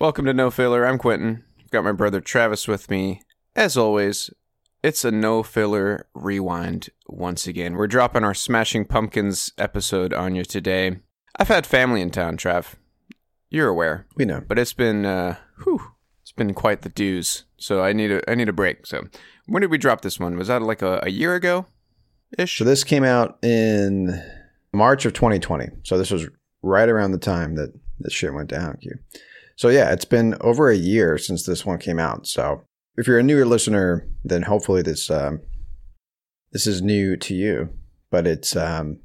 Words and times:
Welcome 0.00 0.26
to 0.26 0.32
No 0.32 0.52
Filler. 0.52 0.86
I'm 0.86 0.96
Quentin. 0.96 1.42
Got 1.72 1.82
my 1.82 1.90
brother 1.90 2.20
Travis 2.20 2.68
with 2.68 2.88
me. 2.88 3.20
As 3.56 3.76
always, 3.76 4.30
it's 4.80 5.04
a 5.04 5.10
no 5.10 5.42
filler 5.42 6.06
rewind 6.14 6.90
once 7.08 7.48
again. 7.48 7.74
We're 7.74 7.88
dropping 7.88 8.22
our 8.22 8.32
Smashing 8.32 8.84
Pumpkins 8.84 9.50
episode 9.58 10.12
on 10.12 10.36
you 10.36 10.44
today. 10.44 11.00
I've 11.36 11.48
had 11.48 11.66
family 11.66 12.00
in 12.00 12.10
town, 12.10 12.36
Trav. 12.36 12.74
You're 13.50 13.66
aware. 13.66 14.06
We 14.14 14.24
know. 14.24 14.40
But 14.46 14.60
it's 14.60 14.72
been 14.72 15.04
uh 15.04 15.34
whew, 15.64 15.80
it's 16.22 16.30
been 16.30 16.54
quite 16.54 16.82
the 16.82 16.90
dues. 16.90 17.46
So 17.56 17.82
I 17.82 17.92
need 17.92 18.12
a 18.12 18.30
I 18.30 18.36
need 18.36 18.48
a 18.48 18.52
break. 18.52 18.86
So 18.86 19.02
when 19.46 19.62
did 19.62 19.70
we 19.72 19.78
drop 19.78 20.02
this 20.02 20.20
one? 20.20 20.36
Was 20.36 20.46
that 20.46 20.62
like 20.62 20.80
a, 20.80 21.00
a 21.02 21.10
year 21.10 21.34
ago? 21.34 21.66
Ish. 22.38 22.58
So 22.58 22.62
this 22.62 22.84
came 22.84 23.02
out 23.02 23.36
in 23.42 24.22
March 24.72 25.06
of 25.06 25.12
2020. 25.12 25.66
So 25.82 25.98
this 25.98 26.12
was 26.12 26.28
right 26.62 26.88
around 26.88 27.10
the 27.10 27.18
time 27.18 27.56
that 27.56 27.72
this 27.98 28.12
shit 28.12 28.32
went 28.32 28.48
down. 28.48 28.76
Q. 28.80 28.92
So 29.58 29.70
yeah, 29.70 29.90
it's 29.90 30.04
been 30.04 30.36
over 30.40 30.70
a 30.70 30.76
year 30.76 31.18
since 31.18 31.44
this 31.44 31.66
one 31.66 31.78
came 31.78 31.98
out. 31.98 32.28
So 32.28 32.62
if 32.96 33.08
you're 33.08 33.18
a 33.18 33.24
newer 33.24 33.44
listener, 33.44 34.08
then 34.22 34.42
hopefully 34.42 34.82
this 34.82 35.10
um, 35.10 35.40
this 36.52 36.64
is 36.68 36.80
new 36.80 37.16
to 37.16 37.34
you. 37.34 37.70
But 38.08 38.28
it's 38.28 38.54
um, 38.54 39.00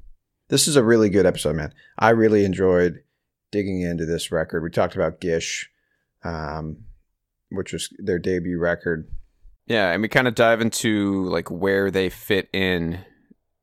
this 0.49 0.67
is 0.67 0.75
a 0.75 0.83
really 0.83 1.09
good 1.09 1.25
episode, 1.25 1.55
man. 1.55 1.73
I 1.97 2.11
really 2.11 2.45
enjoyed 2.45 2.99
digging 3.51 3.81
into 3.81 4.05
this 4.05 4.31
record. 4.31 4.61
We 4.61 4.69
talked 4.69 4.93
about 4.93 5.19
Gish, 5.19 5.71
um, 6.23 6.83
which 7.49 7.73
was 7.73 7.89
their 7.97 8.19
debut 8.19 8.59
record. 8.59 9.09
Yeah, 9.65 9.89
and 9.89 10.03
we 10.03 10.07
kind 10.07 10.27
of 10.27 10.35
dive 10.35 10.61
into 10.61 11.25
like 11.29 11.49
where 11.49 11.89
they 11.89 12.09
fit 12.09 12.47
in 12.53 13.03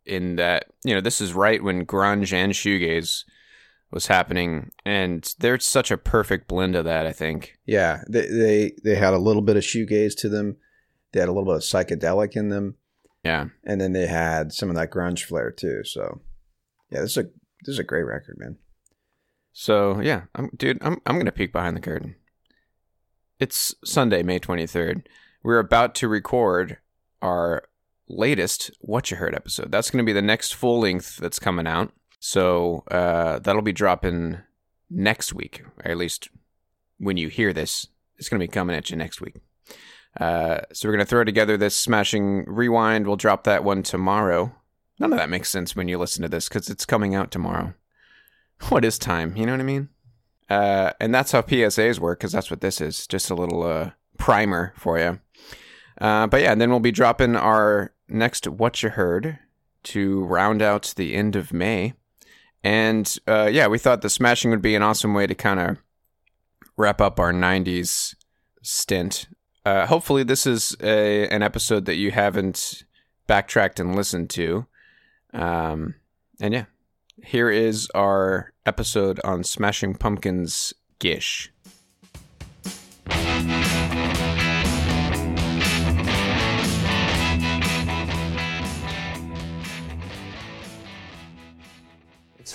in 0.05 0.37
that, 0.37 0.65
you 0.85 0.97
know, 0.97 1.01
this 1.01 1.21
is 1.21 1.35
right 1.35 1.63
when 1.63 1.87
grunge 1.87 2.33
and 2.33 2.53
shoegaze 2.53 3.23
was 3.91 4.07
happening 4.07 4.71
and 4.85 5.35
there's 5.39 5.67
such 5.67 5.91
a 5.91 5.97
perfect 5.97 6.49
blend 6.49 6.77
of 6.77 6.85
that, 6.85 7.07
I 7.07 7.13
think. 7.13 7.59
Yeah, 7.67 8.03
they 8.09 8.27
they 8.27 8.73
they 8.85 8.95
had 8.95 9.15
a 9.15 9.19
little 9.19 9.43
bit 9.43 9.57
of 9.57 9.63
shoegaze 9.63 10.17
to 10.19 10.29
them. 10.29 10.57
They 11.13 11.21
had 11.21 11.29
a 11.29 11.33
little 11.33 11.47
bit 11.47 11.57
of 11.57 11.63
psychedelic 11.63 12.37
in 12.37 12.49
them. 12.49 12.77
Yeah. 13.25 13.47
And 13.65 13.81
then 13.81 13.93
they 13.93 14.07
had 14.07 14.53
some 14.53 14.71
of 14.71 14.77
that 14.77 14.91
grunge 14.91 15.25
flair 15.25 15.51
too. 15.51 15.83
So, 15.85 16.21
yeah, 16.91 17.01
this 17.01 17.13
is 17.13 17.19
a 17.19 17.23
this 17.65 17.75
is 17.75 17.79
a 17.79 17.85
great 17.85 18.05
record, 18.05 18.37
man. 18.39 18.57
So, 19.53 20.01
yeah, 20.01 20.23
I'm 20.35 20.51
dude, 20.57 20.79
I'm 20.83 21.01
I'm 21.07 21.17
going 21.17 21.27
to 21.27 21.33
peek 21.33 21.53
behind 21.53 21.77
the 21.77 21.81
curtain. 21.81 22.17
It's 23.39 23.75
Sunday, 23.85 24.23
May 24.23 24.39
23rd. 24.39 25.03
We're 25.43 25.59
about 25.59 25.95
to 25.97 26.09
record 26.09 26.77
our 27.23 27.65
latest 28.07 28.71
What 28.81 29.11
You 29.11 29.17
Heard 29.17 29.35
episode. 29.35 29.73
That's 29.73 29.91
going 29.91 30.05
to 30.05 30.09
be 30.09 30.13
the 30.13 30.21
next 30.23 30.55
full 30.55 30.81
length 30.81 31.17
that's 31.17 31.39
coming 31.39 31.67
out. 31.67 31.93
So 32.21 32.85
uh, 32.91 33.41
that'll 33.41 33.63
be 33.63 33.73
dropping 33.73 34.39
next 34.89 35.33
week, 35.33 35.65
or 35.85 35.91
at 35.91 35.97
least 35.97 36.29
when 36.99 37.17
you 37.17 37.29
hear 37.29 37.53
this, 37.53 37.89
it's 38.19 38.29
going 38.29 38.39
to 38.39 38.47
be 38.47 38.53
coming 38.53 38.77
at 38.77 38.91
you 38.91 38.97
next 38.97 39.21
week. 39.21 39.37
Uh, 40.19 40.61
so 40.72 40.87
we're 40.87 40.94
going 40.94 41.05
to 41.05 41.09
throw 41.09 41.25
together 41.25 41.56
this 41.56 41.75
smashing 41.75 42.44
rewind. 42.47 43.06
We'll 43.06 43.17
drop 43.17 43.44
that 43.44 43.65
one 43.65 43.83
tomorrow. 43.83 44.55
None 44.99 45.12
of 45.12 45.19
that 45.19 45.31
makes 45.31 45.49
sense 45.50 45.75
when 45.75 45.89
you 45.89 45.99
listen 45.99 46.22
to 46.22 46.28
this 46.28 46.49
because 46.49 46.69
it's 46.69 46.84
coming 46.84 47.15
out 47.15 47.31
tomorrow. 47.31 47.75
What 48.69 48.84
is 48.84 48.99
time? 48.99 49.39
You 49.39 49.47
know 49.47 49.53
what 49.53 49.62
I 49.62 49.65
mean? 49.65 49.89
Uh, 50.50 50.91
and 51.00 51.15
that's 51.15 51.33
how 51.33 51.41
PSAs 51.41 51.99
work 51.99 52.19
because 52.19 52.33
that's 52.33 52.50
what 52.50 52.61
this 52.61 52.78
is. 52.83 53.06
Just 53.06 53.31
a 53.31 53.34
little 53.34 53.62
uh, 53.62 53.93
primer 54.19 54.75
for 54.77 54.99
you. 54.99 55.19
Uh, 55.99 56.27
but 56.27 56.43
yeah, 56.43 56.53
and 56.53 56.61
then 56.61 56.69
we'll 56.69 56.78
be 56.78 56.93
dropping 56.93 57.37
our 57.37 57.94
next 58.06 58.47
What 58.47 58.83
You 58.83 58.91
Heard 58.91 59.39
to 59.84 60.25
round 60.25 60.61
out 60.61 60.93
the 60.94 61.15
end 61.15 61.37
of 61.37 61.55
May. 61.55 61.94
And 62.62 63.16
uh, 63.26 63.48
yeah, 63.50 63.66
we 63.69 63.78
thought 63.78 64.03
the 64.03 64.10
smashing 64.10 64.50
would 64.50 64.62
be 64.62 64.75
an 64.75 64.82
awesome 64.82 65.15
way 65.15 65.26
to 65.26 65.34
kind 65.34 65.60
of 65.60 65.78
wrap 66.76 67.00
up 67.00 67.19
our 67.19 67.32
90s 67.32 68.15
stint. 68.62 69.28
Uh, 69.65 69.87
hopefully, 69.87 70.22
this 70.22 70.47
is 70.47 70.76
a, 70.82 71.28
an 71.28 71.43
episode 71.43 71.84
that 71.87 71.97
you 71.97 72.10
haven't 72.10 72.84
backtracked 73.26 73.78
and 73.78 73.94
listened 73.94 74.31
to. 74.31 74.66
Um, 75.32 75.94
and 76.41 76.54
yeah, 76.54 76.65
here 77.22 77.50
is 77.50 77.88
our 77.94 78.53
episode 78.66 79.20
on 79.25 79.44
Smashing 79.44 79.94
Pumpkins 79.94 80.72
Gish. 80.99 81.53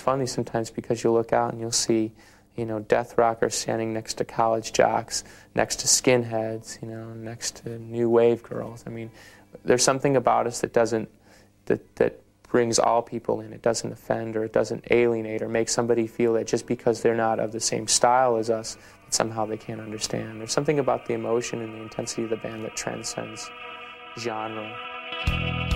Funny 0.06 0.24
sometimes 0.24 0.70
because 0.70 1.02
you 1.02 1.10
look 1.10 1.32
out 1.32 1.50
and 1.50 1.60
you'll 1.60 1.72
see, 1.72 2.12
you 2.54 2.64
know, 2.64 2.78
death 2.78 3.18
rockers 3.18 3.56
standing 3.56 3.92
next 3.92 4.14
to 4.14 4.24
college 4.24 4.72
jocks, 4.72 5.24
next 5.56 5.80
to 5.80 5.88
skinheads, 5.88 6.80
you 6.80 6.86
know, 6.86 7.12
next 7.12 7.56
to 7.56 7.76
new 7.80 8.08
wave 8.08 8.40
girls. 8.44 8.84
I 8.86 8.90
mean, 8.90 9.10
there's 9.64 9.82
something 9.82 10.14
about 10.14 10.46
us 10.46 10.60
that 10.60 10.72
doesn't 10.72 11.08
that 11.64 11.96
that 11.96 12.20
brings 12.48 12.78
all 12.78 13.02
people 13.02 13.40
in. 13.40 13.52
It 13.52 13.62
doesn't 13.62 13.90
offend 13.90 14.36
or 14.36 14.44
it 14.44 14.52
doesn't 14.52 14.84
alienate 14.92 15.42
or 15.42 15.48
make 15.48 15.68
somebody 15.68 16.06
feel 16.06 16.34
that 16.34 16.46
just 16.46 16.68
because 16.68 17.02
they're 17.02 17.16
not 17.16 17.40
of 17.40 17.50
the 17.50 17.58
same 17.58 17.88
style 17.88 18.36
as 18.36 18.48
us, 18.48 18.76
that 19.04 19.12
somehow 19.12 19.44
they 19.44 19.56
can't 19.56 19.80
understand. 19.80 20.38
There's 20.38 20.52
something 20.52 20.78
about 20.78 21.06
the 21.06 21.14
emotion 21.14 21.60
and 21.62 21.74
the 21.74 21.82
intensity 21.82 22.22
of 22.22 22.30
the 22.30 22.36
band 22.36 22.64
that 22.64 22.76
transcends 22.76 23.50
genre. 24.16 25.75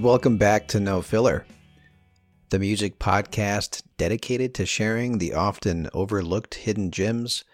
And 0.00 0.06
welcome 0.06 0.38
back 0.38 0.66
to 0.68 0.80
No 0.80 1.02
Filler, 1.02 1.44
the 2.48 2.58
music 2.58 2.98
podcast 2.98 3.82
dedicated 3.98 4.54
to 4.54 4.64
sharing 4.64 5.18
the 5.18 5.34
often 5.34 5.90
overlooked 5.92 6.54
hidden 6.54 6.90
gems 6.90 7.44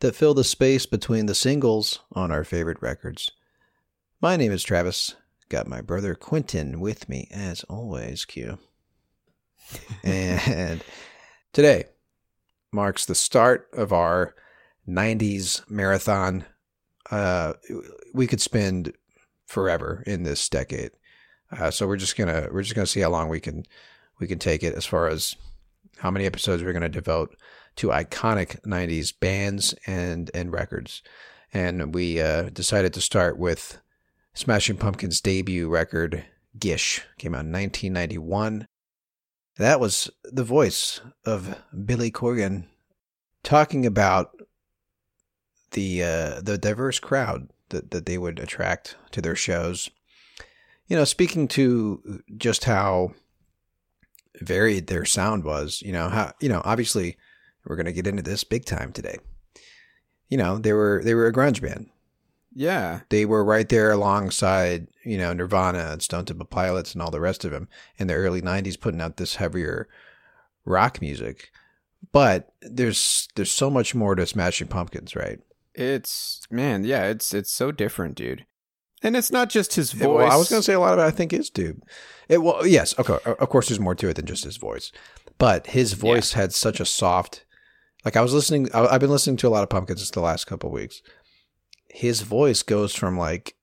that 0.00 0.16
fill 0.16 0.34
the 0.34 0.42
space 0.42 0.86
between 0.86 1.26
the 1.26 1.36
singles 1.36 2.00
on 2.10 2.32
our 2.32 2.42
favorite 2.42 2.82
records. 2.82 3.30
My 4.20 4.36
name 4.36 4.50
is 4.50 4.64
Travis. 4.64 5.14
Got 5.48 5.68
my 5.68 5.80
brother 5.80 6.16
Quentin 6.16 6.80
with 6.80 7.08
me 7.08 7.28
as 7.30 7.62
always, 7.68 8.24
Q. 8.24 8.58
and 10.02 10.82
today 11.52 11.84
marks 12.72 13.06
the 13.06 13.14
start 13.14 13.68
of 13.72 13.92
our 13.92 14.34
90s 14.88 15.62
marathon. 15.70 16.44
Uh, 17.08 17.52
we 18.12 18.26
could 18.26 18.40
spend 18.40 18.94
forever 19.46 20.02
in 20.08 20.24
this 20.24 20.48
decade. 20.48 20.90
Uh, 21.50 21.70
so 21.70 21.86
we're 21.86 21.96
just 21.96 22.16
gonna 22.16 22.48
we're 22.50 22.62
just 22.62 22.74
gonna 22.74 22.86
see 22.86 23.00
how 23.00 23.10
long 23.10 23.28
we 23.28 23.40
can 23.40 23.64
we 24.20 24.26
can 24.26 24.38
take 24.38 24.62
it 24.62 24.74
as 24.74 24.86
far 24.86 25.08
as 25.08 25.36
how 25.98 26.10
many 26.10 26.26
episodes 26.26 26.62
we're 26.62 26.72
gonna 26.72 26.88
devote 26.88 27.36
to 27.76 27.88
iconic 27.88 28.60
'90s 28.62 29.12
bands 29.18 29.74
and 29.86 30.30
and 30.34 30.52
records. 30.52 31.02
And 31.52 31.94
we 31.94 32.20
uh, 32.20 32.50
decided 32.50 32.92
to 32.94 33.00
start 33.00 33.38
with 33.38 33.78
Smashing 34.34 34.76
Pumpkins' 34.76 35.20
debut 35.20 35.68
record, 35.68 36.24
Gish, 36.58 37.02
came 37.18 37.34
out 37.34 37.44
in 37.44 37.52
1991. 37.52 38.66
That 39.56 39.78
was 39.78 40.10
the 40.24 40.42
voice 40.42 41.00
of 41.24 41.62
Billy 41.84 42.10
Corgan 42.10 42.66
talking 43.44 43.86
about 43.86 44.32
the 45.70 46.02
uh, 46.02 46.40
the 46.40 46.58
diverse 46.58 46.98
crowd 46.98 47.50
that, 47.68 47.92
that 47.92 48.06
they 48.06 48.18
would 48.18 48.40
attract 48.40 48.96
to 49.12 49.20
their 49.20 49.36
shows 49.36 49.90
you 50.86 50.96
know, 50.96 51.04
speaking 51.04 51.48
to 51.48 52.22
just 52.36 52.64
how 52.64 53.14
varied 54.40 54.86
their 54.86 55.04
sound 55.04 55.44
was, 55.44 55.82
you 55.82 55.92
know, 55.92 56.08
how 56.08 56.32
you 56.40 56.48
know, 56.48 56.62
obviously 56.64 57.16
we're 57.64 57.76
going 57.76 57.86
to 57.86 57.92
get 57.92 58.06
into 58.06 58.22
this 58.22 58.44
big 58.44 58.64
time 58.64 58.92
today. 58.92 59.16
You 60.28 60.38
know, 60.38 60.58
they 60.58 60.72
were 60.72 61.02
they 61.04 61.14
were 61.14 61.26
a 61.26 61.32
grunge 61.32 61.62
band. 61.62 61.90
Yeah. 62.54 63.00
They 63.08 63.26
were 63.26 63.44
right 63.44 63.68
there 63.68 63.90
alongside, 63.90 64.86
you 65.04 65.18
know, 65.18 65.32
Nirvana 65.32 65.90
and 65.92 66.02
Stone 66.02 66.26
Temple 66.26 66.46
Pilots 66.46 66.92
and 66.92 67.02
all 67.02 67.10
the 67.10 67.20
rest 67.20 67.44
of 67.44 67.50
them 67.50 67.68
in 67.96 68.06
the 68.06 68.14
early 68.14 68.40
90s 68.40 68.80
putting 68.80 69.00
out 69.00 69.16
this 69.16 69.36
heavier 69.36 69.88
rock 70.64 71.00
music. 71.00 71.50
But 72.12 72.52
there's 72.62 73.28
there's 73.34 73.50
so 73.50 73.70
much 73.70 73.94
more 73.94 74.14
to 74.14 74.26
Smashing 74.26 74.68
Pumpkins, 74.68 75.16
right? 75.16 75.40
It's 75.74 76.42
man, 76.50 76.84
yeah, 76.84 77.06
it's 77.06 77.34
it's 77.34 77.50
so 77.50 77.72
different, 77.72 78.14
dude. 78.14 78.46
And 79.02 79.16
it's 79.16 79.30
not 79.30 79.50
just 79.50 79.74
his 79.74 79.92
voice. 79.92 80.08
Well, 80.08 80.32
I 80.32 80.36
was 80.36 80.48
going 80.48 80.60
to 80.60 80.64
say 80.64 80.72
a 80.72 80.80
lot 80.80 80.94
of 80.94 80.98
it. 80.98 81.02
I 81.02 81.10
think 81.10 81.32
is 81.32 81.50
dude. 81.50 81.82
It 82.28 82.42
well, 82.42 82.66
yes, 82.66 82.98
okay. 82.98 83.18
Of 83.24 83.48
course, 83.50 83.68
there's 83.68 83.80
more 83.80 83.94
to 83.94 84.08
it 84.08 84.16
than 84.16 84.26
just 84.26 84.44
his 84.44 84.56
voice, 84.56 84.92
but 85.38 85.68
his 85.68 85.92
voice 85.92 86.32
had 86.32 86.52
such 86.52 86.80
a 86.80 86.86
soft. 86.86 87.44
Like 88.04 88.16
I 88.16 88.22
was 88.22 88.32
listening, 88.32 88.68
I, 88.74 88.86
I've 88.86 89.00
been 89.00 89.10
listening 89.10 89.36
to 89.38 89.48
a 89.48 89.50
lot 89.50 89.62
of 89.62 89.70
Pumpkins 89.70 90.10
the 90.10 90.20
last 90.20 90.46
couple 90.46 90.68
of 90.68 90.74
weeks. 90.74 91.02
His 91.88 92.22
voice 92.22 92.62
goes 92.62 92.94
from 92.94 93.18
like 93.18 93.56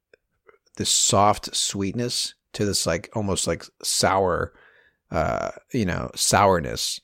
this 0.78 0.90
soft 0.90 1.56
sweetness 1.56 2.36
to 2.54 2.66
this 2.66 2.86
like 2.86 3.10
almost 3.14 3.48
like 3.48 3.66
sour, 3.84 4.54
uh, 5.12 5.52
you 5.74 5.86
know, 5.86 6.12
sourness, 6.16 7.02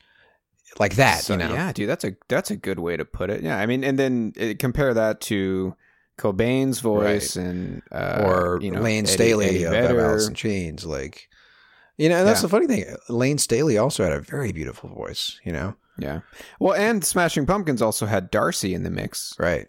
like 0.80 0.96
that. 0.96 1.22
So, 1.22 1.34
you 1.34 1.40
know, 1.40 1.54
yeah, 1.54 1.72
dude, 1.72 1.90
that's 1.90 2.04
a 2.04 2.16
that's 2.28 2.52
a 2.52 2.56
good 2.56 2.80
way 2.80 2.98
to 2.98 3.06
put 3.06 3.30
it. 3.30 3.42
Yeah, 3.42 3.58
I 3.58 3.66
mean, 3.66 3.84
and 3.84 3.98
then 3.98 4.34
uh, 4.40 4.54
compare 4.60 4.94
that 4.94 5.22
to 5.22 5.76
Cobain's 6.18 6.80
voice 6.80 7.36
and 7.36 7.82
uh, 7.92 8.24
or 8.26 8.60
you 8.62 8.72
know, 8.72 8.82
Layne 8.82 9.04
Eddie- 9.06 9.12
Staley 9.14 9.46
Eddie 9.46 9.64
of 9.66 9.72
Vedder. 9.72 10.00
Alice 10.02 10.28
in 10.28 10.34
Chains, 10.34 10.86
like 10.86 11.30
you 11.98 12.10
know. 12.10 12.18
And 12.18 12.28
that's 12.28 12.40
Yeah. 12.40 12.44
the 12.44 12.50
funny 12.50 12.68
thing. 12.68 12.86
Layne 13.10 13.38
Staley 13.38 13.78
also 13.78 14.04
had 14.04 14.14
a 14.14 14.20
very 14.20 14.52
beautiful 14.52 14.90
voice. 14.90 15.40
You 15.44 15.52
know, 15.54 15.76
Yeah. 16.00 16.22
Well, 16.60 16.74
and 16.74 17.04
Smashing 17.06 17.46
Pumpkins 17.46 17.82
also 17.82 18.06
had 18.06 18.32
Darcy 18.32 18.74
in 18.74 18.84
the 18.84 18.90
mix, 18.92 19.34
right? 19.40 19.68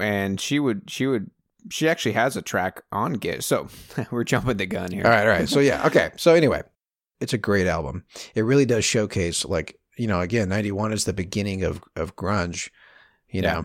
and 0.00 0.40
she 0.40 0.58
would 0.58 0.82
she 0.88 1.06
would 1.06 1.30
she 1.68 1.88
actually 1.88 2.12
has 2.12 2.36
a 2.36 2.42
track 2.42 2.82
on 2.92 3.12
Gish. 3.14 3.44
So 3.46 3.68
we're 4.10 4.24
jumping 4.24 4.56
the 4.56 4.66
gun 4.66 4.90
here. 4.90 5.04
All 5.04 5.10
right, 5.10 5.22
all 5.22 5.28
right. 5.28 5.48
So 5.48 5.60
yeah, 5.60 5.86
okay. 5.86 6.10
So 6.16 6.34
anyway, 6.34 6.62
it's 7.20 7.32
a 7.32 7.38
great 7.38 7.66
album. 7.66 8.04
It 8.34 8.42
really 8.42 8.66
does 8.66 8.84
showcase, 8.84 9.44
like 9.44 9.78
you 9.96 10.06
know, 10.06 10.20
again, 10.20 10.48
'91 10.48 10.92
is 10.92 11.04
the 11.04 11.12
beginning 11.12 11.62
of 11.62 11.80
of 11.94 12.16
grunge. 12.16 12.70
You 13.28 13.42
Yeah. 13.42 13.52
know, 13.52 13.64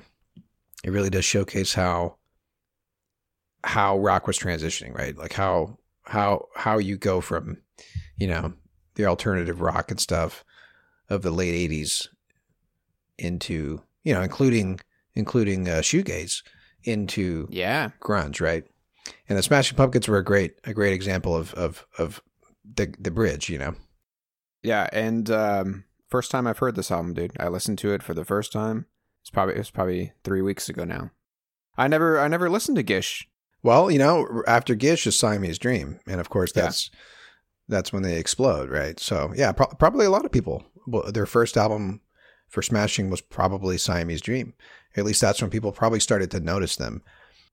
it 0.83 0.89
really 0.91 1.09
does 1.09 1.25
showcase 1.25 1.73
how 1.73 2.17
how 3.63 3.97
rock 3.99 4.25
was 4.27 4.39
transitioning, 4.39 4.95
right? 4.97 5.15
Like 5.17 5.33
how 5.33 5.77
how 6.03 6.47
how 6.55 6.77
you 6.77 6.97
go 6.97 7.21
from 7.21 7.57
you 8.17 8.27
know 8.27 8.53
the 8.95 9.05
alternative 9.05 9.61
rock 9.61 9.91
and 9.91 9.99
stuff 9.99 10.43
of 11.09 11.21
the 11.21 11.31
late 11.31 11.69
'80s 11.69 12.07
into 13.17 13.81
you 14.03 14.13
know, 14.13 14.21
including 14.21 14.79
including 15.13 15.67
uh, 15.67 15.81
shoegaze 15.81 16.41
into 16.83 17.47
Yeah. 17.51 17.89
grunge, 17.99 18.41
right? 18.41 18.63
And 19.29 19.37
the 19.37 19.43
Smashing 19.43 19.77
Pumpkins 19.77 20.07
were 20.07 20.17
a 20.17 20.23
great 20.23 20.55
a 20.63 20.73
great 20.73 20.93
example 20.93 21.35
of 21.35 21.53
of 21.53 21.85
of 21.97 22.21
the 22.75 22.93
the 22.99 23.11
bridge, 23.11 23.49
you 23.49 23.57
know. 23.59 23.75
Yeah. 24.63 24.87
And 24.91 25.29
um, 25.29 25.83
first 26.09 26.31
time 26.31 26.47
I've 26.47 26.59
heard 26.59 26.75
this 26.75 26.91
album, 26.91 27.13
dude. 27.13 27.31
I 27.39 27.47
listened 27.47 27.77
to 27.79 27.93
it 27.93 28.01
for 28.03 28.13
the 28.13 28.25
first 28.25 28.51
time. 28.51 28.85
It's 29.21 29.29
probably 29.29 29.55
it 29.55 29.59
was 29.59 29.71
probably 29.71 30.13
three 30.23 30.41
weeks 30.41 30.69
ago 30.69 30.83
now. 30.83 31.11
I 31.77 31.87
never 31.87 32.19
I 32.19 32.27
never 32.27 32.49
listened 32.49 32.77
to 32.77 32.83
Gish. 32.83 33.27
Well, 33.63 33.91
you 33.91 33.99
know, 33.99 34.43
after 34.47 34.73
Gish 34.75 35.05
is 35.05 35.17
Siamese 35.17 35.59
Dream, 35.59 35.99
and 36.07 36.19
of 36.19 36.29
course 36.29 36.51
Yeah. 36.55 36.63
that's 36.63 36.89
that's 37.67 37.93
when 37.93 38.03
they 38.03 38.17
explode, 38.17 38.69
right? 38.69 38.99
So 38.99 39.31
yeah, 39.35 39.51
pro- 39.51 39.67
probably 39.67 40.05
a 40.05 40.09
lot 40.09 40.25
of 40.25 40.31
people. 40.31 40.63
Well, 40.87 41.11
their 41.11 41.25
first 41.27 41.55
album 41.57 42.01
for 42.49 42.61
Smashing 42.61 43.09
was 43.09 43.21
probably 43.21 43.77
Siamese 43.77 44.21
Dream. 44.21 44.53
At 44.97 45.05
least 45.05 45.21
that's 45.21 45.41
when 45.41 45.51
people 45.51 45.71
probably 45.71 45.99
started 46.01 46.31
to 46.31 46.39
notice 46.39 46.75
them. 46.75 47.01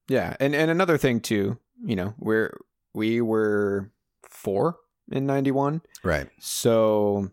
Yeah, 0.09 0.35
and 0.41 0.55
and 0.57 0.71
another 0.71 0.97
thing 0.99 1.21
too, 1.21 1.59
you 1.85 1.95
know, 1.95 2.15
we're 2.19 2.59
we 2.95 3.21
were 3.21 3.93
four 4.29 4.79
in 5.13 5.27
'91, 5.27 5.83
Right. 6.03 6.29
so 6.41 7.31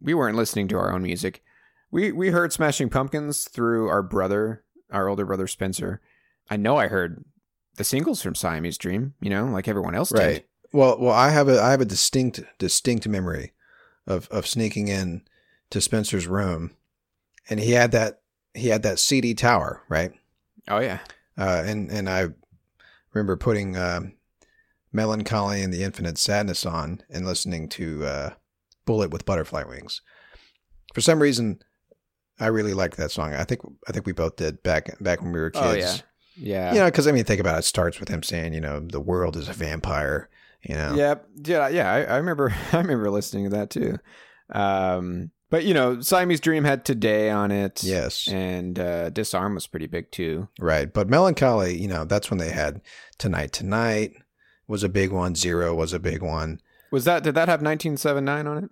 we 0.00 0.12
weren't 0.14 0.36
listening 0.36 0.68
to 0.68 0.76
our 0.76 0.92
own 0.92 1.02
music. 1.02 1.42
We 1.90 2.12
we 2.12 2.30
heard 2.30 2.52
Smashing 2.52 2.90
Pumpkins 2.90 3.48
through 3.48 3.88
our 3.88 4.02
brother, 4.02 4.64
our 4.90 5.08
older 5.08 5.24
brother 5.24 5.46
Spencer. 5.46 6.00
I 6.50 6.56
know 6.56 6.76
I 6.76 6.88
heard 6.88 7.24
the 7.76 7.84
singles 7.84 8.22
from 8.22 8.34
Siamese 8.34 8.78
Dream, 8.78 9.14
you 9.20 9.30
know, 9.30 9.46
like 9.46 9.68
everyone 9.68 9.94
else 9.94 10.10
did. 10.10 10.18
Right. 10.18 10.46
Well, 10.72 10.98
well, 11.00 11.14
I 11.14 11.30
have 11.30 11.48
a 11.48 11.60
I 11.60 11.70
have 11.70 11.80
a 11.80 11.86
distinct 11.86 12.40
distinct 12.58 13.08
memory 13.08 13.52
of 14.06 14.28
of 14.28 14.46
sneaking 14.46 14.88
in 14.88 15.22
to 15.70 15.80
Spencer's 15.80 16.26
room, 16.26 16.72
and 17.48 17.58
he 17.60 17.72
had 17.72 17.92
that 17.92 18.20
he 18.54 18.68
had 18.68 18.82
that 18.82 18.98
CD 18.98 19.34
tower, 19.34 19.82
right? 19.88 20.12
Oh 20.68 20.80
yeah, 20.80 20.98
Uh, 21.38 21.62
and 21.64 21.90
and 21.90 22.08
I 22.10 22.28
remember 23.14 23.36
putting 23.36 23.76
um 23.78 24.12
"Mellon 24.92 25.24
Collie 25.24 25.62
and 25.62 25.72
the 25.72 25.84
Infinite 25.84 26.18
Sadness" 26.18 26.66
on 26.66 27.02
and 27.08 27.24
listening 27.24 27.68
to 27.70 28.04
uh, 28.04 28.30
"Bullet 28.84 29.10
with 29.10 29.24
Butterfly 29.24 29.64
Wings." 29.64 30.02
For 30.94 31.00
some 31.00 31.20
reason, 31.22 31.62
I 32.40 32.46
really 32.46 32.74
liked 32.74 32.96
that 32.96 33.10
song. 33.10 33.34
I 33.34 33.44
think 33.44 33.60
I 33.88 33.92
think 33.92 34.06
we 34.06 34.12
both 34.12 34.36
did 34.36 34.62
back 34.62 34.98
back 35.00 35.22
when 35.22 35.32
we 35.32 35.40
were 35.40 35.50
kids. 35.50 35.64
Oh, 35.66 35.72
yeah. 35.74 35.96
yeah, 36.36 36.72
You 36.74 36.78
know, 36.80 36.86
because 36.86 37.06
I 37.06 37.12
mean, 37.12 37.24
think 37.24 37.40
about 37.40 37.56
it. 37.56 37.60
It 37.60 37.64
starts 37.64 37.98
with 38.00 38.08
him 38.08 38.22
saying, 38.22 38.54
"You 38.54 38.60
know, 38.60 38.80
the 38.80 39.00
world 39.00 39.36
is 39.36 39.48
a 39.48 39.52
vampire." 39.52 40.28
You 40.62 40.74
know, 40.74 40.94
Yep. 40.94 41.28
Yeah, 41.44 41.68
yeah. 41.68 41.92
I, 41.92 42.02
I 42.02 42.16
remember. 42.16 42.54
I 42.72 42.78
remember 42.78 43.10
listening 43.10 43.44
to 43.44 43.50
that 43.50 43.70
too. 43.70 43.98
Um, 44.50 45.30
but 45.50 45.64
you 45.64 45.72
know, 45.72 46.00
Siamese 46.00 46.40
Dream 46.40 46.64
had 46.64 46.84
"Today" 46.84 47.30
on 47.30 47.50
it. 47.50 47.82
Yes. 47.82 48.28
and 48.28 48.78
uh, 48.78 49.10
"Disarm" 49.10 49.54
was 49.54 49.66
pretty 49.66 49.86
big 49.86 50.10
too. 50.10 50.48
Right. 50.60 50.92
But 50.92 51.08
Mellon 51.08 51.34
Collie, 51.34 51.76
you 51.78 51.88
know, 51.88 52.04
that's 52.04 52.30
when 52.30 52.38
they 52.38 52.50
had 52.50 52.82
Tonight 53.18 53.52
Tonight 53.52 54.12
was 54.66 54.82
a 54.82 54.88
big 54.88 55.10
one. 55.12 55.34
Zero 55.34 55.74
was 55.74 55.92
a 55.92 55.98
big 55.98 56.22
one. 56.22 56.60
Was 56.90 57.04
that? 57.04 57.22
Did 57.22 57.34
that 57.34 57.48
have 57.48 57.60
1979 57.62 58.46
on 58.46 58.64
it? 58.64 58.70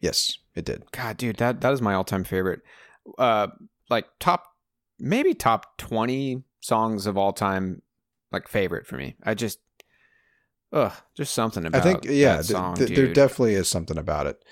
Yes, 0.00 0.38
it 0.54 0.64
did. 0.64 0.84
God, 0.92 1.16
dude, 1.16 1.36
that 1.36 1.60
that 1.60 1.72
is 1.72 1.82
my 1.82 1.94
all-time 1.94 2.24
favorite. 2.24 2.60
Uh, 3.18 3.48
like 3.90 4.06
top, 4.18 4.44
maybe 4.98 5.34
top 5.34 5.76
20 5.78 6.42
songs 6.60 7.06
of 7.06 7.16
all 7.18 7.32
time. 7.32 7.82
Like 8.32 8.48
favorite 8.48 8.86
for 8.86 8.96
me. 8.96 9.14
I 9.22 9.34
just, 9.34 9.60
ugh, 10.72 10.92
just 11.14 11.34
something 11.34 11.64
about. 11.64 11.80
I 11.80 11.84
think, 11.84 12.04
yeah, 12.04 12.36
th- 12.36 12.46
song, 12.46 12.74
th- 12.74 12.90
there 12.90 13.12
definitely 13.12 13.54
is 13.54 13.68
something 13.68 13.96
about 13.96 14.26
it. 14.26 14.44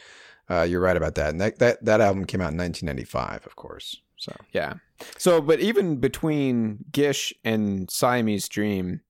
Uh, 0.49 0.62
you're 0.62 0.81
right 0.81 0.97
about 0.97 1.17
that. 1.17 1.31
And 1.31 1.41
that, 1.41 1.59
that, 1.59 1.85
that 1.85 2.00
album 2.00 2.25
came 2.25 2.41
out 2.41 2.53
in 2.53 2.59
1995, 2.59 3.47
of 3.47 3.57
course. 3.57 4.00
So, 4.17 4.37
Yeah. 4.53 4.75
So, 5.19 5.41
but 5.41 5.59
even 5.59 5.97
between 5.97 6.85
Gish 6.93 7.35
and 7.43 7.91
Siamese 7.91 8.49
Dream, 8.49 9.00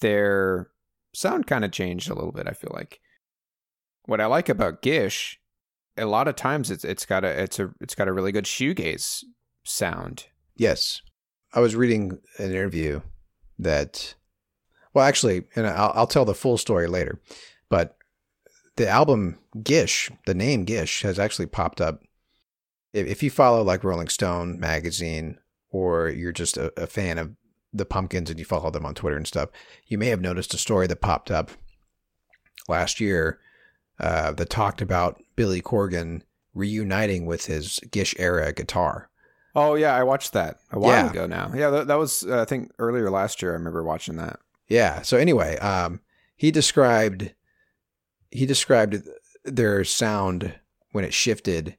their 0.00 0.68
sound 1.14 1.46
kind 1.46 1.64
of 1.64 1.72
changed 1.72 2.10
a 2.10 2.14
little 2.14 2.32
bit. 2.32 2.46
I 2.46 2.52
feel 2.52 2.72
like 2.74 3.00
what 4.04 4.20
I 4.20 4.26
like 4.26 4.50
about 4.50 4.82
Gish, 4.82 5.40
a 5.96 6.06
lot 6.06 6.28
of 6.28 6.36
times 6.36 6.70
it's 6.70 6.84
it's 6.84 7.06
got 7.06 7.24
a 7.24 7.42
it's 7.42 7.58
a 7.58 7.72
it's 7.80 7.94
got 7.94 8.08
a 8.08 8.12
really 8.12 8.32
good 8.32 8.44
shoegaze 8.44 9.24
sound. 9.64 10.26
yes, 10.56 11.02
I 11.52 11.60
was 11.60 11.74
reading 11.74 12.18
an 12.38 12.50
interview 12.50 13.00
that, 13.58 14.14
well, 14.92 15.06
actually, 15.06 15.44
and 15.56 15.66
I'll, 15.66 15.92
I'll 15.94 16.06
tell 16.06 16.24
the 16.24 16.34
full 16.34 16.58
story 16.58 16.86
later, 16.86 17.20
but 17.68 17.96
the 18.76 18.88
album 18.88 19.38
Gish, 19.62 20.10
the 20.26 20.34
name 20.34 20.64
Gish, 20.64 21.02
has 21.02 21.18
actually 21.18 21.46
popped 21.46 21.80
up. 21.80 22.02
If, 22.92 23.06
if 23.06 23.22
you 23.22 23.30
follow 23.30 23.62
like 23.62 23.84
Rolling 23.84 24.08
Stone 24.08 24.60
magazine, 24.60 25.38
or 25.70 26.08
you're 26.08 26.32
just 26.32 26.56
a, 26.56 26.72
a 26.80 26.86
fan 26.86 27.18
of 27.18 27.32
the 27.72 27.86
Pumpkins 27.86 28.30
and 28.30 28.38
you 28.38 28.44
follow 28.44 28.70
them 28.70 28.86
on 28.86 28.94
Twitter 28.94 29.16
and 29.16 29.26
stuff, 29.26 29.50
you 29.86 29.98
may 29.98 30.08
have 30.08 30.20
noticed 30.20 30.54
a 30.54 30.58
story 30.58 30.86
that 30.86 31.00
popped 31.00 31.30
up 31.30 31.50
last 32.68 33.00
year 33.00 33.38
uh, 33.98 34.32
that 34.32 34.50
talked 34.50 34.82
about 34.82 35.22
Billy 35.36 35.60
Corgan 35.62 36.22
reuniting 36.54 37.26
with 37.26 37.46
his 37.46 37.78
Gish 37.90 38.14
era 38.18 38.52
guitar. 38.52 39.10
Oh 39.54 39.74
yeah, 39.74 39.94
I 39.94 40.02
watched 40.02 40.32
that 40.32 40.58
a 40.72 40.78
while 40.78 41.04
Yeah. 41.04 41.10
ago 41.10 41.26
now. 41.26 41.50
Yeah, 41.54 41.70
that, 41.70 41.86
that 41.86 41.98
was 41.98 42.24
uh, 42.24 42.42
I 42.42 42.44
think 42.44 42.72
earlier 42.78 43.10
last 43.10 43.40
year. 43.40 43.52
I 43.52 43.54
remember 43.54 43.82
watching 43.84 44.16
that. 44.16 44.38
Yeah. 44.68 45.02
So 45.02 45.16
anyway, 45.16 45.56
um, 45.58 46.00
he 46.36 46.50
described 46.50 47.32
he 48.30 48.44
described 48.46 49.02
their 49.44 49.84
sound 49.84 50.54
when 50.92 51.04
it 51.04 51.14
shifted 51.14 51.76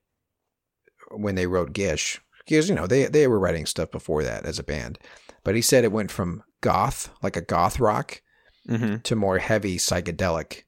when 1.11 1.35
they 1.35 1.47
wrote 1.47 1.73
Gish 1.73 2.19
because 2.39 2.69
you 2.69 2.75
know 2.75 2.87
they 2.87 3.05
they 3.05 3.27
were 3.27 3.39
writing 3.39 3.65
stuff 3.65 3.91
before 3.91 4.23
that 4.23 4.45
as 4.45 4.57
a 4.59 4.63
band, 4.63 4.97
but 5.43 5.55
he 5.55 5.61
said 5.61 5.83
it 5.83 5.91
went 5.91 6.11
from 6.11 6.43
goth 6.61 7.09
like 7.21 7.35
a 7.35 7.41
goth 7.41 7.79
rock 7.79 8.21
Mm-hmm. 8.67 8.97
to 8.97 9.15
more 9.15 9.37
heavy 9.37 9.77
psychedelic 9.77 10.63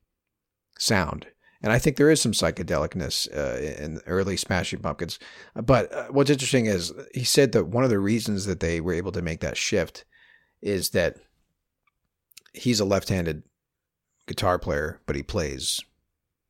sound. 0.78 1.28
And 1.62 1.74
I 1.74 1.80
think 1.80 1.98
there 1.98 2.10
is 2.10 2.22
some 2.22 2.32
psychedelicness 2.32 3.28
uh, 3.36 3.84
in 3.84 4.00
early 4.08 4.38
Smashing 4.38 4.80
Pumpkins. 4.80 5.20
But 5.56 5.94
uh, 5.94 6.08
what's 6.08 6.30
interesting 6.30 6.68
is 6.68 6.94
he 7.14 7.26
said 7.26 7.52
that 7.52 7.68
one 7.68 7.84
of 7.84 7.90
the 7.90 8.00
reasons 8.00 8.46
that 8.46 8.62
they 8.62 8.80
were 8.80 8.94
able 8.94 9.12
to 9.12 9.22
make 9.22 9.42
that 9.42 9.58
shift 9.58 10.06
is 10.62 10.92
that 10.92 11.18
he's 12.54 12.80
a 12.80 12.86
left-handed 12.86 13.44
guitar 14.28 14.58
player, 14.58 15.02
but 15.06 15.16
he 15.16 15.24
plays 15.24 15.82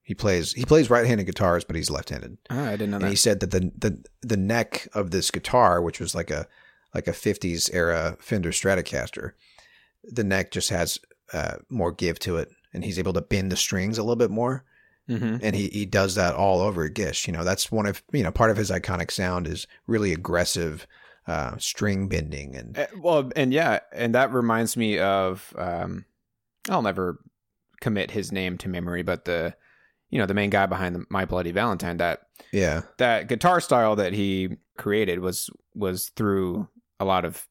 he 0.03 0.15
plays 0.15 0.53
he 0.53 0.65
plays 0.65 0.89
right-handed 0.89 1.25
guitars, 1.25 1.63
but 1.63 1.75
he's 1.75 1.91
left-handed. 1.91 2.37
Ah, 2.49 2.69
I 2.69 2.71
didn't 2.71 2.91
know 2.91 2.97
And 2.97 3.09
he 3.09 3.15
said 3.15 3.39
that 3.41 3.51
the 3.51 3.71
the 3.77 4.03
the 4.21 4.37
neck 4.37 4.87
of 4.93 5.11
this 5.11 5.31
guitar, 5.31 5.81
which 5.81 5.99
was 5.99 6.15
like 6.15 6.31
a 6.31 6.47
like 6.93 7.07
a 7.07 7.11
'50s 7.11 7.69
era 7.73 8.17
Fender 8.19 8.49
Stratocaster, 8.51 9.33
the 10.03 10.23
neck 10.23 10.51
just 10.51 10.69
has 10.69 10.99
uh, 11.31 11.57
more 11.69 11.91
give 11.91 12.19
to 12.19 12.37
it, 12.37 12.49
and 12.73 12.83
he's 12.83 12.99
able 12.99 13.13
to 13.13 13.21
bend 13.21 13.51
the 13.51 13.55
strings 13.55 13.97
a 13.97 14.01
little 14.01 14.15
bit 14.15 14.31
more. 14.31 14.65
Hmm 15.09 15.37
And 15.41 15.55
he 15.55 15.67
he 15.69 15.85
does 15.85 16.15
that 16.15 16.35
all 16.35 16.61
over 16.61 16.87
Gish. 16.87 17.27
You 17.27 17.33
know, 17.33 17.43
that's 17.43 17.71
one 17.71 17.85
of 17.85 18.03
you 18.11 18.23
know 18.23 18.31
part 18.31 18.51
of 18.51 18.57
his 18.57 18.69
iconic 18.71 19.11
sound 19.11 19.47
is 19.47 19.67
really 19.87 20.13
aggressive 20.13 20.87
uh, 21.27 21.57
string 21.57 22.07
bending 22.07 22.55
and 22.55 22.77
Uh, 22.77 22.87
well, 23.01 23.31
and 23.35 23.53
yeah, 23.53 23.79
and 23.91 24.15
that 24.15 24.31
reminds 24.33 24.77
me 24.77 24.99
of 24.99 25.53
um, 25.57 26.05
I'll 26.69 26.81
never 26.81 27.19
commit 27.81 28.11
his 28.11 28.31
name 28.31 28.57
to 28.59 28.69
memory, 28.69 29.03
but 29.03 29.25
the 29.25 29.55
you 30.09 30.19
know 30.19 30.25
the 30.25 30.33
main 30.33 30.49
guy 30.49 30.65
behind 30.65 30.95
the 30.95 31.05
My 31.09 31.25
Bloody 31.25 31.51
Valentine 31.51 31.97
that 31.97 32.21
yeah 32.51 32.81
that 32.97 33.27
guitar 33.27 33.59
style 33.61 33.95
that 33.95 34.13
he 34.13 34.57
created 34.77 35.19
was 35.19 35.49
was 35.75 36.09
through 36.15 36.67
a 36.99 37.05
lot 37.05 37.25
of 37.25 37.47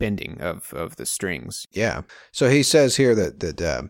bending 0.00 0.40
of 0.40 0.72
of 0.74 0.96
the 0.96 1.06
strings. 1.06 1.64
Yeah. 1.70 2.02
So 2.32 2.48
he 2.48 2.64
says 2.64 2.96
here 2.96 3.14
that 3.14 3.38
that 3.38 3.62
uh, 3.62 3.82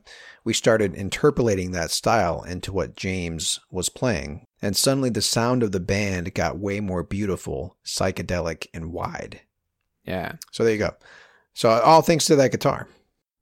we 0.45 0.53
started 0.53 0.95
interpolating 0.95 1.71
that 1.73 1.91
style 1.91 2.43
into 2.43 2.71
what 2.73 2.97
James 2.97 3.59
was 3.71 3.89
playing, 3.89 4.45
and 4.61 4.77
suddenly 4.77 5.09
the 5.09 5.23
sound 5.23 5.63
of 5.63 5.73
the 5.73 5.81
band 5.81 6.35
got 6.35 6.59
way 6.59 6.81
more 6.81 7.03
beautiful, 7.03 7.79
psychedelic, 7.87 8.67
and 8.75 8.93
wide. 8.93 9.41
Yeah, 10.05 10.33
So 10.53 10.65
there 10.65 10.73
you 10.73 10.79
go. 10.79 10.95
So 11.55 11.71
all 11.71 12.03
thanks 12.03 12.25
to 12.27 12.37
that 12.37 12.51
guitar. 12.53 12.89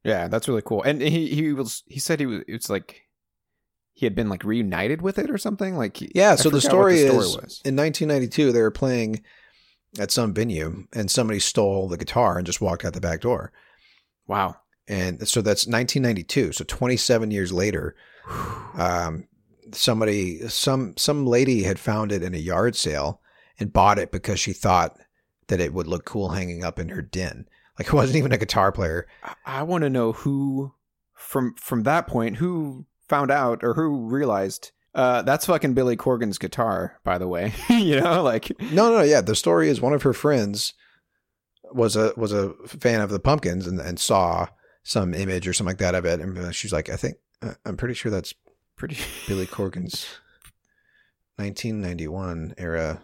yeah, 0.05 0.29
that's 0.29 0.49
really 0.49 0.63
cool. 0.65 0.83
And 0.83 1.01
he 1.01 1.29
he 1.29 1.53
was 1.53 1.83
he 1.87 1.99
said 2.01 2.21
he 2.21 2.27
was 2.27 2.43
it's 2.47 2.69
like 2.71 3.03
he 3.95 4.07
had 4.07 4.15
been 4.15 4.29
like 4.29 4.45
reunited 4.45 5.03
with 5.03 5.19
it 5.19 5.31
or 5.31 5.39
something. 5.39 5.77
Like 5.77 6.01
Yeah. 6.15 6.33
I 6.33 6.37
so 6.37 6.51
the 6.51 6.61
story, 6.61 7.03
the 7.03 7.09
is 7.09 7.15
was. 7.37 7.61
in 7.65 7.75
1992 7.77 8.53
they 8.53 8.61
were 8.61 8.71
playing 8.71 9.23
at 9.99 10.11
some 10.11 10.35
venue, 10.35 10.87
and 10.93 11.11
somebody 11.11 11.39
stole 11.41 11.89
the 11.89 11.97
guitar 11.97 12.37
and 12.37 12.47
just 12.47 12.61
walked 12.61 12.85
out 12.85 12.93
the 12.93 13.01
back 13.01 13.21
door. 13.21 13.53
wow. 14.27 14.57
and 14.87 15.27
so 15.29 15.41
that's 15.41 15.67
1992 15.67 16.53
so 16.53 16.65
27 16.65 17.31
years 17.31 17.53
later 17.53 17.95
um, 18.75 19.27
somebody 19.73 20.47
some 20.49 20.95
some 20.97 21.27
lady 21.27 21.63
had 21.63 21.79
found 21.79 22.13
it 22.13 22.23
in 22.23 22.35
a 22.35 22.39
yard 22.39 22.75
sale 22.77 23.21
and 23.59 23.73
bought 23.73 23.99
it 23.99 24.11
because 24.11 24.41
she 24.41 24.53
thought 24.53 24.99
that 25.49 25.61
it 25.61 25.73
would 25.73 25.87
look 25.87 26.05
cool 26.05 26.31
hanging 26.31 26.65
up 26.65 26.79
in 26.79 26.89
her 26.89 27.03
den 27.03 27.47
like 27.79 27.89
it 27.89 27.93
wasn't 27.93 28.17
even 28.17 28.33
a 28.33 28.39
guitar 28.39 28.73
player 28.73 29.07
I, 29.23 29.35
I 29.47 29.63
want 29.63 29.83
to 29.83 29.91
know 29.91 30.13
who 30.13 30.75
from 31.15 31.55
from 31.55 31.83
that 31.83 32.07
point 32.07 32.37
who 32.37 32.87
found 33.09 33.31
out 33.31 33.63
or 33.63 33.75
who 33.75 34.07
realized 34.07 34.73
uh, 34.99 35.23
that's 35.23 35.47
fucking 35.47 35.75
Billy 35.75 35.97
Corgan's 35.97 36.39
guitar, 36.39 36.99
by 37.05 37.19
the 37.19 37.29
way. 37.29 37.53
you 37.71 38.01
know, 38.01 38.23
like 38.23 38.51
no 38.73 38.91
no 38.91 39.03
yeah 39.03 39.21
the 39.21 39.37
story 39.37 39.69
is 39.69 39.81
one 39.81 39.93
of 39.93 40.03
her 40.03 40.13
friends 40.13 40.75
was 41.73 41.97
a 41.97 42.13
was 42.17 42.33
a 42.33 42.53
fan 42.67 43.01
of 43.01 43.11
the 43.11 43.21
pumpkins 43.21 43.67
and, 43.67 43.81
and 43.81 44.01
saw 44.01 44.49
some 44.83 45.15
image 45.15 45.47
or 45.47 45.53
something 45.53 45.73
like 45.73 45.79
that 45.79 45.95
of 45.95 46.07
it 46.07 46.19
and 46.19 46.55
she's 46.55 46.73
like 46.73 46.89
i 46.89 46.97
think 46.97 47.17
uh, 47.43 47.53
i'm 47.67 47.77
pretty 47.77 47.93
sure 47.93 48.11
that's 48.11 48.33
pretty. 48.75 48.97
billy 49.27 49.45
corgan's 49.59 50.07
1991 51.37 52.55
era 52.57 53.03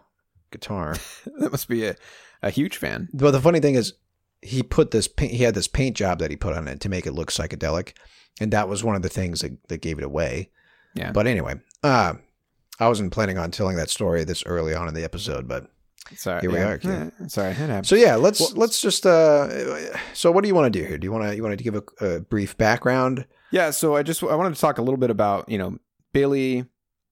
guitar 0.51 0.97
that 1.39 1.53
must 1.53 1.69
be 1.69 1.85
a, 1.85 1.97
a 2.43 2.51
huge 2.51 2.77
fan. 2.77 3.09
But 3.13 3.33
the 3.33 3.41
funny 3.41 3.61
thing 3.61 3.75
is, 3.75 3.95
he 4.41 4.63
put 4.63 4.91
this 4.91 5.09
paint. 5.09 5.33
He 5.33 5.43
had 5.43 5.55
this 5.55 5.69
paint 5.69 5.97
job 5.97 6.19
that 6.19 6.31
he 6.31 6.37
put 6.37 6.55
on 6.55 6.69
it 6.69 6.81
to 6.81 6.89
make 6.89 7.07
it 7.07 7.13
look 7.13 7.31
psychedelic, 7.31 7.95
and 8.41 8.53
that 8.53 8.69
was 8.69 8.85
one 8.85 8.97
of 8.97 9.03
the 9.03 9.09
things 9.09 9.41
that, 9.41 9.57
that 9.69 9.81
gave 9.81 9.99
it 9.99 10.05
away. 10.05 10.51
Yeah. 10.95 11.13
But 11.13 11.27
anyway, 11.27 11.55
uh, 11.85 12.15
I 12.81 12.89
wasn't 12.89 13.13
planning 13.13 13.39
on 13.39 13.51
telling 13.53 13.77
that 13.77 13.91
story 13.91 14.25
this 14.25 14.43
early 14.47 14.75
on 14.75 14.89
in 14.89 14.95
the 14.95 15.05
episode, 15.05 15.47
but 15.47 15.69
Sorry, 16.17 16.43
Here 16.43 16.51
we 16.51 16.59
yeah. 16.59 16.67
are. 16.69 16.81
Yeah, 16.83 17.11
sorry, 17.29 17.51
it 17.53 17.55
happened. 17.57 17.87
so 17.87 17.95
yeah, 17.95 18.17
let's 18.17 18.39
Well- 18.41 18.53
let's 18.57 18.81
just. 18.83 19.07
Uh, 19.07 19.97
so 20.13 20.31
what 20.31 20.43
do 20.43 20.49
you 20.49 20.55
want 20.55 20.71
to 20.71 20.79
do 20.79 20.87
here? 20.87 20.99
Do 20.99 21.07
you 21.07 21.13
want 21.13 21.25
to 21.25 21.35
you 21.35 21.43
want 21.43 21.57
to 21.57 21.65
give 21.65 21.77
a, 21.77 21.83
a 22.17 22.21
brief 22.21 22.59
background? 22.59 23.27
Yeah, 23.53 23.71
so 23.71 23.97
I 23.97 24.03
just 24.03 24.23
I 24.23 24.35
wanted 24.35 24.55
to 24.55 24.61
talk 24.61 24.77
a 24.77 24.83
little 24.83 24.99
bit 24.99 25.09
about 25.11 25.49
you 25.49 25.57
know 25.57 25.79
Billy 26.13 26.67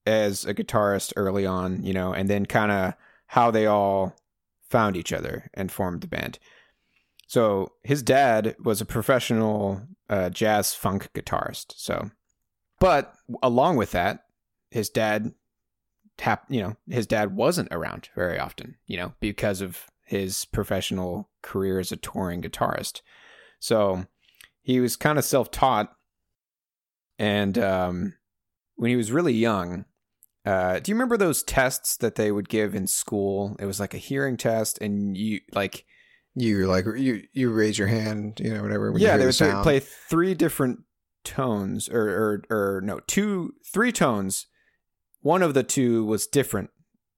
as 0.05 0.45
a 0.45 0.53
guitarist 0.53 1.11
early 1.15 1.45
on, 1.47 1.81
you 1.83 1.93
know, 1.93 2.13
and 2.13 2.29
then 2.29 2.45
kind 2.45 2.71
of 2.71 2.93
how 3.27 3.49
they 3.49 3.65
all 3.65 4.15
found 4.69 4.95
each 4.95 5.11
other 5.11 5.49
and 5.55 5.71
formed 5.71 6.01
the 6.01 6.07
band. 6.07 6.37
So 7.25 7.71
his 7.83 8.03
dad 8.03 8.55
was 8.63 8.79
a 8.79 8.85
professional 8.85 9.81
uh, 10.07 10.29
jazz 10.29 10.75
funk 10.75 11.09
guitarist. 11.15 11.73
So, 11.77 12.11
but 12.79 13.13
along 13.41 13.77
with 13.77 13.91
that, 13.91 14.22
his 14.73 14.89
dad 14.89 15.31
tap 16.17 16.43
you 16.49 16.61
know 16.61 16.75
his 16.87 17.07
dad 17.07 17.35
wasn't 17.35 17.67
around 17.71 18.09
very 18.15 18.37
often 18.37 18.75
you 18.85 18.97
know 18.97 19.13
because 19.19 19.61
of 19.61 19.85
his 20.05 20.45
professional 20.45 21.29
career 21.41 21.79
as 21.79 21.91
a 21.91 21.97
touring 21.97 22.41
guitarist 22.41 23.01
so 23.59 24.05
he 24.61 24.79
was 24.79 24.95
kind 24.95 25.17
of 25.17 25.25
self-taught 25.25 25.91
and 27.19 27.57
um, 27.57 28.13
when 28.75 28.89
he 28.89 28.95
was 28.95 29.11
really 29.11 29.33
young 29.33 29.85
uh, 30.45 30.79
do 30.79 30.91
you 30.91 30.95
remember 30.95 31.15
those 31.17 31.41
tests 31.41 31.95
that 31.97 32.15
they 32.15 32.31
would 32.31 32.49
give 32.49 32.75
in 32.75 32.85
school 32.85 33.55
it 33.59 33.65
was 33.65 33.79
like 33.79 33.93
a 33.93 33.97
hearing 33.97 34.37
test 34.37 34.79
and 34.81 35.15
you 35.17 35.39
like 35.53 35.85
You 36.35 36.67
like 36.67 36.85
you 36.97 37.23
you 37.31 37.51
raise 37.51 37.77
your 37.79 37.87
hand, 37.87 38.39
you 38.43 38.53
know, 38.53 38.61
whatever. 38.61 38.91
when 38.91 38.99
you 39.01 39.07
yeah 39.07 39.17
they 39.17 39.25
would 39.25 39.35
play- 39.37 39.63
play 39.63 39.79
three 39.79 40.33
different 40.33 40.79
tones 41.23 41.87
or, 41.89 42.01
or 42.09 42.43
or 42.49 42.81
no 42.83 42.99
two 43.07 43.53
three 43.73 43.91
tones 43.93 44.47
one 45.23 45.41
of 45.41 45.53
the 45.53 45.63
two 45.63 46.05
was 46.05 46.27
different 46.27 46.69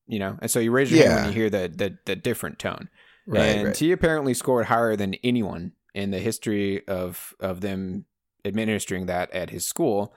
you 0.08 0.20
know? 0.20 0.38
And 0.42 0.50
so 0.50 0.60
you 0.60 0.72
raise 0.72 0.92
your 0.92 1.08
hand 1.08 1.16
when 1.16 1.26
you 1.28 1.34
hear 1.34 1.50
the 1.50 1.72
the, 1.74 1.98
the 2.06 2.16
different 2.16 2.60
tone. 2.60 2.90
Right, 3.28 3.42
and 3.42 3.68
right. 3.68 3.78
he 3.78 3.92
apparently 3.92 4.34
scored 4.34 4.68
higher 4.68 4.96
than 4.96 5.16
anyone 5.24 5.72
in 5.94 6.12
the 6.12 6.20
history 6.20 6.88
of 6.88 7.34
of 7.40 7.62
them 7.62 8.06
administering 8.44 9.08
that 9.08 9.32
at 9.32 9.50
his 9.50 9.66
school. 9.66 10.14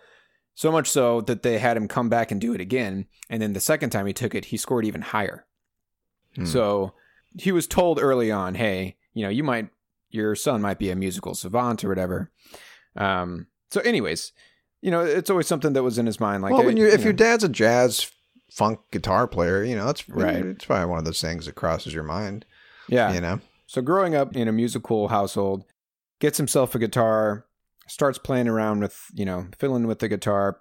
So 0.55 0.73
much 0.73 0.89
so 0.89 1.21
that 1.23 1.43
they 1.43 1.59
had 1.59 1.77
him 1.77 1.87
come 1.87 2.09
back 2.09 2.31
and 2.31 2.41
do 2.41 2.53
it 2.53 2.61
again. 2.61 3.07
And 3.31 3.41
then 3.41 3.53
the 3.53 3.61
second 3.61 3.91
time 3.91 4.07
he 4.07 4.13
took 4.13 4.35
it 4.35 4.47
he 4.47 4.57
scored 4.57 4.85
even 4.85 5.03
higher. 5.03 5.47
Hmm. 6.35 6.45
so 6.45 6.93
he 7.39 7.53
was 7.53 7.67
told 7.67 7.99
early 7.99 8.31
on 8.31 8.55
hey 8.55 8.97
you 9.15 9.23
know 9.23 9.31
you 9.31 9.43
might 9.43 9.71
your 10.11 10.35
son 10.35 10.61
might 10.61 10.79
be 10.79 10.91
a 10.91 10.97
musical 10.97 11.35
savant 11.35 11.85
or 11.85 11.89
whatever. 11.89 12.31
Um 12.97 13.47
so 13.71 13.81
anyways 13.81 14.33
you 14.81 14.91
know 14.91 15.01
it's 15.01 15.31
always 15.31 15.47
something 15.47 15.73
that 15.73 15.83
was 15.83 15.99
in 15.99 16.07
his 16.07 16.21
mind 16.21 16.43
like 16.43 16.53
well, 16.53 16.65
when 16.65 16.79
eh, 16.79 16.83
you 16.83 16.89
if 16.89 17.01
know. 17.01 17.05
your 17.05 17.13
dad's 17.13 17.45
a 17.45 17.49
jazz 17.49 18.11
funk 18.51 18.81
guitar 18.91 19.27
player, 19.27 19.63
you 19.63 19.77
know, 19.77 19.87
that's 19.87 20.09
Right. 20.09 20.45
It's 20.45 20.65
probably 20.65 20.87
one 20.87 20.99
of 20.99 21.05
those 21.05 21.21
things 21.21 21.47
that 21.47 21.55
crosses 21.55 21.95
your 21.95 22.03
mind. 22.03 22.45
yeah 22.89 23.13
You 23.13 23.21
know. 23.21 23.41
So 23.67 23.83
growing 23.83 24.15
up 24.15 24.35
in 24.35 24.49
a 24.49 24.53
musical 24.53 25.09
household, 25.09 25.65
gets 26.21 26.39
himself 26.39 26.75
a 26.75 26.79
guitar, 26.79 27.45
starts 27.87 28.19
playing 28.19 28.49
around 28.49 28.81
with, 28.81 28.99
you 29.13 29.27
know, 29.27 29.47
filling 29.59 29.87
with 29.87 29.99
the 29.99 30.09
guitar, 30.09 30.59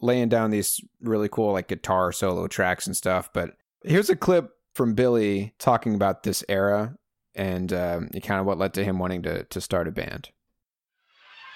laying 0.00 0.28
down 0.28 0.50
these 0.50 0.80
really 1.00 1.28
cool 1.28 1.52
like 1.52 1.68
guitar 1.68 2.10
solo 2.12 2.48
tracks 2.48 2.86
and 2.86 2.96
stuff. 2.96 3.32
But 3.32 3.56
here's 3.84 4.10
a 4.10 4.16
clip 4.16 4.50
from 4.74 4.94
Billy 4.94 5.54
talking 5.58 5.94
about 5.94 6.24
this 6.24 6.42
era 6.48 6.96
and 7.34 7.72
um, 7.72 8.08
kind 8.22 8.40
of 8.40 8.46
what 8.46 8.58
led 8.58 8.74
to 8.74 8.84
him 8.84 8.98
wanting 8.98 9.22
to 9.22 9.44
to 9.44 9.60
start 9.60 9.88
a 9.88 9.92
band. 9.92 10.30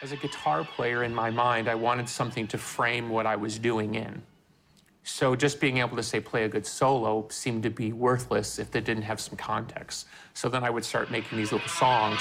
As 0.03 0.13
a 0.13 0.17
guitar 0.17 0.63
player 0.63 1.05
in 1.05 1.15
my 1.15 1.31
mind, 1.31 1.71
I 1.71 1.75
wanted 1.75 2.07
something 2.07 2.47
to 2.49 2.59
frame 2.59 3.09
what 3.09 3.25
I 3.25 3.35
was 3.37 3.59
doing 3.59 3.95
in. 3.95 4.23
So 5.05 5.35
just 5.35 5.59
being 5.59 5.79
able 5.79 5.97
to 5.97 6.03
say 6.03 6.21
play 6.21 6.45
a 6.45 6.49
good 6.49 6.67
solo 6.67 7.27
seemed 7.31 7.63
to 7.63 7.71
be 7.71 7.93
worthless 7.95 8.59
if 8.59 8.71
they 8.71 8.83
didn't 8.83 9.05
have 9.05 9.21
some 9.21 9.39
context. 9.39 10.07
So 10.35 10.51
then 10.51 10.65
I 10.65 10.69
would 10.69 10.85
start 10.85 11.11
making 11.11 11.39
these 11.39 11.51
little 11.51 11.69
songs. 11.69 12.21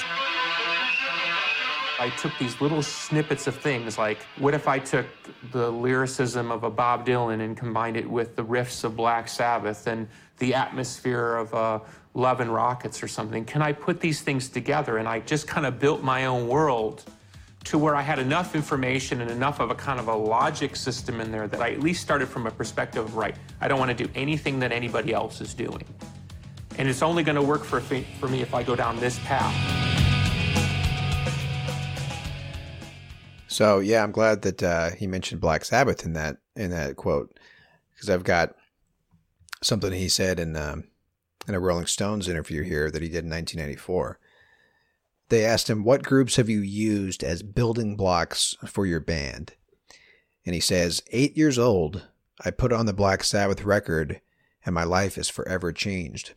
I 2.00 2.14
took 2.18 2.32
these 2.40 2.62
little 2.62 2.82
snippets 2.82 3.46
of 3.46 3.56
things 3.58 3.98
like 3.98 4.20
what 4.38 4.54
if 4.54 4.70
I 4.70 4.80
took 4.80 5.06
the 5.52 5.70
lyricism 5.70 6.52
of 6.52 6.64
a 6.64 6.70
Bob 6.70 7.06
Dylan 7.06 7.42
and 7.42 7.58
combined 7.58 7.98
it 7.98 8.10
with 8.10 8.38
the 8.38 8.46
riffs 8.46 8.86
of 8.86 8.96
Black 8.96 9.28
Sabbath 9.28 9.88
and 9.88 10.08
the 10.38 10.54
atmosphere 10.54 11.36
of 11.36 11.54
uh, 11.54 11.80
Love 12.14 12.40
and 12.40 12.54
Rockets 12.54 13.04
or 13.04 13.10
something? 13.10 13.44
Can 13.44 13.62
I 13.62 13.74
put 13.74 14.00
these 14.00 14.22
things 14.22 14.48
together? 14.48 14.98
And 14.98 15.10
I 15.10 15.20
just 15.20 15.46
kind 15.46 15.66
of 15.66 15.78
built 15.78 16.04
my 16.04 16.26
own 16.26 16.48
world 16.48 17.04
to 17.66 17.80
where 17.80 17.96
I 17.96 18.02
had 18.02 18.20
enough 18.20 18.56
information 18.56 19.22
and 19.22 19.32
enough 19.32 19.60
of 19.60 19.72
a 19.72 19.76
kind 19.76 20.00
of 20.00 20.08
a 20.08 20.16
logic 20.16 20.76
system 20.76 21.20
in 21.20 21.32
there 21.32 21.48
that 21.48 21.62
I 21.62 21.72
at 21.72 21.80
least 21.80 22.02
started 22.02 22.28
from 22.28 22.46
a 22.46 22.52
perspective 22.52 23.04
of, 23.04 23.16
right, 23.16 23.36
I 23.60 23.68
don't 23.68 23.80
want 23.80 23.96
to 23.96 24.04
do 24.04 24.10
anything 24.14 24.60
that 24.60 24.72
anybody 24.72 25.14
else 25.14 25.42
is 25.42 25.54
doing. 25.54 25.84
And 26.78 26.88
it's 26.88 27.02
only 27.02 27.24
going 27.24 27.38
to 27.38 27.42
work 27.42 27.64
for, 27.64 27.82
for 27.82 28.28
me 28.28 28.42
if 28.42 28.54
I 28.54 28.62
go 28.62 28.76
down 28.76 29.00
this 29.00 29.18
path. 29.20 29.54
So 33.48 33.80
yeah, 33.80 34.04
I'm 34.04 34.12
glad 34.12 34.44
that 34.44 34.62
uh, 34.62 34.92
he 34.92 35.08
mentioned 35.08 35.42
Black 35.42 35.66
Sabbath 35.66 36.06
in 36.06 36.14
that 36.14 36.38
in 36.58 36.72
that 36.72 36.98
quote 36.98 37.40
because 37.94 38.10
I've 38.10 38.26
got 38.26 38.54
something 39.64 39.94
he 39.94 40.10
said 40.10 40.42
in 40.42 40.58
um, 40.58 40.84
in 41.48 41.56
a 41.56 41.60
Rolling 41.60 41.86
Stones 41.86 42.28
interview 42.28 42.64
here 42.64 42.92
that 42.92 43.02
he 43.02 43.08
did 43.08 43.24
in 43.24 43.30
1994. 43.30 44.20
They 45.30 45.46
asked 45.46 45.70
him, 45.70 45.84
What 45.84 46.04
groups 46.04 46.36
have 46.36 46.50
you 46.50 46.60
used 46.60 47.24
as 47.24 47.44
building 47.44 47.96
blocks 47.96 48.56
for 48.66 48.86
your 48.86 49.00
band? 49.00 49.56
And 50.46 50.54
he 50.54 50.62
says, 50.62 51.02
Eight 51.12 51.36
years 51.36 51.58
old, 51.58 52.08
I 52.44 52.52
put 52.52 52.72
on 52.72 52.86
the 52.86 52.94
Black 52.94 53.24
Sabbath 53.24 53.64
record, 53.64 54.22
and 54.66 54.76
my 54.76 54.84
life 54.84 55.18
is 55.18 55.30
forever 55.30 55.72
changed. 55.72 56.34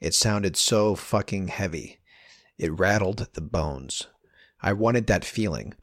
It 0.00 0.14
sounded 0.14 0.56
so 0.56 0.94
fucking 0.94 1.48
heavy. 1.48 1.98
It 2.58 2.78
rattled 2.78 3.28
the 3.32 3.40
bones. 3.40 4.06
I 4.60 4.72
wanted 4.72 5.06
that 5.06 5.24
feeling. 5.24 5.74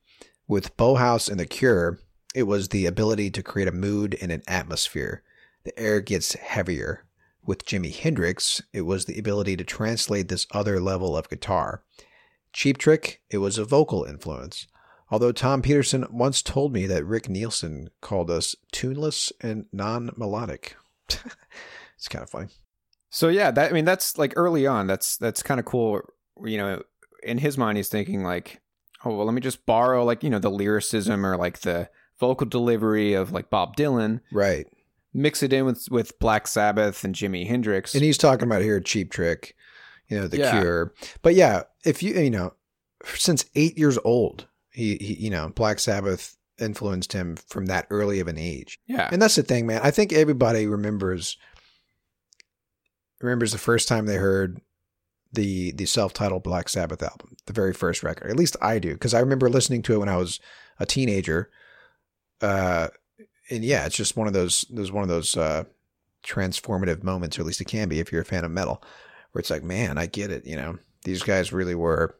With 0.48 0.78
Bauhaus 0.78 1.30
and 1.30 1.40
The 1.40 1.46
Cure, 1.46 2.00
it 2.34 2.44
was 2.44 2.70
the 2.70 2.86
ability 2.86 3.32
to 3.32 3.44
create 3.44 3.68
a 3.68 3.74
mood 3.74 4.18
and 4.22 4.32
an 4.32 4.44
atmosphere. 4.48 5.24
The 5.64 5.78
air 5.80 6.02
gets 6.02 6.34
heavier. 6.34 7.06
With 7.46 7.66
Jimi 7.66 7.96
Hendrix, 7.96 8.62
it 8.74 8.82
was 8.82 9.06
the 9.06 9.18
ability 9.18 9.58
to 9.58 9.64
translate 9.64 10.30
this 10.30 10.48
other 10.52 10.80
level 10.80 11.16
of 11.16 11.30
guitar. 11.30 11.84
Cheap 12.56 12.78
Trick, 12.78 13.22
it 13.30 13.40
was 13.40 13.58
a 13.58 13.66
vocal 13.66 14.06
influence. 14.06 14.66
Although 15.12 15.34
Tom 15.34 15.62
Petersson 15.62 16.06
once 16.10 16.42
told 16.42 16.72
me 16.74 16.88
that 16.88 17.06
Rick 17.06 17.28
Nielsen 17.30 17.90
called 18.02 18.32
us 18.32 18.56
tuneless 18.72 19.32
and 19.42 19.66
non 19.74 20.12
melodic. 20.16 20.78
it's 21.10 22.08
kind 22.10 22.24
of 22.24 22.30
funny. 22.30 22.48
So 23.10 23.28
yeah, 23.28 23.52
that 23.52 23.72
I 23.72 23.74
mean 23.74 23.86
that's 23.86 24.18
like 24.18 24.34
early 24.36 24.66
on. 24.66 24.88
That's 24.88 25.18
that's 25.18 25.44
kind 25.44 25.60
of 25.60 25.66
cool. 25.66 26.02
You 26.44 26.58
know, 26.58 26.82
in 27.24 27.38
his 27.38 27.58
mind, 27.58 27.78
he's 27.78 27.90
thinking 27.90 28.24
like, 28.24 28.62
oh 29.04 29.16
well, 29.16 29.26
let 29.26 29.34
me 29.36 29.42
just 29.42 29.66
borrow 29.66 30.04
like 30.06 30.24
you 30.24 30.30
know 30.30 30.40
the 30.40 30.50
lyricism 30.50 31.26
or 31.26 31.38
like 31.38 31.60
the 31.60 31.90
vocal 32.20 32.48
delivery 32.48 33.14
of 33.14 33.32
like 33.34 33.50
Bob 33.50 33.76
Dylan, 33.76 34.22
Right. 34.32 34.66
mix 35.14 35.44
it 35.44 35.54
in 35.54 35.66
with 35.66 35.88
with 35.92 36.18
Black 36.20 36.48
Sabbath 36.48 37.04
and 37.04 37.14
Jimi 37.14 37.48
Hendrix. 37.48 37.94
And 37.94 38.04
he's 38.04 38.18
talking 38.18 38.48
about 38.48 38.62
here 38.64 38.80
Cheap 38.80 39.12
Trick, 39.12 39.56
you 40.08 40.20
know, 40.20 40.28
The 40.28 40.38
Yeah. 40.38 40.60
Cure. 40.60 40.94
But 41.22 41.36
yeah, 41.36 41.64
if 41.84 42.02
you, 42.04 42.14
you 42.14 42.30
know, 42.30 42.54
since 43.16 43.46
eight 43.56 43.78
years 43.78 43.98
old, 44.04 44.48
he, 44.72 44.96
he, 44.98 45.14
you 45.16 45.30
know, 45.30 45.50
Black 45.56 45.80
Sabbath 45.80 46.38
influenced 46.58 47.14
him 47.14 47.36
from 47.48 47.66
that 47.68 47.88
early 47.90 48.20
of 48.20 48.28
an 48.28 48.38
age. 48.38 48.80
yeah, 48.88 49.10
And 49.12 49.22
that's 49.22 49.36
the 49.36 49.44
thing, 49.44 49.68
man. 49.68 49.82
I 49.84 49.92
think 49.92 50.14
everybody 50.14 50.68
remembers 50.68 51.38
remembers 53.22 53.52
the 53.52 53.58
first 53.58 53.88
time 53.88 54.06
they 54.06 54.16
heard 54.18 54.62
the 55.34 55.72
the 55.72 55.86
self-titled 55.86 56.44
Black 56.44 56.70
Sabbath 56.70 57.02
album, 57.04 57.36
the 57.46 57.54
very 57.54 57.74
first 57.74 58.04
record. 58.04 58.30
At 58.30 58.38
least 58.38 58.56
I 58.62 58.80
do, 58.80 58.94
because 58.94 59.14
I 59.14 59.20
remember 59.20 59.50
listening 59.50 59.82
to 59.84 59.94
it 59.94 59.98
when 59.98 60.10
I 60.10 60.18
was 60.18 60.40
a 60.80 60.86
teenager. 60.86 61.50
Uh, 62.42 62.90
and 63.50 63.64
yeah, 63.64 63.86
it's 63.86 63.96
just 63.96 64.16
one 64.18 64.28
of 64.28 64.34
those. 64.34 64.66
There's 64.70 64.92
one 64.92 65.04
of 65.04 65.10
those 65.10 65.36
uh, 65.36 65.66
transformative 66.24 67.04
moments, 67.04 67.38
or 67.38 67.42
at 67.42 67.48
least 67.48 67.62
it 67.62 67.66
can 67.66 67.90
be 67.90 68.00
if 68.00 68.12
you're 68.12 68.22
a 68.22 68.26
fan 68.26 68.46
of 68.46 68.52
metal, 68.52 68.82
where 69.36 69.42
it's 69.42 69.50
like, 69.50 69.64
man, 69.64 69.98
I 69.98 70.06
get 70.06 70.32
it. 70.32 70.46
You 70.46 70.56
know, 70.56 70.78
these 71.04 71.22
guys 71.22 71.52
really 71.52 71.76
were 71.76 72.16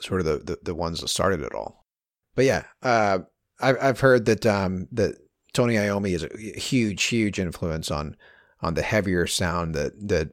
sort 0.00 0.20
of 0.20 0.26
the 0.26 0.36
the, 0.44 0.58
the 0.62 0.74
ones 0.74 1.00
that 1.00 1.08
started 1.08 1.40
it 1.40 1.54
all. 1.54 1.86
But 2.34 2.44
yeah, 2.44 2.64
uh, 2.82 3.20
I've 3.62 3.78
I've 3.80 4.00
heard 4.00 4.26
that 4.26 4.44
um, 4.44 4.88
that 4.92 5.16
Tony 5.54 5.76
Iommi 5.76 6.14
is 6.14 6.22
a 6.22 6.60
huge, 6.60 7.02
huge 7.04 7.38
influence 7.38 7.90
on 7.90 8.14
on 8.60 8.74
the 8.74 8.82
heavier 8.82 9.26
sound 9.26 9.74
that 9.74 9.94
that 10.08 10.32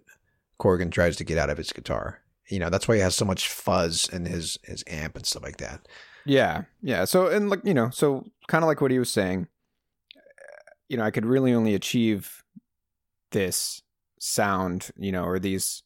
Corgan 0.60 0.92
tries 0.92 1.16
to 1.16 1.24
get 1.24 1.38
out 1.38 1.50
of 1.50 1.58
his 1.58 1.72
guitar. 1.72 2.20
You 2.50 2.60
know, 2.60 2.70
that's 2.70 2.90
why 2.90 2.96
he 2.96 3.02
has 3.02 3.16
so 3.16 3.24
much 3.24 3.48
fuzz 3.48 4.10
in 4.10 4.26
his 4.26 4.60
his 4.64 4.84
amp 4.88 5.16
and 5.16 5.26
stuff 5.26 5.44
like 5.44 5.58
that. 5.58 5.88
Yeah, 6.26 6.64
yeah. 6.82 7.06
So 7.06 7.28
and 7.28 7.50
like 7.50 7.62
you 7.64 7.74
know, 7.74 7.90
so 7.90 8.26
kind 8.50 8.66
of 8.66 8.68
like 8.68 8.82
what 8.82 8.92
he 8.92 9.00
was 9.00 9.10
saying, 9.10 9.48
you 10.90 10.98
know, 10.98 11.06
I 11.06 11.12
could 11.12 11.26
really 11.26 11.54
only 11.54 11.74
achieve 11.74 12.44
this 13.32 13.82
sound, 14.24 14.92
you 14.96 15.12
know, 15.12 15.26
or 15.26 15.38
these 15.38 15.84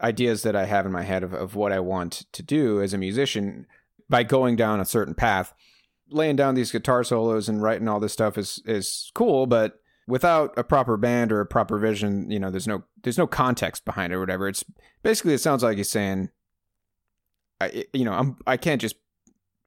ideas 0.00 0.42
that 0.42 0.56
I 0.56 0.64
have 0.64 0.86
in 0.86 0.92
my 0.92 1.02
head 1.02 1.22
of, 1.22 1.32
of 1.34 1.54
what 1.54 1.72
I 1.72 1.80
want 1.80 2.24
to 2.32 2.42
do 2.42 2.80
as 2.80 2.94
a 2.94 2.98
musician 2.98 3.66
by 4.08 4.22
going 4.22 4.56
down 4.56 4.80
a 4.80 4.84
certain 4.84 5.14
path. 5.14 5.52
Laying 6.10 6.36
down 6.36 6.54
these 6.54 6.72
guitar 6.72 7.04
solos 7.04 7.48
and 7.48 7.62
writing 7.62 7.86
all 7.86 8.00
this 8.00 8.14
stuff 8.14 8.38
is 8.38 8.62
is 8.64 9.10
cool, 9.14 9.46
but 9.46 9.80
without 10.06 10.56
a 10.56 10.64
proper 10.64 10.96
band 10.96 11.30
or 11.30 11.40
a 11.40 11.46
proper 11.46 11.78
vision, 11.78 12.30
you 12.30 12.38
know, 12.38 12.50
there's 12.50 12.66
no 12.66 12.84
there's 13.02 13.18
no 13.18 13.26
context 13.26 13.84
behind 13.84 14.10
it 14.10 14.16
or 14.16 14.20
whatever. 14.20 14.48
It's 14.48 14.64
basically 15.02 15.34
it 15.34 15.42
sounds 15.42 15.62
like 15.62 15.76
he's 15.76 15.90
saying, 15.90 16.30
I 17.60 17.84
you 17.92 18.06
know 18.06 18.14
I'm 18.14 18.38
I 18.46 18.56
can't 18.56 18.80
just 18.80 18.96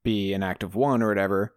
be 0.04 0.34
an 0.34 0.41
active 0.41 0.74
one 0.74 1.04
or 1.04 1.10
whatever. 1.10 1.54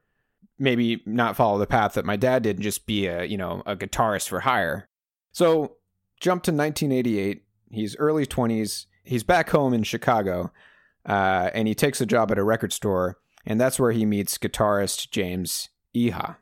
Maybe 0.58 1.02
not 1.06 1.34
follow 1.34 1.58
the 1.58 1.66
path 1.66 1.94
that 1.94 2.04
my 2.04 2.16
dad 2.16 2.42
did 2.42 2.56
and 2.56 2.62
just 2.62 2.84
be 2.84 3.06
a 3.06 3.24
you 3.24 3.38
know 3.38 3.62
a 3.64 3.74
guitarist 3.74 4.28
for 4.28 4.40
hire. 4.40 4.90
So 5.32 5.78
jump 6.20 6.42
to 6.44 6.53
1988. 6.53 7.42
He's 7.70 7.96
early 7.96 8.27
20s. 8.27 8.87
He's 9.03 9.22
back 9.22 9.50
home 9.50 9.74
in 9.74 9.83
Chicago, 9.83 10.53
uh, 11.07 11.50
and 11.53 11.68
he 11.68 11.74
takes 11.74 12.00
a 12.00 12.07
job 12.07 12.31
at 12.31 12.38
a 12.38 12.44
record 12.44 12.72
store, 12.72 13.18
and 13.44 13.61
that's 13.61 13.79
where 13.79 13.92
he 13.92 14.07
meets 14.07 14.38
guitarist 14.38 15.11
James 15.11 15.68
Iha. 15.94 16.37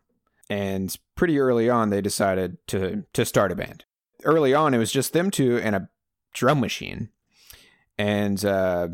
And 0.48 0.96
pretty 1.16 1.38
early 1.38 1.68
on, 1.68 1.90
they 1.90 2.00
decided 2.00 2.58
to 2.68 3.04
to 3.12 3.24
start 3.24 3.50
a 3.50 3.56
band. 3.56 3.84
Early 4.24 4.54
on, 4.54 4.74
it 4.74 4.78
was 4.78 4.92
just 4.92 5.12
them 5.12 5.30
two 5.30 5.58
and 5.58 5.74
a 5.74 5.88
drum 6.32 6.60
machine, 6.60 7.08
and 7.98 8.44
uh, 8.44 8.88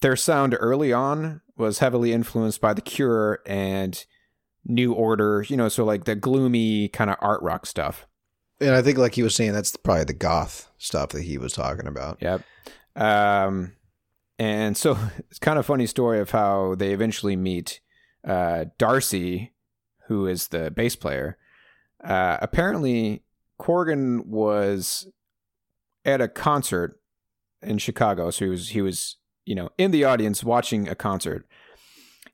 their 0.00 0.16
sound 0.16 0.56
early 0.58 0.92
on 0.92 1.40
was 1.56 1.78
heavily 1.78 2.12
influenced 2.12 2.60
by 2.60 2.74
The 2.74 2.82
Cure 2.82 3.40
and 3.46 4.04
New 4.64 4.92
Order. 4.92 5.46
You 5.48 5.56
know, 5.56 5.68
so 5.68 5.84
like 5.84 6.04
the 6.04 6.16
gloomy 6.16 6.88
kind 6.88 7.10
of 7.10 7.16
art 7.20 7.40
rock 7.42 7.64
stuff. 7.64 8.06
And 8.62 8.74
I 8.74 8.82
think, 8.82 8.98
like 8.98 9.14
he 9.14 9.22
was 9.22 9.34
saying, 9.34 9.52
that's 9.52 9.76
probably 9.76 10.04
the 10.04 10.12
goth 10.12 10.70
stuff 10.78 11.10
that 11.10 11.22
he 11.22 11.38
was 11.38 11.52
talking 11.52 11.86
about. 11.86 12.18
Yep. 12.20 12.42
Um, 12.96 13.72
and 14.38 14.76
so 14.76 14.96
it's 15.30 15.38
kind 15.38 15.58
of 15.58 15.66
funny 15.66 15.86
story 15.86 16.20
of 16.20 16.30
how 16.30 16.74
they 16.76 16.92
eventually 16.92 17.36
meet 17.36 17.80
uh, 18.26 18.66
Darcy, 18.78 19.52
who 20.06 20.26
is 20.26 20.48
the 20.48 20.70
bass 20.70 20.96
player. 20.96 21.38
Uh, 22.02 22.38
apparently, 22.40 23.22
Corgan 23.60 24.26
was 24.26 25.08
at 26.04 26.20
a 26.20 26.28
concert 26.28 26.98
in 27.62 27.78
Chicago, 27.78 28.30
so 28.30 28.44
he 28.44 28.50
was 28.50 28.68
he 28.70 28.82
was 28.82 29.16
you 29.44 29.54
know 29.54 29.70
in 29.78 29.92
the 29.92 30.04
audience 30.04 30.42
watching 30.42 30.88
a 30.88 30.94
concert, 30.94 31.46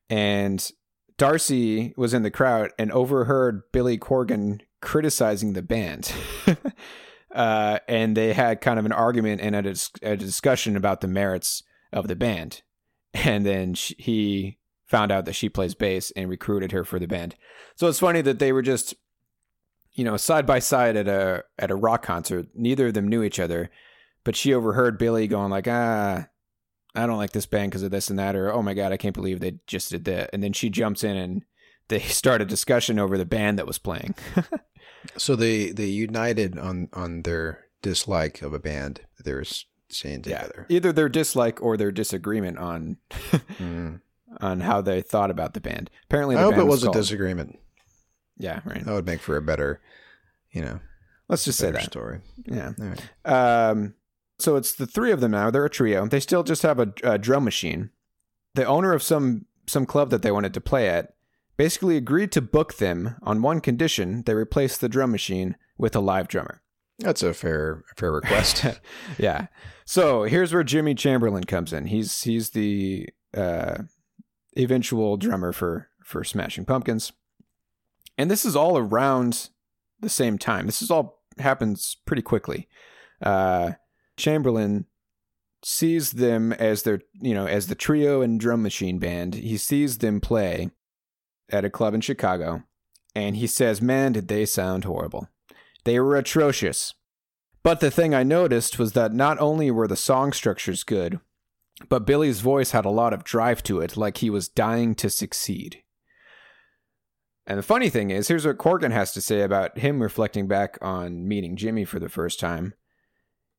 and 0.08 0.70
Darcy 1.18 1.92
was 1.96 2.14
in 2.14 2.22
the 2.22 2.30
crowd 2.30 2.70
and 2.78 2.90
overheard 2.92 3.62
Billy 3.72 3.98
Corgan 3.98 4.60
criticizing 4.80 5.52
the 5.52 5.62
band. 5.62 6.12
uh, 7.34 7.78
and 7.88 8.16
they 8.16 8.32
had 8.32 8.60
kind 8.60 8.78
of 8.78 8.86
an 8.86 8.92
argument 8.92 9.40
and 9.40 9.54
a, 9.54 9.74
a 10.02 10.16
discussion 10.16 10.76
about 10.76 11.00
the 11.00 11.08
merits 11.08 11.62
of 11.92 12.08
the 12.08 12.16
band. 12.16 12.62
And 13.14 13.44
then 13.44 13.74
she, 13.74 13.94
he 13.98 14.58
found 14.86 15.12
out 15.12 15.24
that 15.26 15.34
she 15.34 15.48
plays 15.48 15.74
bass 15.74 16.10
and 16.12 16.30
recruited 16.30 16.72
her 16.72 16.84
for 16.84 16.98
the 16.98 17.06
band. 17.06 17.36
So 17.76 17.88
it's 17.88 18.00
funny 18.00 18.22
that 18.22 18.38
they 18.38 18.52
were 18.52 18.62
just, 18.62 18.94
you 19.92 20.04
know, 20.04 20.16
side 20.16 20.46
by 20.46 20.58
side 20.58 20.96
at 20.96 21.08
a 21.08 21.44
at 21.58 21.70
a 21.70 21.76
rock 21.76 22.02
concert. 22.02 22.48
Neither 22.54 22.88
of 22.88 22.94
them 22.94 23.08
knew 23.08 23.22
each 23.22 23.38
other, 23.38 23.70
but 24.24 24.36
she 24.36 24.54
overheard 24.54 24.98
Billy 24.98 25.26
going 25.26 25.50
like, 25.50 25.66
"Ah, 25.68 26.28
I 26.94 27.06
don't 27.06 27.16
like 27.16 27.32
this 27.32 27.46
band 27.46 27.70
because 27.70 27.82
of 27.82 27.90
this 27.90 28.08
and 28.08 28.18
that," 28.18 28.36
or 28.36 28.52
"Oh 28.52 28.62
my 28.62 28.74
god, 28.74 28.92
I 28.92 28.96
can't 28.96 29.14
believe 29.14 29.40
they 29.40 29.58
just 29.66 29.90
did 29.90 30.04
that." 30.04 30.30
And 30.32 30.42
then 30.42 30.52
she 30.52 30.70
jumps 30.70 31.04
in 31.04 31.16
and 31.16 31.44
they 31.88 32.00
start 32.00 32.40
a 32.40 32.46
discussion 32.46 32.98
over 32.98 33.18
the 33.18 33.24
band 33.26 33.58
that 33.58 33.66
was 33.66 33.78
playing. 33.78 34.14
So 35.16 35.36
they 35.36 35.70
they 35.70 35.86
united 35.86 36.58
on 36.58 36.88
on 36.92 37.22
their 37.22 37.66
dislike 37.82 38.42
of 38.42 38.52
a 38.52 38.58
band 38.58 39.00
that 39.16 39.24
They're 39.24 39.44
saying 39.90 40.22
together. 40.22 40.66
Either 40.68 40.92
their 40.92 41.08
dislike 41.08 41.62
or 41.62 41.76
their 41.76 41.92
disagreement 41.92 42.58
on 42.58 42.96
Mm. 43.58 44.00
on 44.40 44.60
how 44.60 44.80
they 44.82 45.00
thought 45.00 45.30
about 45.30 45.54
the 45.54 45.60
band. 45.60 45.90
Apparently, 46.04 46.34
the 46.34 46.40
I 46.42 46.44
hope 46.44 46.56
it 46.56 46.64
was 46.64 46.84
was 46.84 46.84
a 46.84 46.98
disagreement. 46.98 47.58
Yeah, 48.36 48.60
right. 48.64 48.84
That 48.84 48.92
would 48.92 49.06
make 49.06 49.20
for 49.20 49.36
a 49.36 49.42
better, 49.42 49.80
you 50.52 50.62
know, 50.62 50.80
Let's 51.28 51.44
just 51.44 51.58
say 51.58 51.70
that. 51.70 51.82
story. 51.84 52.20
Yeah. 52.46 52.72
Right. 52.78 53.00
Um, 53.24 53.94
so 54.38 54.56
it's 54.56 54.74
the 54.74 54.86
three 54.86 55.10
of 55.10 55.20
them 55.20 55.32
now. 55.32 55.50
They're 55.50 55.64
a 55.64 55.70
trio. 55.70 56.06
They 56.06 56.20
still 56.20 56.42
just 56.44 56.62
have 56.62 56.78
a, 56.78 56.92
a 57.02 57.18
drum 57.18 57.44
machine. 57.44 57.90
The 58.54 58.64
owner 58.64 58.92
of 58.92 59.02
some 59.02 59.46
some 59.66 59.86
club 59.86 60.10
that 60.10 60.22
they 60.22 60.30
wanted 60.30 60.54
to 60.54 60.60
play 60.60 60.88
at 60.88 61.14
basically 61.58 61.98
agreed 61.98 62.32
to 62.32 62.40
book 62.40 62.78
them 62.78 63.16
on 63.22 63.42
one 63.42 63.60
condition: 63.60 64.22
they 64.22 64.32
replace 64.32 64.78
the 64.78 64.88
drum 64.88 65.10
machine 65.10 65.56
with 65.76 65.94
a 65.94 66.00
live 66.00 66.28
drummer. 66.28 66.62
That's 66.98 67.22
a 67.22 67.34
fair 67.34 67.84
fair 67.96 68.10
request. 68.10 68.64
yeah. 69.18 69.48
So 69.84 70.22
here's 70.22 70.54
where 70.54 70.64
Jimmy 70.64 70.94
Chamberlin 70.94 71.44
comes 71.44 71.72
in. 71.72 71.86
He's 71.86 72.22
he's 72.22 72.50
the 72.50 73.08
uh, 73.36 73.82
eventual 74.56 75.16
drummer 75.16 75.52
for 75.52 75.90
for 76.02 76.24
Smashing 76.24 76.64
Pumpkins, 76.64 77.12
and 78.16 78.30
this 78.30 78.44
is 78.44 78.56
all 78.56 78.78
around 78.78 79.50
the 80.00 80.08
same 80.08 80.38
time. 80.38 80.66
This 80.66 80.80
is 80.80 80.90
all 80.90 81.22
happens 81.38 81.96
pretty 82.06 82.22
quickly. 82.22 82.68
Uh, 83.20 83.72
Chamberlin 84.16 84.86
sees 85.64 86.12
them 86.12 86.52
as 86.52 86.82
their 86.82 87.00
you 87.20 87.34
know 87.34 87.46
as 87.46 87.68
the 87.68 87.74
trio 87.74 88.22
and 88.22 88.40
drum 88.40 88.62
machine 88.62 88.98
band. 88.98 89.34
He 89.34 89.56
sees 89.56 89.98
them 89.98 90.20
play 90.20 90.70
at 91.50 91.64
a 91.64 91.70
club 91.70 91.94
in 91.94 92.00
Chicago, 92.00 92.64
and 93.14 93.36
he 93.36 93.46
says, 93.46 93.82
"Man, 93.82 94.12
did 94.12 94.28
they 94.28 94.44
sound 94.44 94.84
horrible." 94.84 95.28
They 95.84 95.98
were 96.00 96.16
atrocious. 96.16 96.94
But 97.62 97.80
the 97.80 97.90
thing 97.90 98.14
I 98.14 98.22
noticed 98.22 98.78
was 98.78 98.92
that 98.92 99.12
not 99.12 99.38
only 99.40 99.70
were 99.70 99.88
the 99.88 99.96
song 99.96 100.32
structures 100.32 100.84
good, 100.84 101.20
but 101.88 102.06
Billy's 102.06 102.40
voice 102.40 102.72
had 102.72 102.84
a 102.84 102.90
lot 102.90 103.12
of 103.12 103.24
drive 103.24 103.62
to 103.64 103.80
it, 103.80 103.96
like 103.96 104.18
he 104.18 104.30
was 104.30 104.48
dying 104.48 104.94
to 104.96 105.10
succeed. 105.10 105.82
And 107.46 107.58
the 107.58 107.62
funny 107.62 107.88
thing 107.88 108.10
is, 108.10 108.28
here's 108.28 108.46
what 108.46 108.58
Corgan 108.58 108.92
has 108.92 109.12
to 109.12 109.20
say 109.20 109.40
about 109.40 109.78
him 109.78 110.02
reflecting 110.02 110.46
back 110.46 110.76
on 110.82 111.26
meeting 111.26 111.56
Jimmy 111.56 111.84
for 111.84 111.98
the 111.98 112.10
first 112.10 112.38
time. 112.38 112.74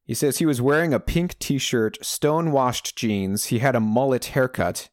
He 0.06 0.14
says 0.14 0.38
he 0.38 0.46
was 0.46 0.62
wearing 0.62 0.94
a 0.94 1.00
pink 1.00 1.38
t 1.40 1.58
shirt, 1.58 2.04
stone 2.06 2.52
washed 2.52 2.96
jeans, 2.96 3.46
he 3.46 3.60
had 3.60 3.76
a 3.76 3.80
mullet 3.80 4.26
haircut, 4.26 4.90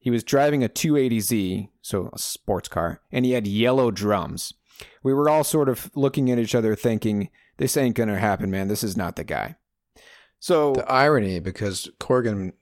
he 0.00 0.10
was 0.10 0.24
driving 0.24 0.64
a 0.64 0.68
280Z, 0.68 1.68
so 1.82 2.10
a 2.12 2.18
sports 2.18 2.68
car, 2.68 3.00
and 3.12 3.24
he 3.24 3.32
had 3.32 3.46
yellow 3.46 3.90
drums. 3.92 4.52
We 5.02 5.12
were 5.14 5.28
all 5.28 5.44
sort 5.44 5.68
of 5.68 5.90
looking 5.94 6.30
at 6.30 6.38
each 6.38 6.54
other 6.54 6.74
thinking, 6.74 7.28
this 7.58 7.76
ain't 7.76 7.94
gonna 7.96 8.18
happen, 8.18 8.50
man. 8.50 8.68
This 8.68 8.82
is 8.82 8.96
not 8.96 9.16
the 9.16 9.24
guy. 9.24 9.56
So 10.38 10.72
The 10.72 10.90
irony, 10.90 11.38
because 11.38 11.88
Corgan 12.00 12.52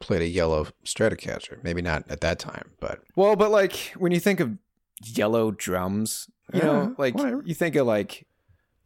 played 0.00 0.22
a 0.22 0.26
yellow 0.28 0.66
Stratocaster, 0.84 1.62
maybe 1.62 1.82
not 1.82 2.10
at 2.10 2.22
that 2.22 2.38
time, 2.38 2.72
but 2.80 3.00
Well, 3.16 3.36
but 3.36 3.50
like 3.50 3.92
when 3.98 4.12
you 4.12 4.18
think 4.20 4.40
of 4.40 4.56
yellow 5.04 5.50
drums, 5.50 6.28
you 6.54 6.60
Yeah, 6.60 6.64
know, 6.66 6.94
like 6.98 7.14
whatever. 7.14 7.42
you 7.44 7.54
think 7.54 7.76
of 7.76 7.86
like 7.86 8.26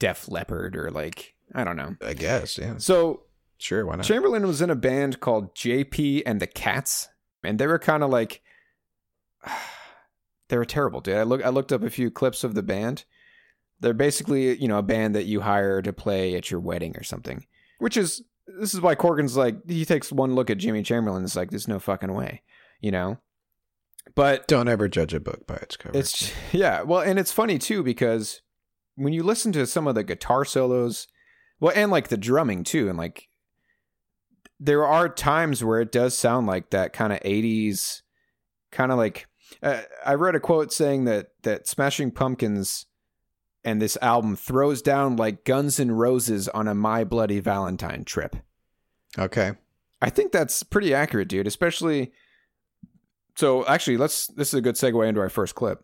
Def 0.00 0.28
Leppard 0.28 0.76
or 0.76 0.90
like 0.90 1.34
I 1.54 1.62
don't 1.62 1.76
know. 1.76 1.94
I 2.04 2.14
guess, 2.14 2.58
yeah, 2.58 2.74
So 2.78 3.22
sure, 3.58 3.86
why 3.86 3.94
not? 3.96 4.04
Chamberlin 4.04 4.44
was 4.46 4.60
in 4.60 4.70
a 4.70 4.74
band 4.76 5.20
called 5.20 5.54
JP 5.54 6.24
and 6.26 6.40
the 6.40 6.48
Cats, 6.48 7.08
and 7.46 7.58
they 7.58 7.66
were 7.66 7.78
kind 7.78 8.02
of 8.02 8.10
like 8.10 8.42
they 10.48 10.56
were 10.56 10.64
terrible, 10.64 11.00
dude. 11.00 11.16
I 11.16 11.22
look 11.22 11.44
I 11.44 11.48
looked 11.48 11.72
up 11.72 11.82
a 11.82 11.90
few 11.90 12.10
clips 12.10 12.44
of 12.44 12.54
the 12.54 12.62
band. 12.62 13.04
They're 13.80 13.94
basically, 13.94 14.56
you 14.56 14.68
know, 14.68 14.78
a 14.78 14.82
band 14.82 15.14
that 15.14 15.26
you 15.26 15.42
hire 15.42 15.82
to 15.82 15.92
play 15.92 16.34
at 16.34 16.50
your 16.50 16.60
wedding 16.60 16.96
or 16.96 17.02
something. 17.02 17.46
Which 17.78 17.96
is 17.96 18.22
this 18.46 18.74
is 18.74 18.80
why 18.80 18.94
Corgan's 18.94 19.36
like 19.36 19.56
he 19.68 19.84
takes 19.84 20.12
one 20.12 20.34
look 20.34 20.50
at 20.50 20.58
Jimmy 20.58 20.82
Chamberlin 20.82 21.18
and 21.18 21.26
it's 21.26 21.36
like 21.36 21.50
there's 21.50 21.68
no 21.68 21.78
fucking 21.78 22.12
way, 22.12 22.42
you 22.80 22.90
know. 22.90 23.18
But 24.14 24.46
Don't 24.46 24.68
ever 24.68 24.88
judge 24.88 25.14
a 25.14 25.20
book 25.20 25.46
by 25.46 25.56
its 25.56 25.76
cover. 25.76 25.98
it's 25.98 26.32
yeah, 26.52 26.82
well, 26.82 27.00
and 27.00 27.18
it's 27.18 27.32
funny 27.32 27.58
too 27.58 27.82
because 27.82 28.40
when 28.94 29.12
you 29.12 29.22
listen 29.22 29.52
to 29.52 29.66
some 29.66 29.86
of 29.86 29.94
the 29.94 30.04
guitar 30.04 30.44
solos, 30.44 31.08
well, 31.60 31.72
and 31.74 31.90
like 31.90 32.08
the 32.08 32.16
drumming 32.16 32.64
too, 32.64 32.88
and 32.88 32.96
like 32.96 33.28
there 34.58 34.86
are 34.86 35.08
times 35.08 35.62
where 35.62 35.80
it 35.80 35.92
does 35.92 36.16
sound 36.16 36.46
like 36.46 36.70
that 36.70 36.92
kind 36.92 37.12
of 37.12 37.20
'80s, 37.20 38.02
kind 38.70 38.90
of 38.90 38.98
like 38.98 39.26
uh, 39.62 39.82
I 40.04 40.14
read 40.14 40.34
a 40.34 40.40
quote 40.40 40.72
saying 40.72 41.04
that 41.04 41.28
that 41.42 41.66
Smashing 41.66 42.10
Pumpkins 42.12 42.86
and 43.64 43.82
this 43.82 43.98
album 44.00 44.36
throws 44.36 44.80
down 44.80 45.16
like 45.16 45.44
Guns 45.44 45.80
N' 45.80 45.92
Roses 45.92 46.48
on 46.48 46.68
a 46.68 46.74
My 46.74 47.04
Bloody 47.04 47.40
Valentine 47.40 48.04
trip. 48.04 48.36
okay. 49.18 49.52
I 50.02 50.10
think 50.10 50.30
that's 50.30 50.62
pretty 50.62 50.92
accurate, 50.92 51.28
dude. 51.28 51.46
Especially, 51.46 52.12
so 53.34 53.66
actually, 53.66 53.96
let's. 53.96 54.26
This 54.26 54.48
is 54.48 54.54
a 54.54 54.60
good 54.60 54.74
segue 54.74 55.08
into 55.08 55.20
our 55.20 55.30
first 55.30 55.54
clip. 55.54 55.82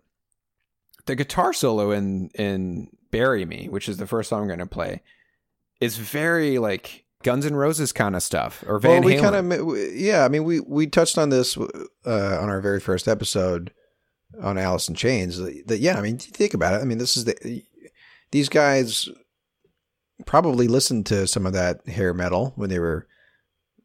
The 1.07 1.17
guitar 1.17 1.55
solo 1.55 1.93
in 1.93 2.29
in 2.35 2.89
"Bury 3.11 3.47
Me," 3.47 3.69
which 3.71 3.89
is 3.89 3.97
the 3.97 4.07
first 4.07 4.29
song 4.29 4.43
I'm 4.43 4.49
going 4.49 4.59
to 4.59 4.67
play, 4.67 5.03
is 5.81 5.97
very 5.97 6.59
like 6.59 7.02
Guns 7.23 7.47
N' 7.47 7.55
Roses 7.57 7.93
kind 7.93 8.15
of 8.17 8.23
stuff 8.23 8.65
or 8.67 8.79
Van 8.79 8.91
well, 8.91 9.03
we 9.03 9.15
Halen. 9.15 9.21
kind 9.21 9.53
of, 9.53 9.95
yeah. 9.95 10.25
I 10.25 10.29
mean, 10.29 10.45
we 10.45 10.61
we 10.61 10.87
touched 10.87 11.19
on 11.19 11.31
this 11.31 11.57
uh, 11.57 12.39
on 12.41 12.49
our 12.49 12.61
very 12.61 12.81
first 12.81 13.09
episode 13.09 13.73
on 14.41 14.59
Alice 14.59 14.89
in 14.89 14.95
Chains. 14.95 15.39
That 15.39 15.79
yeah, 15.81 15.99
I 15.99 16.01
mean, 16.03 16.19
think 16.19 16.55
about 16.55 16.75
it. 16.75 16.81
I 16.83 16.85
mean, 16.85 16.99
this 16.99 17.17
is 17.17 17.25
the 17.25 17.63
these 18.31 18.49
guys 18.49 19.09
probably 20.27 20.69
listened 20.69 21.07
to 21.07 21.27
some 21.27 21.47
of 21.47 21.53
that 21.53 21.87
hair 21.89 22.15
metal 22.15 22.53
when 22.57 22.71
they 22.71 22.79
were 22.79 23.07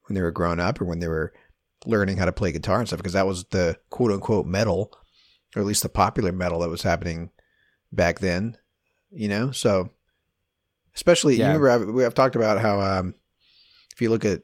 when 0.05 0.15
they 0.15 0.21
were 0.21 0.31
growing 0.31 0.59
up 0.59 0.79
or 0.79 0.85
when 0.85 0.99
they 0.99 1.07
were 1.07 1.33
learning 1.85 2.17
how 2.17 2.25
to 2.25 2.31
play 2.31 2.51
guitar 2.51 2.79
and 2.79 2.87
stuff 2.87 2.97
because 2.99 3.13
that 3.13 3.27
was 3.27 3.45
the 3.45 3.77
quote 3.89 4.11
unquote 4.11 4.45
metal 4.45 4.91
or 5.55 5.61
at 5.61 5.65
least 5.65 5.83
the 5.83 5.89
popular 5.89 6.31
metal 6.31 6.59
that 6.59 6.69
was 6.69 6.81
happening 6.83 7.29
back 7.91 8.19
then 8.19 8.57
you 9.11 9.27
know 9.27 9.51
so 9.51 9.89
especially 10.95 11.35
Yeah. 11.35 11.53
you 11.53 11.59
remember 11.59 11.69
I've, 11.69 11.93
we 11.95 12.03
have 12.03 12.13
talked 12.15 12.35
about 12.35 12.59
how 12.59 12.79
um 12.81 13.15
if 13.97 14.01
you 14.01 14.11
look 14.11 14.23
at 14.25 14.43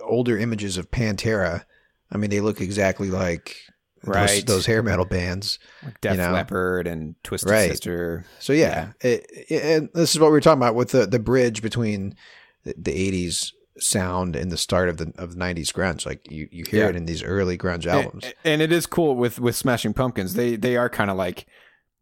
older 0.00 0.36
images 0.36 0.76
of 0.76 0.90
Pantera 0.90 1.64
I 2.10 2.16
mean 2.18 2.30
they 2.30 2.40
look 2.40 2.60
exactly 2.60 3.10
like 3.10 3.56
those, 4.02 4.14
Right. 4.14 4.46
those 4.46 4.66
hair 4.66 4.82
metal 4.82 5.04
bands 5.04 5.58
like 5.84 6.00
Def 6.00 6.12
you 6.12 6.18
know. 6.18 6.32
Leppard 6.32 6.86
and 6.88 7.14
Twisted 7.22 7.50
Right. 7.50 7.70
Sister. 7.70 8.24
so 8.40 8.52
yeah, 8.52 8.92
It, 9.00 9.26
it- 9.30 9.46
eh, 9.50 9.54
eh, 9.56 9.76
and 9.76 9.88
this 9.94 10.14
is 10.14 10.20
what 10.20 10.26
we 10.26 10.32
were 10.32 10.40
talking 10.40 10.58
about 10.62 10.74
with 10.74 10.90
the 10.90 11.06
the 11.06 11.18
bridge 11.20 11.62
between 11.62 12.14
the, 12.64 12.74
the 12.76 12.92
80s 12.92 13.52
sound 13.78 14.34
and 14.34 14.50
the 14.50 14.56
start 14.56 14.88
of 14.88 14.96
the 14.96 15.12
of 15.16 15.34
the 15.34 15.40
90s 15.40 15.72
grunge. 15.72 16.04
Like 16.04 16.28
you 16.30 16.48
you 16.50 16.64
hear 16.68 16.84
Yeah. 16.84 16.90
it 16.90 16.96
in 16.96 17.06
these 17.06 17.22
early 17.22 17.56
grunge 17.56 17.86
albums. 17.86 18.24
And, 18.24 18.34
and 18.44 18.62
it 18.62 18.72
is 18.72 18.86
cool 18.86 19.14
with 19.16 19.38
with 19.40 19.54
Smashing 19.56 19.94
Pumpkins. 19.94 20.34
They 20.34 20.56
they 20.56 20.76
are 20.76 20.88
kind 20.88 21.10
of 21.10 21.16
like 21.16 21.46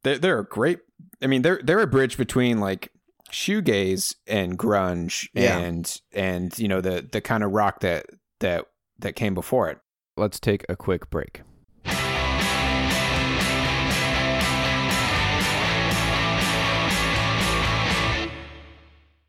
they're 0.02 0.18
they're 0.18 0.38
a 0.40 0.44
great. 0.46 0.78
I 1.22 1.26
mean, 1.28 1.42
they're 1.42 1.60
they're 1.62 1.80
a 1.80 1.86
bridge 1.86 2.16
between 2.18 2.60
like 2.60 2.90
shoegaze 3.30 4.14
and 4.26 4.58
grunge 4.58 5.28
Yeah. 5.34 5.58
and 5.58 6.00
and 6.12 6.58
you 6.58 6.68
know 6.68 6.80
the 6.80 7.06
the 7.10 7.20
kind 7.20 7.42
of 7.44 7.52
rock 7.52 7.80
that 7.80 8.06
that 8.40 8.66
that 8.98 9.14
came 9.16 9.34
before 9.34 9.68
it. 9.70 9.78
Let's 10.16 10.40
take 10.40 10.64
a 10.68 10.76
quick 10.76 11.10
break. 11.10 11.42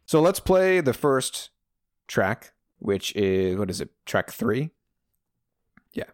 So 0.06 0.22
let's 0.22 0.40
play 0.40 0.80
the 0.80 0.94
first 0.94 1.50
track, 2.08 2.54
which 2.80 3.14
is 3.16 3.58
what 3.58 3.70
is 3.70 3.82
it? 3.82 3.90
Track 4.06 4.32
three. 4.32 4.70
Yeah. 5.94 6.06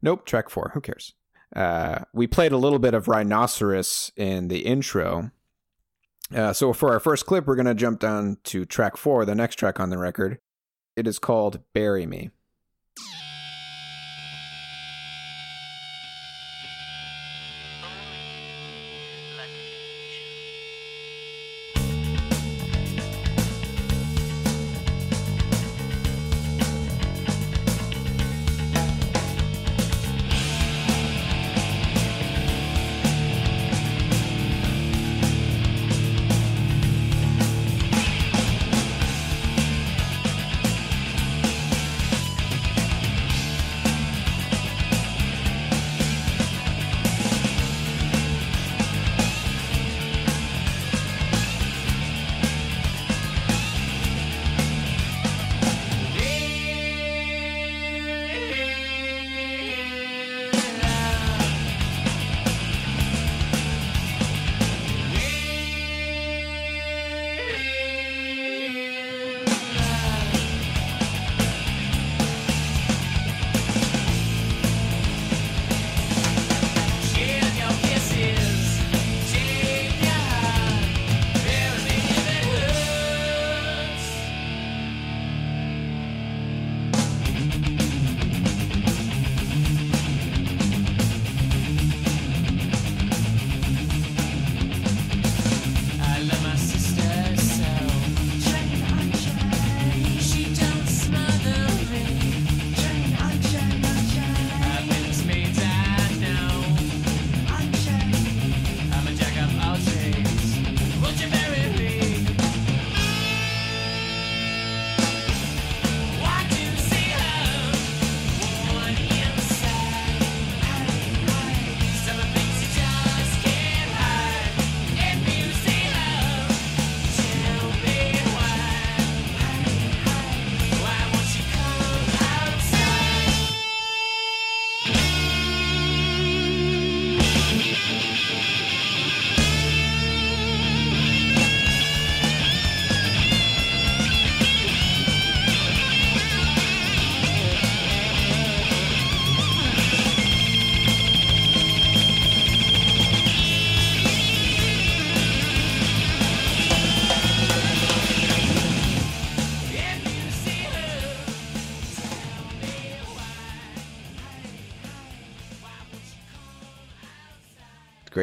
Nope. 0.00 0.24
Track 0.24 0.48
four. 0.48 0.70
Who 0.72 0.80
cares? 0.80 1.12
Uh, 1.54 2.04
we 2.14 2.26
played 2.26 2.52
a 2.52 2.56
little 2.56 2.78
bit 2.78 2.94
of 2.94 3.08
Rhinoceros 3.08 4.10
in 4.16 4.48
the 4.48 4.60
intro. 4.60 5.30
Uh, 6.34 6.52
so 6.52 6.72
for 6.72 6.90
our 6.90 7.00
first 7.00 7.26
clip, 7.26 7.46
we're 7.46 7.56
going 7.56 7.66
to 7.66 7.74
jump 7.74 8.00
down 8.00 8.38
to 8.44 8.64
track 8.64 8.96
four, 8.96 9.24
the 9.24 9.34
next 9.34 9.56
track 9.56 9.78
on 9.80 9.90
the 9.90 9.98
record. 9.98 10.38
It 10.96 11.06
is 11.06 11.18
called 11.18 11.60
Bury 11.72 12.06
Me. 12.06 12.30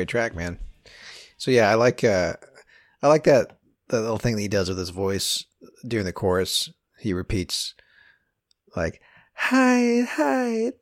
Track, 0.09 0.35
man. 0.35 0.59
So 1.37 1.51
yeah, 1.51 1.69
I 1.69 1.75
like 1.75 2.03
uh 2.03 2.33
I 3.01 3.07
like 3.07 3.23
that 3.23 3.57
that 3.89 4.01
little 4.01 4.17
thing 4.17 4.35
that 4.35 4.41
he 4.41 4.47
does 4.47 4.69
with 4.69 4.77
his 4.77 4.89
voice 4.89 5.45
during 5.87 6.05
the 6.05 6.13
chorus. 6.13 6.69
He 6.99 7.13
repeats 7.13 7.73
like 8.75 9.01
hide, 9.33 10.05
hide. 10.05 10.73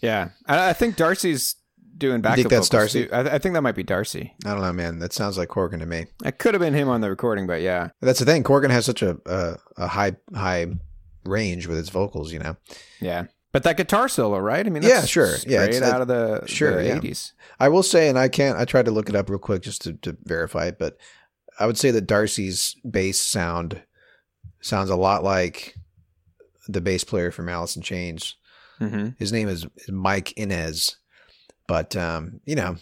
Yeah, 0.00 0.30
I, 0.46 0.70
I 0.70 0.72
think 0.72 0.96
Darcy's 0.96 1.56
doing 1.96 2.20
backup 2.20 2.36
think 2.36 2.50
that's 2.50 2.68
Darcy? 2.68 3.10
I, 3.10 3.20
I 3.20 3.38
think 3.38 3.54
that 3.54 3.62
might 3.62 3.74
be 3.74 3.82
Darcy. 3.82 4.34
I 4.44 4.50
don't 4.50 4.62
know, 4.62 4.72
man. 4.72 4.98
That 4.98 5.12
sounds 5.12 5.38
like 5.38 5.48
Corgan 5.48 5.80
to 5.80 5.86
me. 5.86 6.06
It 6.24 6.38
could 6.38 6.54
have 6.54 6.60
been 6.60 6.74
him 6.74 6.88
on 6.88 7.00
the 7.00 7.10
recording, 7.10 7.46
but 7.46 7.60
yeah, 7.62 7.90
That's 8.00 8.18
the 8.18 8.24
thing. 8.24 8.42
Corgan 8.44 8.70
has 8.70 8.84
such 8.84 9.02
a 9.02 9.18
a, 9.26 9.56
a 9.76 9.86
high 9.88 10.16
high 10.34 10.66
range 11.24 11.66
with 11.66 11.78
his 11.78 11.88
vocals, 11.88 12.32
you 12.32 12.38
know. 12.38 12.56
yeah. 13.00 13.24
But 13.54 13.62
that 13.62 13.76
guitar 13.76 14.08
solo, 14.08 14.38
right? 14.40 14.66
I 14.66 14.68
mean, 14.68 14.82
Yeah, 14.82 14.94
that's 14.96 15.06
sure. 15.08 15.28
Yeah, 15.46 15.62
straight 15.62 15.76
it's- 15.76 15.82
out 15.82 16.02
of 16.02 16.08
the 16.08 16.44
sure, 16.46 16.82
the 16.82 16.88
yeah. 16.88 16.98
80s. 16.98 17.32
I 17.60 17.68
will 17.68 17.84
say, 17.84 18.08
and 18.08 18.18
I 18.18 18.26
can't. 18.28 18.58
I 18.58 18.64
tried 18.64 18.84
to 18.86 18.90
look 18.90 19.08
it 19.08 19.14
up 19.14 19.30
real 19.30 19.38
quick 19.38 19.62
just 19.62 19.82
to, 19.82 19.92
to 20.02 20.16
verify 20.24 20.66
it, 20.66 20.76
but 20.78 20.98
I 21.60 21.66
would 21.66 21.78
say 21.78 21.92
that 21.92 22.08
Darcy's 22.08 22.74
bass 22.88 23.20
sound 23.20 23.82
sounds 24.60 24.90
a 24.90 24.96
lot 24.96 25.22
like 25.22 25.76
the 26.66 26.80
bass 26.80 27.04
player 27.04 27.30
from 27.30 27.48
Alice 27.48 27.76
in 27.76 27.82
Chains. 27.82 28.34
hmm 28.80 29.10
His 29.20 29.30
name 29.32 29.48
is, 29.48 29.66
is 29.76 29.92
Mike 29.92 30.32
Inez, 30.32 30.96
but 31.68 31.94
um, 31.94 32.40
you 32.44 32.56
know, 32.56 32.76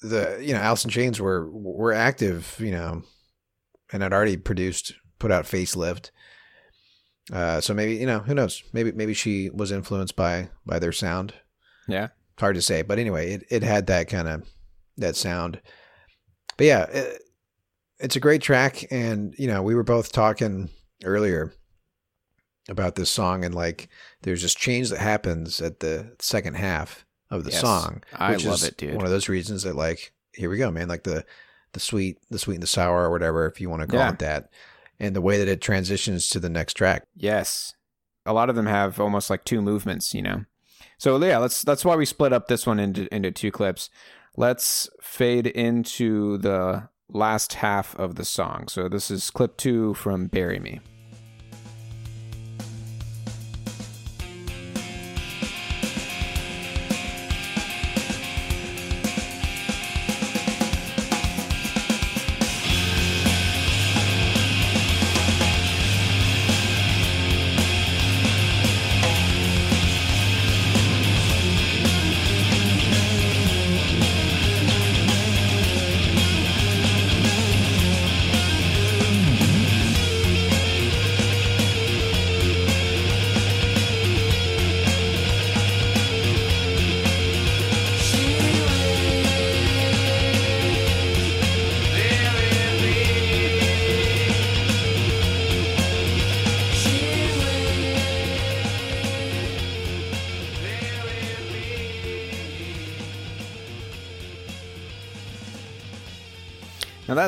the 0.00 0.38
you 0.40 0.52
know 0.54 0.60
Alice 0.60 0.84
in 0.84 0.90
Chains 0.90 1.20
were 1.20 1.50
were 1.50 1.92
active, 1.92 2.54
you 2.60 2.70
know, 2.70 3.02
and 3.92 4.02
had 4.02 4.12
already 4.12 4.36
produced 4.36 4.94
put 5.18 5.32
out 5.32 5.44
Facelift. 5.44 6.10
Uh, 7.32 7.60
so 7.60 7.74
maybe 7.74 7.96
you 7.96 8.06
know 8.06 8.20
who 8.20 8.34
knows 8.34 8.62
maybe 8.72 8.90
maybe 8.92 9.12
she 9.14 9.50
was 9.50 9.70
influenced 9.70 10.16
by 10.16 10.48
by 10.64 10.78
their 10.78 10.92
sound 10.92 11.34
Yeah. 11.86 12.08
hard 12.38 12.54
to 12.54 12.62
say 12.62 12.80
but 12.82 12.98
anyway 12.98 13.32
it, 13.34 13.44
it 13.50 13.62
had 13.62 13.86
that 13.88 14.08
kind 14.08 14.26
of 14.28 14.48
that 14.96 15.14
sound 15.14 15.60
but 16.56 16.66
yeah 16.66 16.84
it, 16.84 17.22
it's 18.00 18.16
a 18.16 18.20
great 18.20 18.40
track 18.40 18.86
and 18.90 19.34
you 19.38 19.46
know 19.46 19.62
we 19.62 19.74
were 19.74 19.82
both 19.84 20.10
talking 20.10 20.70
earlier 21.04 21.52
about 22.70 22.94
this 22.94 23.10
song 23.10 23.44
and 23.44 23.54
like 23.54 23.88
there's 24.22 24.42
this 24.42 24.54
change 24.54 24.88
that 24.90 24.98
happens 24.98 25.60
at 25.60 25.80
the 25.80 26.14
second 26.20 26.54
half 26.54 27.04
of 27.30 27.44
the 27.44 27.50
Yes. 27.50 27.60
song 27.60 28.02
I 28.14 28.32
love 28.36 28.54
is 28.54 28.64
it, 28.64 28.76
dude. 28.78 28.94
one 28.94 29.04
of 29.04 29.10
those 29.10 29.28
reasons 29.28 29.62
that 29.64 29.76
like 29.76 30.12
here 30.34 30.48
we 30.48 30.56
go 30.58 30.70
man 30.70 30.88
like 30.88 31.04
the 31.04 31.24
the 31.74 31.80
sweet 31.80 32.18
the 32.30 32.38
sweet 32.38 32.54
and 32.54 32.62
the 32.62 32.66
sour 32.66 33.04
or 33.04 33.10
whatever 33.10 33.46
if 33.46 33.60
you 33.60 33.68
want 33.68 33.82
to 33.82 33.88
call 33.88 34.00
Yeah. 34.00 34.12
it 34.12 34.18
that 34.20 34.50
and 35.00 35.14
the 35.14 35.20
way 35.20 35.38
that 35.38 35.48
it 35.48 35.60
transitions 35.60 36.28
to 36.28 36.40
the 36.40 36.48
next 36.48 36.74
track 36.74 37.04
Yes. 37.16 37.74
A 38.26 38.32
lot 38.32 38.50
of 38.50 38.56
them 38.56 38.66
have 38.66 39.00
almost 39.00 39.30
like 39.30 39.44
two 39.44 39.62
movements, 39.62 40.12
you 40.12 40.20
know. 40.20 40.44
So 40.98 41.16
yeah, 41.24 41.38
let's 41.38 41.62
that's 41.62 41.84
why 41.84 41.96
we 41.96 42.04
split 42.04 42.32
up 42.32 42.48
this 42.48 42.66
one 42.66 42.78
into 42.78 43.12
into 43.14 43.30
two 43.30 43.50
clips. 43.50 43.88
Let's 44.36 44.88
fade 45.00 45.46
into 45.46 46.38
the 46.38 46.88
last 47.08 47.54
half 47.54 47.96
of 47.96 48.16
the 48.16 48.24
song. 48.24 48.68
So 48.68 48.88
this 48.88 49.10
is 49.10 49.30
clip 49.30 49.56
2 49.56 49.94
from 49.94 50.26
Bury 50.26 50.58
Me. 50.58 50.80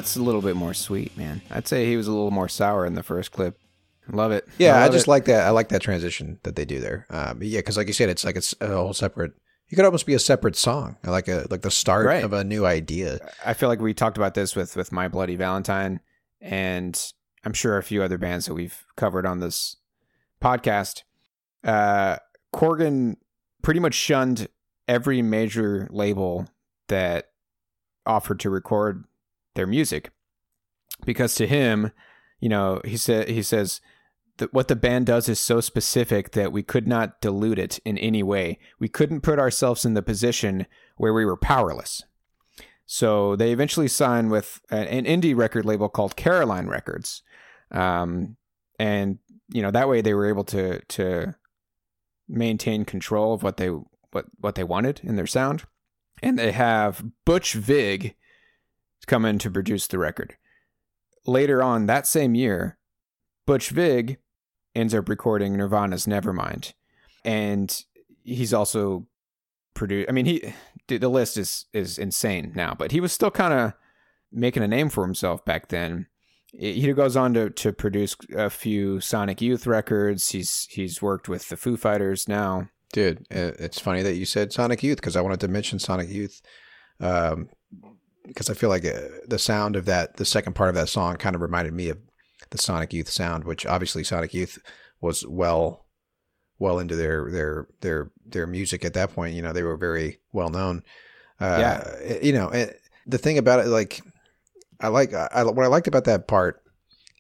That's 0.01 0.17
a 0.17 0.23
little 0.23 0.41
bit 0.43 0.57
more 0.57 0.73
sweet, 0.75 1.17
man. 1.17 1.43
I'd 1.51 1.69
say 1.69 1.87
he 1.87 1.97
was 1.97 2.07
a 2.07 2.13
little 2.13 2.31
more 2.31 2.49
sour 2.49 2.87
in 2.87 2.95
the 2.95 3.03
first 3.03 3.33
clip. 3.33 3.59
Love 4.11 4.33
it. 4.33 4.49
Yeah, 4.59 4.77
I, 4.77 4.85
love 4.85 4.93
just 4.93 5.07
it. 5.07 5.11
like 5.11 5.25
that. 5.27 5.47
I 5.47 5.51
like 5.51 5.69
that 5.69 5.83
transition 5.83 6.41
that 6.43 6.57
they 6.57 6.65
do 6.65 6.81
there. 6.81 7.07
Um, 7.11 7.41
yeah, 7.43 7.59
because 7.61 7.77
like 7.77 7.87
you 7.87 7.93
said, 7.93 8.09
it's 8.09 8.25
like 8.25 8.35
it's 8.37 8.55
a 8.61 8.67
whole 8.69 8.93
separate. 8.95 9.33
You 9.69 9.77
could 9.77 9.85
almost 9.85 10.07
be 10.07 10.15
a 10.15 10.19
separate 10.19 10.57
song, 10.57 10.97
like 11.05 11.29
a 11.29 11.47
like 11.51 11.61
the 11.63 11.71
start 11.71 12.07
Right. 12.07 12.25
of 12.25 12.33
a 12.33 12.43
new 12.43 12.67
idea. 12.67 13.19
I 13.47 13.53
feel 13.55 13.69
like 13.69 13.81
we 13.81 13.95
talked 13.95 14.17
about 14.17 14.35
this 14.35 14.57
with 14.57 14.75
with 14.75 14.91
My 14.91 15.07
Bloody 15.07 15.37
Valentine, 15.37 16.01
and 16.41 17.01
I'm 17.45 17.53
sure 17.53 17.79
a 17.79 17.83
few 17.83 18.03
other 18.03 18.19
bands 18.19 18.47
that 18.47 18.55
we've 18.55 18.85
covered 18.97 19.27
on 19.27 19.39
this 19.39 19.77
podcast. 20.43 21.03
Uh, 21.63 22.17
Corgan 22.53 23.17
pretty 23.63 23.79
much 23.81 23.95
shunned 23.95 24.49
every 24.89 25.23
major 25.23 25.87
label 25.91 26.49
that 26.89 27.31
offered 28.07 28.41
to 28.41 28.51
record 28.51 29.05
their 29.55 29.67
music 29.67 30.11
because 31.05 31.35
to 31.37 31.47
him, 31.47 31.93
you 32.41 32.49
know, 32.49 32.81
he 32.85 32.97
said 32.97 33.29
he 33.29 33.43
says 33.43 33.81
that 34.39 34.53
what 34.53 34.69
the 34.69 34.77
band 34.77 35.07
does 35.07 35.29
is 35.29 35.39
so 35.39 35.61
specific 35.61 36.33
that 36.33 36.53
we 36.53 36.63
could 36.63 36.89
not 36.89 37.21
dilute 37.21 37.59
it 37.59 37.79
in 37.85 37.99
any 37.99 38.23
way. 38.23 38.59
We 38.79 38.89
couldn't 38.89 39.21
put 39.21 39.39
ourselves 39.39 39.85
in 39.85 39.95
the 39.95 40.03
position 40.03 40.67
where 40.97 41.13
we 41.13 41.25
were 41.25 41.37
powerless. 41.37 42.05
So 42.87 43.37
they 43.37 43.53
eventually 43.53 43.89
signed 43.89 44.31
with 44.31 44.61
an 44.71 45.05
indie 45.05 45.37
record 45.37 45.65
label 45.65 45.89
called 45.89 46.17
Caroline 46.17 46.67
Records, 46.67 47.23
um, 47.71 48.37
and 48.79 49.19
you 49.53 49.63
know 49.63 49.71
that 49.71 49.89
way 49.89 50.01
they 50.01 50.15
were 50.15 50.29
able 50.29 50.45
to 50.45 50.81
to 50.81 51.37
maintain 52.29 52.85
control 52.85 53.33
of 53.35 53.43
what 53.43 53.59
they 53.59 53.69
what 53.69 54.27
what 54.39 54.57
they 54.57 54.65
wanted 54.65 55.01
in 55.05 55.17
their 55.17 55.27
sound. 55.27 55.65
And 56.23 56.39
they 56.39 56.53
have 56.53 57.05
Butch 57.25 57.55
Vig 57.55 58.17
come 59.07 59.25
in 59.25 59.39
to 59.41 59.51
produce 59.51 59.87
the 59.87 59.99
record. 59.99 60.37
Later 61.27 61.63
on 61.63 61.87
that 61.87 62.07
same 62.07 62.35
year, 62.35 62.79
Butch 63.47 63.71
Vig 63.71 64.19
ends 64.75 64.95
up 64.95 65.09
recording 65.09 65.57
Nirvana's 65.57 66.07
Nevermind, 66.07 66.73
and 67.25 67.85
he's 68.25 68.55
also 68.55 69.07
produced. 69.75 70.09
I 70.09 70.13
mean, 70.13 70.27
he 70.27 70.55
the 70.89 71.09
list 71.09 71.37
is 71.37 71.67
is 71.73 71.99
insane 71.99 72.53
now, 72.55 72.75
but 72.79 72.93
he 72.93 73.01
was 73.01 73.13
still 73.13 73.31
kind 73.31 73.53
of 73.53 73.73
making 74.33 74.63
a 74.63 74.69
name 74.69 74.89
for 74.89 75.05
himself 75.05 75.45
back 75.45 75.69
then. 75.69 76.07
He 76.53 76.93
goes 76.93 77.17
on 77.17 77.35
to 77.35 77.51
to 77.51 77.73
produce 77.73 78.17
a 78.35 78.51
few 78.51 79.01
Sonic 79.01 79.41
Youth 79.41 79.67
records. 79.67 80.31
He's 80.31 80.67
he's 80.71 81.01
worked 81.01 81.29
with 81.29 81.49
the 81.49 81.57
Foo 81.57 81.77
Fighters 81.77 82.29
now. 82.29 82.69
Dude, 82.93 83.25
it's 83.31 83.79
funny 83.79 84.03
that 84.03 84.17
you 84.17 84.25
said 84.25 84.53
Sonic 84.53 84.83
Youth 84.83 84.97
because 84.97 85.15
I 85.15 85.21
wanted 85.21 85.41
to 85.41 85.49
mention 85.49 85.79
Sonic 85.79 86.09
Youth 86.09 86.43
um, 86.99 87.49
because 88.31 88.49
I 88.49 88.55
feel 88.55 88.69
like 88.69 88.85
uh, 88.85 89.01
the 89.27 89.39
sound 89.39 89.77
of 89.77 89.85
that, 89.87 90.17
the 90.17 90.25
second 90.25 90.55
part 90.55 90.69
of 90.69 90.75
that 90.77 90.89
song, 90.89 91.17
kind 91.17 91.35
of 91.35 91.43
reminded 91.43 91.75
me 91.75 91.89
of 91.89 91.99
the 92.51 92.59
Sonic 92.59 92.93
Youth 92.93 93.09
sound, 93.09 93.45
which 93.45 93.67
obviously 93.67 94.05
Sonic 94.05 94.33
Youth 94.33 94.59
was 95.01 95.27
well, 95.27 95.85
well 96.59 96.79
into 96.79 96.97
their 96.97 97.31
their 97.31 97.67
their 97.81 98.11
their 98.27 98.47
music 98.47 98.85
at 98.85 98.95
that 98.95 99.13
point. 99.15 99.35
You 99.35 99.43
know, 99.43 99.53
they 99.53 99.63
were 99.63 99.77
very 99.77 100.21
well 100.33 100.51
known. 100.51 100.83
Uh, 101.41 101.57
Yeah. 101.61 102.19
You 102.23 102.33
know, 102.33 102.49
eh, 102.49 102.71
the 103.07 103.19
thing 103.19 103.39
about 103.39 103.61
it, 103.61 103.67
like, 103.69 104.01
I 104.81 104.89
like 104.89 105.13
I, 105.15 105.43
what 105.45 105.65
I 105.65 105.69
liked 105.69 105.89
about 105.89 106.05
that 106.05 106.29
part 106.29 106.63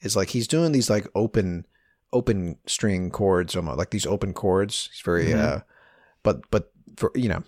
is 0.03 0.17
like 0.17 0.29
he's 0.31 0.49
doing 0.49 0.73
these 0.73 0.89
like 0.91 1.07
open 1.15 1.67
open 2.13 2.57
string 2.67 3.11
chords 3.11 3.55
almost 3.55 3.79
like 3.79 3.91
these 3.91 4.07
open 4.07 4.33
chords 4.33 4.89
he's 4.93 5.03
very 5.05 5.27
Mhm. 5.27 5.39
uh 5.39 5.61
but 6.25 6.41
but 6.51 6.73
for 6.97 7.13
you 7.15 7.29
know 7.29 7.43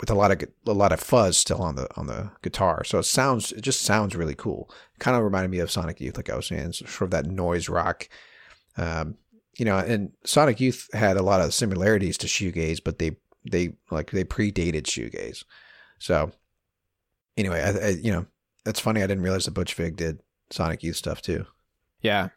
with 0.00 0.10
a 0.10 0.14
lot 0.14 0.30
of 0.30 0.48
a 0.66 0.72
lot 0.72 0.92
of 0.92 1.00
fuzz 1.00 1.36
still 1.36 1.62
on 1.62 1.76
the 1.76 1.88
on 1.96 2.06
the 2.06 2.30
guitar 2.42 2.84
so 2.84 2.98
it 2.98 3.04
sounds 3.04 3.52
it 3.52 3.62
just 3.62 3.82
sounds 3.82 4.14
really 4.16 4.34
cool 4.34 4.70
kind 4.98 5.16
of 5.16 5.22
reminded 5.22 5.50
me 5.50 5.58
of 5.58 5.70
sonic 5.70 6.00
youth 6.00 6.16
like 6.16 6.30
i 6.30 6.36
was 6.36 6.46
saying 6.46 6.72
sort 6.72 7.02
of 7.02 7.10
that 7.10 7.26
noise 7.26 7.68
rock 7.68 8.08
um 8.76 9.16
you 9.56 9.64
know 9.64 9.78
and 9.78 10.12
sonic 10.24 10.60
youth 10.60 10.88
had 10.92 11.16
a 11.16 11.22
lot 11.22 11.40
of 11.40 11.54
similarities 11.54 12.18
to 12.18 12.26
shoegaze 12.26 12.80
but 12.84 12.98
they 12.98 13.16
they 13.50 13.72
like 13.90 14.10
they 14.10 14.24
predated 14.24 14.82
shoegaze 14.82 15.44
so 15.98 16.30
anyway 17.36 17.60
I, 17.62 17.86
I 17.86 17.88
you 17.90 18.12
know 18.12 18.26
that's 18.64 18.80
funny 18.80 19.02
i 19.02 19.06
didn't 19.06 19.22
realize 19.24 19.46
that 19.46 19.54
butch 19.54 19.74
vig 19.74 19.96
did 19.96 20.20
sonic 20.50 20.82
youth 20.82 20.96
stuff 20.96 21.22
too 21.22 21.46
Yeah. 22.02 22.28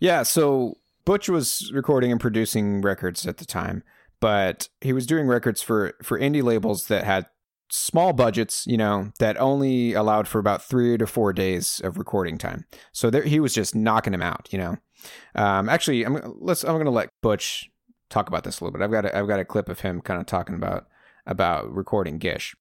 Yeah. 0.00 0.22
So 0.24 0.78
Butch 1.04 1.28
was 1.28 1.70
recording 1.72 2.10
and 2.10 2.20
producing 2.20 2.80
records 2.80 3.26
at 3.26 3.36
the 3.36 3.44
time, 3.44 3.82
but 4.22 4.68
he 4.80 4.92
was 4.92 5.04
doing 5.04 5.26
records 5.26 5.62
for, 5.62 5.94
for 6.00 6.16
indie 6.16 6.44
labels 6.44 6.86
that 6.86 7.02
had 7.02 7.26
small 7.70 8.12
budgets, 8.12 8.64
you 8.68 8.76
know, 8.76 9.10
that 9.18 9.36
only 9.36 9.94
allowed 9.94 10.28
for 10.28 10.38
about 10.38 10.62
three 10.62 10.96
to 10.96 11.08
four 11.08 11.32
days 11.32 11.80
of 11.82 11.98
recording 11.98 12.38
time. 12.38 12.64
So 12.92 13.10
there, 13.10 13.24
he 13.24 13.40
was 13.40 13.52
just 13.52 13.74
knocking 13.74 14.14
him 14.14 14.22
out, 14.22 14.48
you 14.52 14.58
know. 14.58 14.76
Um, 15.34 15.68
actually, 15.68 16.04
I'm 16.06 16.36
let's 16.38 16.62
I'm 16.62 16.78
to 16.84 16.90
let 16.90 17.08
Butch 17.20 17.68
talk 18.10 18.28
about 18.28 18.44
this 18.44 18.60
a 18.60 18.64
little 18.64 18.78
bit. 18.78 18.84
I've 18.84 18.92
got 18.92 19.06
a, 19.06 19.18
I've 19.18 19.26
got 19.26 19.40
a 19.40 19.44
clip 19.44 19.68
of 19.68 19.80
him 19.80 20.00
kind 20.00 20.20
of 20.20 20.26
talking 20.26 20.54
about 20.54 20.86
about 21.26 21.74
recording 21.74 22.18
Gish. 22.18 22.54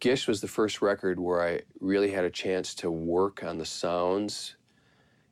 Gish 0.00 0.26
was 0.26 0.40
the 0.40 0.48
first 0.48 0.80
record 0.80 1.20
where 1.20 1.46
I 1.46 1.60
really 1.80 2.12
had 2.12 2.24
a 2.24 2.30
chance 2.30 2.74
to 2.76 2.90
work 2.90 3.44
on 3.44 3.58
the 3.58 3.66
sounds 3.66 4.56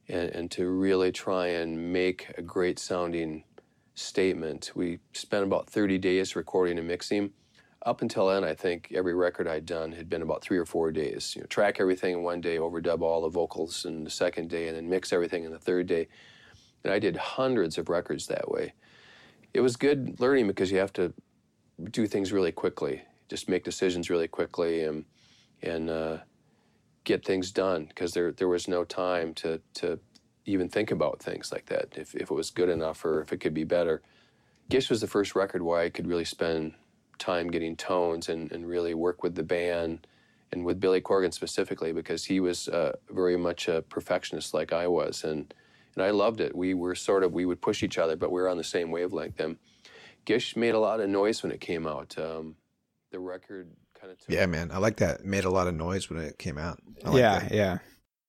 and, 0.07 0.29
and 0.31 0.51
to 0.51 0.69
really 0.69 1.13
try 1.13 1.47
and 1.47 1.93
make 1.95 2.31
a 2.37 2.43
great 2.43 2.79
sounding 2.79 3.45
statement. 3.95 4.73
We 4.75 4.99
spent 5.13 5.45
about 5.45 5.69
30 5.69 5.99
days 5.99 6.37
recording 6.37 6.79
and 6.79 6.87
mixing. 6.87 7.33
Up 7.87 8.03
until 8.03 8.29
then, 8.29 8.45
I 8.45 8.55
think 8.55 8.93
every 8.95 9.15
record 9.15 9.49
I'd 9.49 9.65
done 9.65 9.93
had 9.93 10.11
been 10.11 10.23
about 10.23 10.43
three 10.43 10.59
or 10.59 10.67
four 10.67 10.93
days. 10.93 11.33
You 11.35 11.43
know, 11.43 11.47
track 11.47 11.81
everything 11.81 12.15
in 12.15 12.23
one 12.23 12.41
day, 12.41 12.57
overdub 12.57 13.01
all 13.01 13.23
the 13.23 13.29
vocals 13.31 13.85
in 13.87 14.05
the 14.05 14.11
second 14.11 14.51
day, 14.51 14.69
and 14.69 14.77
then 14.77 14.89
mix 14.89 15.13
everything 15.13 15.45
in 15.45 15.53
the 15.53 15.59
third 15.59 15.87
day. 15.87 16.09
And 16.85 16.93
I 16.93 16.99
did 16.99 17.17
hundreds 17.17 17.79
of 17.79 17.89
records 17.89 18.27
that 18.27 18.51
way. 18.51 18.75
It 19.55 19.61
was 19.61 19.77
good 19.77 20.21
learning 20.21 20.47
because 20.47 20.71
you 20.71 20.79
have 20.79 20.93
to 20.95 21.13
do 21.91 22.07
things 22.07 22.33
really 22.33 22.53
quickly 22.53 23.03
just 23.31 23.49
make 23.49 23.65
decisions 23.65 24.11
really 24.11 24.29
quickly 24.29 24.83
and 24.85 25.05
and 25.63 25.89
uh, 25.89 26.19
get 27.05 27.25
things 27.25 27.53
done 27.53 27.87
because 27.87 28.13
there 28.13 28.33
there 28.33 28.49
was 28.49 28.69
no 28.69 28.85
time 28.85 29.33
to 29.35 29.61
to 29.75 29.99
even 30.47 30.69
think 30.69 30.91
about 30.91 31.23
things 31.23 31.53
like 31.53 31.67
that 31.67 31.89
if, 31.97 32.15
if 32.15 32.31
it 32.31 32.35
was 32.35 32.51
good 32.51 32.69
enough 32.69 33.05
or 33.05 33.21
if 33.21 33.33
it 33.33 33.39
could 33.39 33.55
be 33.55 33.65
better. 33.65 34.03
Gish 34.69 34.89
was 34.91 35.01
the 35.01 35.07
first 35.07 35.35
record 35.35 35.63
where 35.63 35.81
I 35.81 35.91
could 35.91 36.07
really 36.07 36.25
spend 36.25 36.75
time 37.19 37.51
getting 37.51 37.77
tones 37.77 38.29
and, 38.29 38.51
and 38.53 38.67
really 38.67 38.95
work 38.95 39.23
with 39.23 39.35
the 39.35 39.43
band 39.43 40.07
and 40.53 40.65
with 40.65 40.81
Billy 40.81 41.01
Corgan 41.01 41.33
specifically 41.33 41.93
because 41.93 42.25
he 42.25 42.41
was 42.41 42.69
uh, 42.69 42.93
very 43.11 43.37
much 43.37 43.69
a 43.69 43.83
perfectionist 43.83 44.55
like 44.55 44.73
I 44.73 44.87
was 44.87 45.25
and 45.25 45.53
and 45.97 46.05
I 46.05 46.11
loved 46.11 46.41
it. 46.41 46.55
We 46.55 46.73
were 46.73 46.95
sort 46.95 47.25
of 47.25 47.33
we 47.33 47.45
would 47.45 47.61
push 47.61 47.83
each 47.83 47.99
other, 47.99 48.15
but 48.15 48.31
we 48.31 48.41
were 48.41 48.49
on 48.49 48.57
the 48.57 48.65
same 48.65 48.93
wavelength. 48.93 49.41
And 49.41 49.57
Gish 50.25 50.55
made 50.55 50.75
a 50.75 50.79
lot 50.79 51.01
of 51.01 51.11
noise 51.11 51.43
when 51.43 51.51
it 51.51 51.61
came 51.61 51.85
out. 51.85 52.17
Um, 52.17 52.55
the 53.11 53.19
record 53.19 53.69
kind 54.01 54.13
of 54.13 54.19
yeah 54.29 54.47
man 54.47 54.71
i 54.73 54.79
like 54.79 54.97
that 54.97 55.21
it 55.21 55.27
made 55.27 55.45
a 55.45 55.51
lot 55.51 55.67
of 55.67 55.75
noise 55.75 56.09
when 56.09 56.19
it 56.21 56.39
came 56.39 56.57
out 56.57 56.81
like 57.03 57.17
yeah 57.17 57.41
that. 57.41 57.53
yeah 57.53 57.79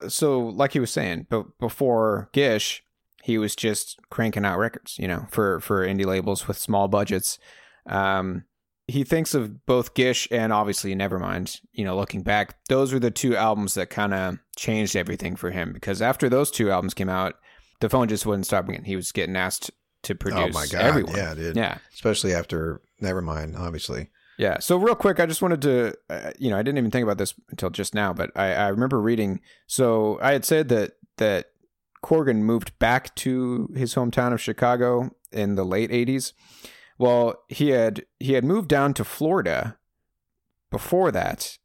so 0.07 0.39
like 0.39 0.73
he 0.73 0.79
was 0.79 0.91
saying 0.91 1.27
but 1.29 1.45
before 1.59 2.29
gish 2.33 2.83
he 3.23 3.37
was 3.37 3.55
just 3.55 3.99
cranking 4.09 4.45
out 4.45 4.57
records 4.57 4.97
you 4.97 5.07
know 5.07 5.25
for 5.29 5.59
for 5.59 5.85
indie 5.85 6.05
labels 6.05 6.47
with 6.47 6.57
small 6.57 6.87
budgets. 6.87 7.37
Um 7.85 8.45
he 8.87 9.03
thinks 9.05 9.33
of 9.33 9.65
both 9.65 9.93
gish 9.93 10.27
and 10.31 10.51
obviously 10.51 10.93
nevermind 10.95 11.61
you 11.71 11.85
know 11.85 11.95
looking 11.95 12.23
back 12.23 12.55
those 12.67 12.91
were 12.91 12.99
the 12.99 13.11
two 13.11 13.35
albums 13.35 13.75
that 13.75 13.89
kind 13.89 14.13
of 14.13 14.37
changed 14.57 14.95
everything 14.95 15.35
for 15.35 15.51
him 15.51 15.71
because 15.71 16.01
after 16.01 16.27
those 16.27 16.51
two 16.51 16.71
albums 16.71 16.93
came 16.93 17.09
out 17.09 17.35
the 17.81 17.89
phone 17.89 18.07
just 18.07 18.25
wouldn't 18.25 18.45
stop 18.45 18.67
ringing. 18.67 18.85
He 18.85 18.95
was 18.95 19.11
getting 19.11 19.35
asked 19.35 19.71
to 20.03 20.15
produce 20.15 20.39
oh 20.39 20.59
my 20.59 20.65
god 20.67 20.81
everyone. 20.81 21.15
yeah 21.15 21.33
dude. 21.33 21.55
Yeah. 21.55 21.77
Especially 21.93 22.33
after 22.33 22.81
nevermind 23.01 23.59
obviously 23.59 24.09
yeah. 24.41 24.57
So 24.57 24.75
real 24.75 24.95
quick, 24.95 25.19
I 25.19 25.27
just 25.27 25.43
wanted 25.43 25.61
to, 25.61 25.93
uh, 26.09 26.31
you 26.39 26.49
know, 26.49 26.57
I 26.57 26.63
didn't 26.63 26.79
even 26.79 26.89
think 26.89 27.03
about 27.03 27.19
this 27.19 27.35
until 27.51 27.69
just 27.69 27.93
now, 27.93 28.11
but 28.11 28.31
I, 28.35 28.55
I 28.55 28.67
remember 28.69 28.99
reading. 28.99 29.39
So 29.67 30.17
I 30.19 30.31
had 30.33 30.45
said 30.45 30.67
that 30.69 30.93
that 31.17 31.51
Corgan 32.03 32.37
moved 32.37 32.77
back 32.79 33.13
to 33.17 33.69
his 33.75 33.93
hometown 33.93 34.33
of 34.33 34.41
Chicago 34.41 35.11
in 35.31 35.53
the 35.53 35.63
late 35.63 35.91
'80s. 35.91 36.33
Well, 36.97 37.35
he 37.49 37.69
had 37.69 38.03
he 38.19 38.33
had 38.33 38.43
moved 38.43 38.67
down 38.67 38.95
to 38.95 39.03
Florida 39.03 39.77
before 40.71 41.11
that 41.11 41.59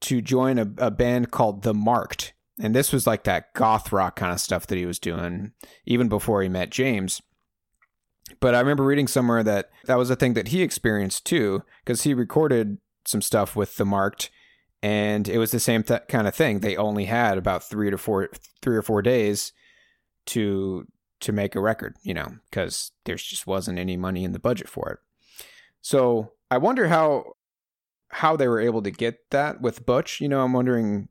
to 0.00 0.20
join 0.20 0.58
a, 0.58 0.68
a 0.78 0.90
band 0.90 1.30
called 1.30 1.62
The 1.62 1.74
Marked, 1.74 2.32
and 2.60 2.74
this 2.74 2.92
was 2.92 3.06
like 3.06 3.22
that 3.22 3.54
goth 3.54 3.92
rock 3.92 4.16
kind 4.16 4.32
of 4.32 4.40
stuff 4.40 4.66
that 4.66 4.78
he 4.78 4.84
was 4.84 4.98
doing 4.98 5.52
even 5.84 6.08
before 6.08 6.42
he 6.42 6.48
met 6.48 6.70
James. 6.70 7.22
But 8.38 8.54
I 8.54 8.60
remember 8.60 8.84
reading 8.84 9.08
somewhere 9.08 9.42
that 9.42 9.70
that 9.86 9.98
was 9.98 10.10
a 10.10 10.16
thing 10.16 10.34
that 10.34 10.48
he 10.48 10.62
experienced 10.62 11.26
too, 11.26 11.62
because 11.84 12.02
he 12.02 12.14
recorded 12.14 12.78
some 13.04 13.22
stuff 13.22 13.56
with 13.56 13.76
the 13.76 13.84
Marked, 13.84 14.30
and 14.82 15.28
it 15.28 15.38
was 15.38 15.50
the 15.50 15.60
same 15.60 15.82
th- 15.82 16.02
kind 16.08 16.28
of 16.28 16.34
thing. 16.34 16.60
They 16.60 16.76
only 16.76 17.06
had 17.06 17.38
about 17.38 17.64
three 17.64 17.90
to 17.90 17.98
four, 17.98 18.30
three 18.62 18.76
or 18.76 18.82
four 18.82 19.02
days 19.02 19.52
to 20.26 20.86
to 21.20 21.32
make 21.32 21.54
a 21.54 21.60
record, 21.60 21.96
you 22.02 22.14
know, 22.14 22.28
because 22.50 22.92
there 23.04 23.16
just 23.16 23.46
wasn't 23.46 23.78
any 23.78 23.96
money 23.96 24.24
in 24.24 24.32
the 24.32 24.38
budget 24.38 24.68
for 24.68 24.90
it. 24.90 24.98
So 25.82 26.32
I 26.50 26.58
wonder 26.58 26.88
how 26.88 27.36
how 28.08 28.36
they 28.36 28.48
were 28.48 28.60
able 28.60 28.82
to 28.82 28.90
get 28.90 29.30
that 29.30 29.60
with 29.60 29.86
Butch. 29.86 30.20
You 30.20 30.28
know, 30.28 30.42
I'm 30.42 30.52
wondering 30.52 31.08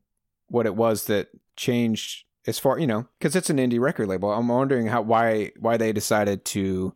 what 0.48 0.66
it 0.66 0.76
was 0.76 1.04
that 1.06 1.28
changed 1.56 2.24
as 2.46 2.58
far 2.58 2.78
you 2.78 2.86
know 2.86 3.06
because 3.18 3.36
it's 3.36 3.50
an 3.50 3.58
indie 3.58 3.80
record 3.80 4.08
label. 4.08 4.32
I'm 4.32 4.48
wondering 4.48 4.86
how 4.86 5.02
why 5.02 5.52
why 5.58 5.76
they 5.76 5.92
decided 5.92 6.44
to 6.46 6.94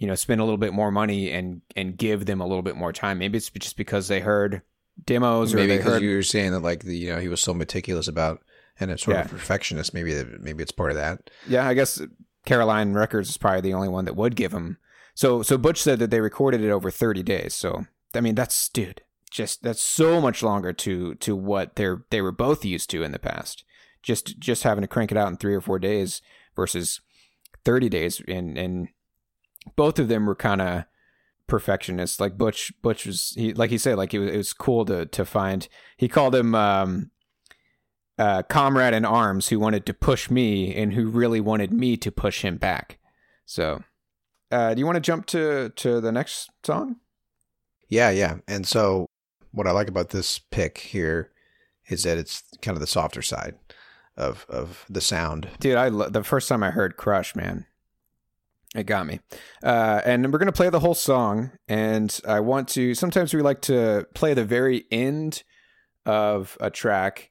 you 0.00 0.06
know, 0.08 0.14
spend 0.16 0.40
a 0.40 0.44
little 0.44 0.58
bit 0.58 0.72
more 0.72 0.90
money 0.90 1.30
and 1.30 1.60
and 1.76 1.96
give 1.96 2.26
them 2.26 2.40
a 2.40 2.46
little 2.46 2.62
bit 2.62 2.74
more 2.74 2.92
time. 2.92 3.18
Maybe 3.18 3.36
it's 3.38 3.50
just 3.50 3.76
because 3.76 4.08
they 4.08 4.18
heard 4.20 4.62
demos 5.06 5.54
or 5.54 5.58
maybe 5.58 5.76
because 5.76 5.92
heard 5.92 6.02
you 6.02 6.16
were 6.16 6.22
saying 6.22 6.50
that 6.52 6.60
like 6.60 6.82
the 6.84 6.96
you 6.96 7.12
know 7.12 7.20
he 7.20 7.28
was 7.28 7.40
so 7.40 7.54
meticulous 7.54 8.08
about 8.08 8.40
and 8.80 8.90
it's 8.90 9.02
sort 9.04 9.16
Yeah. 9.16 9.22
of 9.24 9.30
perfectionist. 9.30 9.94
Maybe 9.94 10.12
maybe 10.40 10.62
it's 10.62 10.72
part 10.72 10.90
of 10.90 10.96
that. 10.96 11.30
Yeah, 11.46 11.68
I 11.68 11.74
guess 11.74 12.00
Caroline 12.46 12.94
Records 12.94 13.28
is 13.28 13.36
probably 13.36 13.60
the 13.60 13.74
only 13.74 13.88
one 13.88 14.06
that 14.06 14.16
would 14.16 14.34
give 14.36 14.52
him. 14.52 14.78
So 15.14 15.42
so 15.42 15.56
Butch 15.58 15.80
said 15.82 15.98
that 15.98 16.10
they 16.10 16.20
recorded 16.20 16.62
it 16.62 16.70
over 16.70 16.90
30 16.90 17.22
days. 17.22 17.54
So 17.54 17.84
I 18.14 18.20
mean 18.22 18.34
that's 18.34 18.68
dude, 18.70 19.02
just 19.30 19.62
that's 19.62 19.82
so 19.82 20.20
much 20.20 20.42
longer 20.42 20.72
to 20.72 21.14
to 21.16 21.36
what 21.36 21.76
they're 21.76 22.04
they 22.10 22.22
were 22.22 22.32
both 22.32 22.64
used 22.64 22.88
to 22.90 23.02
in 23.02 23.12
the 23.12 23.18
past. 23.18 23.64
Just 24.02 24.38
just 24.38 24.62
having 24.62 24.80
to 24.80 24.88
crank 24.88 25.12
it 25.12 25.18
out 25.18 25.28
in 25.28 25.36
3 25.36 25.54
or 25.54 25.60
4 25.60 25.78
days 25.78 26.22
versus 26.56 27.00
30 27.66 27.90
days 27.90 28.22
and 28.26 28.56
and 28.56 28.88
both 29.76 29.98
of 29.98 30.08
them 30.08 30.26
were 30.26 30.34
kind 30.34 30.60
of 30.60 30.84
perfectionists. 31.46 32.20
Like 32.20 32.38
Butch 32.38 32.72
Butch 32.82 33.06
was 33.06 33.32
he 33.36 33.52
like 33.52 33.70
he 33.70 33.78
said 33.78 33.96
like 33.96 34.14
it 34.14 34.18
was, 34.18 34.30
it 34.30 34.36
was 34.36 34.52
cool 34.52 34.84
to 34.86 35.06
to 35.06 35.24
find 35.24 35.68
he 35.96 36.08
called 36.08 36.34
him 36.34 36.54
um 36.54 37.10
uh, 38.20 38.42
comrade 38.42 38.92
in 38.92 39.06
arms 39.06 39.48
who 39.48 39.58
wanted 39.58 39.86
to 39.86 39.94
push 39.94 40.30
me 40.30 40.74
and 40.74 40.92
who 40.92 41.08
really 41.08 41.40
wanted 41.40 41.72
me 41.72 41.96
to 41.96 42.12
push 42.12 42.42
him 42.42 42.58
back. 42.58 42.98
So, 43.46 43.82
uh, 44.50 44.74
do 44.74 44.78
you 44.78 44.84
want 44.84 44.96
to 44.96 45.00
jump 45.00 45.24
to 45.26 45.70
to 45.70 46.00
the 46.02 46.12
next 46.12 46.50
song? 46.62 46.96
Yeah, 47.88 48.10
yeah. 48.10 48.36
And 48.46 48.66
so 48.66 49.06
what 49.52 49.66
I 49.66 49.70
like 49.70 49.88
about 49.88 50.10
this 50.10 50.38
pick 50.38 50.78
here 50.78 51.32
is 51.88 52.02
that 52.02 52.18
it's 52.18 52.44
kind 52.60 52.76
of 52.76 52.80
the 52.80 52.86
softer 52.86 53.22
side 53.22 53.54
of 54.16 54.44
of 54.50 54.84
the 54.90 55.00
sound. 55.00 55.48
Dude, 55.58 55.76
I 55.76 55.88
lo- 55.88 56.10
the 56.10 56.22
first 56.22 56.48
time 56.48 56.62
I 56.62 56.70
heard 56.70 56.98
Crush, 56.98 57.34
man, 57.34 57.64
it 58.74 58.84
got 58.84 59.06
me. 59.06 59.20
Uh, 59.62 60.00
and 60.04 60.32
we're 60.32 60.38
gonna 60.38 60.52
play 60.52 60.70
the 60.70 60.80
whole 60.80 60.94
song. 60.94 61.52
And 61.68 62.18
I 62.26 62.40
want 62.40 62.68
to. 62.70 62.94
Sometimes 62.94 63.34
we 63.34 63.42
like 63.42 63.62
to 63.62 64.06
play 64.14 64.34
the 64.34 64.44
very 64.44 64.84
end 64.90 65.42
of 66.06 66.56
a 66.60 66.70
track 66.70 67.30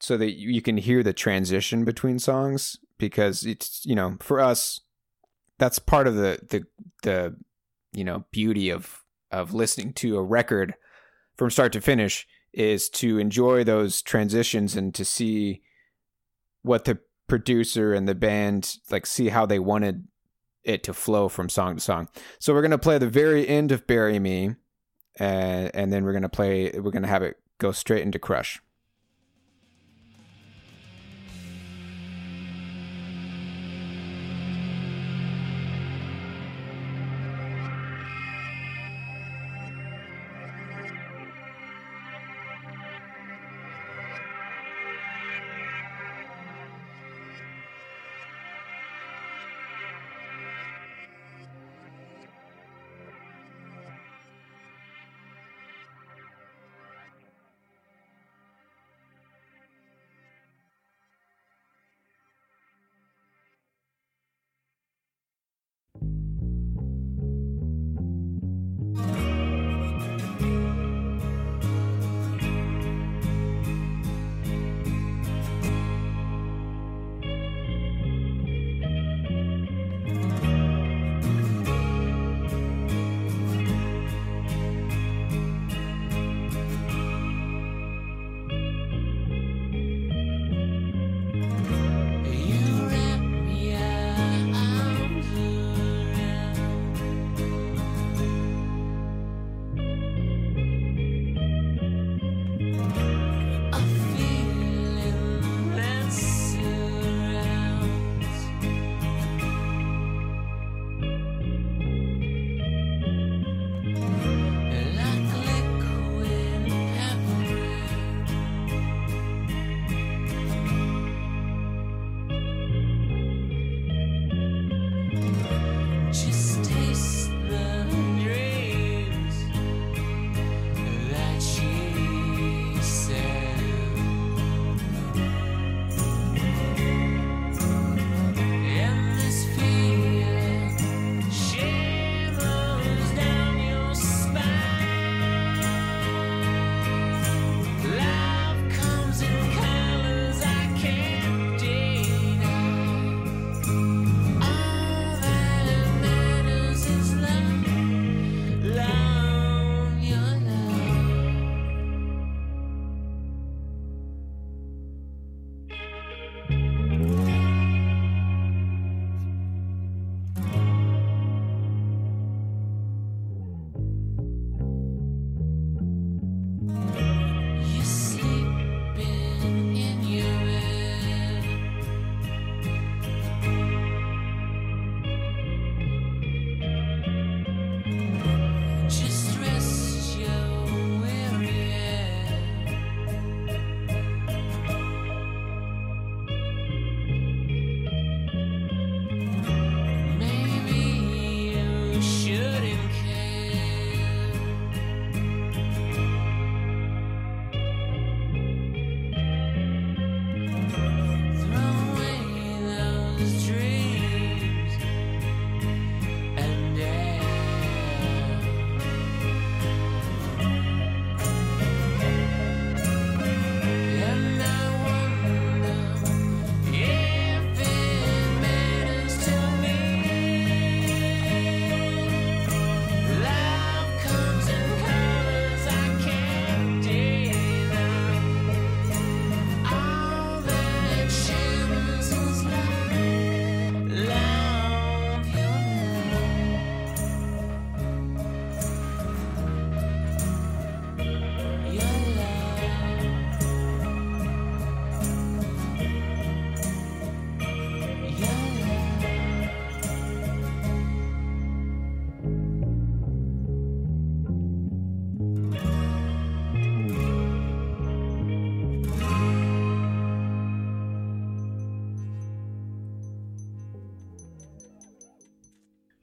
so 0.00 0.16
that 0.16 0.32
you 0.32 0.50
you 0.50 0.62
can 0.62 0.76
hear 0.76 1.02
the 1.02 1.12
transition 1.12 1.84
between 1.84 2.18
songs 2.18 2.76
because 2.98 3.44
it's 3.44 3.84
you 3.84 3.94
know 3.94 4.16
for 4.20 4.40
us 4.40 4.80
that's 5.58 5.78
part 5.78 6.06
of 6.06 6.14
the 6.14 6.38
the 6.50 6.64
the 7.02 7.36
you 7.92 8.04
know 8.04 8.24
beauty 8.30 8.70
of 8.70 9.02
of 9.30 9.54
listening 9.54 9.92
to 9.92 10.16
a 10.16 10.22
record 10.22 10.74
from 11.36 11.50
start 11.50 11.72
to 11.72 11.80
finish 11.80 12.26
is 12.52 12.88
to 12.88 13.18
enjoy 13.18 13.62
those 13.62 14.02
transitions 14.02 14.76
and 14.76 14.94
to 14.94 15.04
see 15.04 15.62
what 16.62 16.84
the 16.84 16.98
producer 17.28 17.92
and 17.92 18.08
the 18.08 18.14
band 18.14 18.76
like 18.90 19.04
see 19.04 19.28
how 19.28 19.44
they 19.44 19.58
wanted 19.58 20.06
it 20.64 20.82
to 20.84 20.94
flow 20.94 21.28
from 21.28 21.48
song 21.48 21.76
to 21.76 21.80
song. 21.80 22.08
So 22.38 22.52
we're 22.52 22.62
gonna 22.62 22.78
play 22.78 22.98
the 22.98 23.08
very 23.08 23.46
end 23.46 23.72
of 23.72 23.86
"Bury 23.86 24.18
Me," 24.18 24.56
and 25.18 25.70
and 25.74 25.92
then 25.92 26.04
we're 26.04 26.12
gonna 26.12 26.28
play. 26.28 26.70
We're 26.70 26.90
gonna 26.90 27.08
have 27.08 27.22
it 27.22 27.38
go 27.58 27.72
straight 27.72 28.02
into 28.02 28.18
"Crush." 28.18 28.60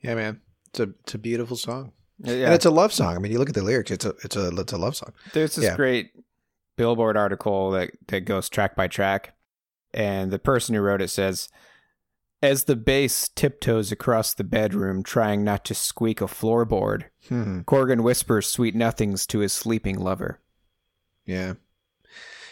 Yeah, 0.05 0.15
man. 0.15 0.41
It's 0.69 0.79
a 0.79 0.89
it's 1.01 1.13
a 1.13 1.17
beautiful 1.17 1.57
song. 1.57 1.91
Yeah, 2.19 2.45
And 2.45 2.53
it's 2.53 2.65
a 2.65 2.69
love 2.71 2.93
song. 2.93 3.15
I 3.15 3.19
mean, 3.19 3.31
you 3.31 3.39
look 3.39 3.49
at 3.49 3.55
the 3.55 3.63
lyrics, 3.63 3.91
it's 3.91 4.05
a 4.05 4.13
it's 4.23 4.35
a 4.35 4.47
it's 4.49 4.73
a 4.73 4.77
love 4.77 4.95
song. 4.95 5.11
There's 5.33 5.55
this 5.55 5.65
Yeah. 5.65 5.75
great 5.75 6.11
Billboard 6.77 7.15
article 7.17 7.71
that, 7.71 7.91
that 8.07 8.21
goes 8.21 8.49
track 8.49 8.75
by 8.75 8.87
track, 8.87 9.33
and 9.93 10.31
the 10.31 10.39
person 10.39 10.75
who 10.75 10.81
wrote 10.81 11.01
it 11.01 11.09
says, 11.09 11.47
As 12.41 12.65
the 12.65 12.75
bass 12.75 13.29
tiptoes 13.29 13.91
across 13.93 14.33
the 14.33 14.43
bedroom, 14.43 15.01
trying 15.03 15.43
not 15.43 15.63
to 15.65 15.73
squeak 15.75 16.19
a 16.21 16.25
floorboard, 16.25 17.05
Hmm. 17.29 17.61
Corgan 17.61 18.01
whispers 18.01 18.45
sweet 18.47 18.75
nothings 18.75 19.25
to 19.27 19.39
his 19.39 19.51
sleeping 19.53 19.97
lover. 19.97 20.41
Yeah. 21.25 21.53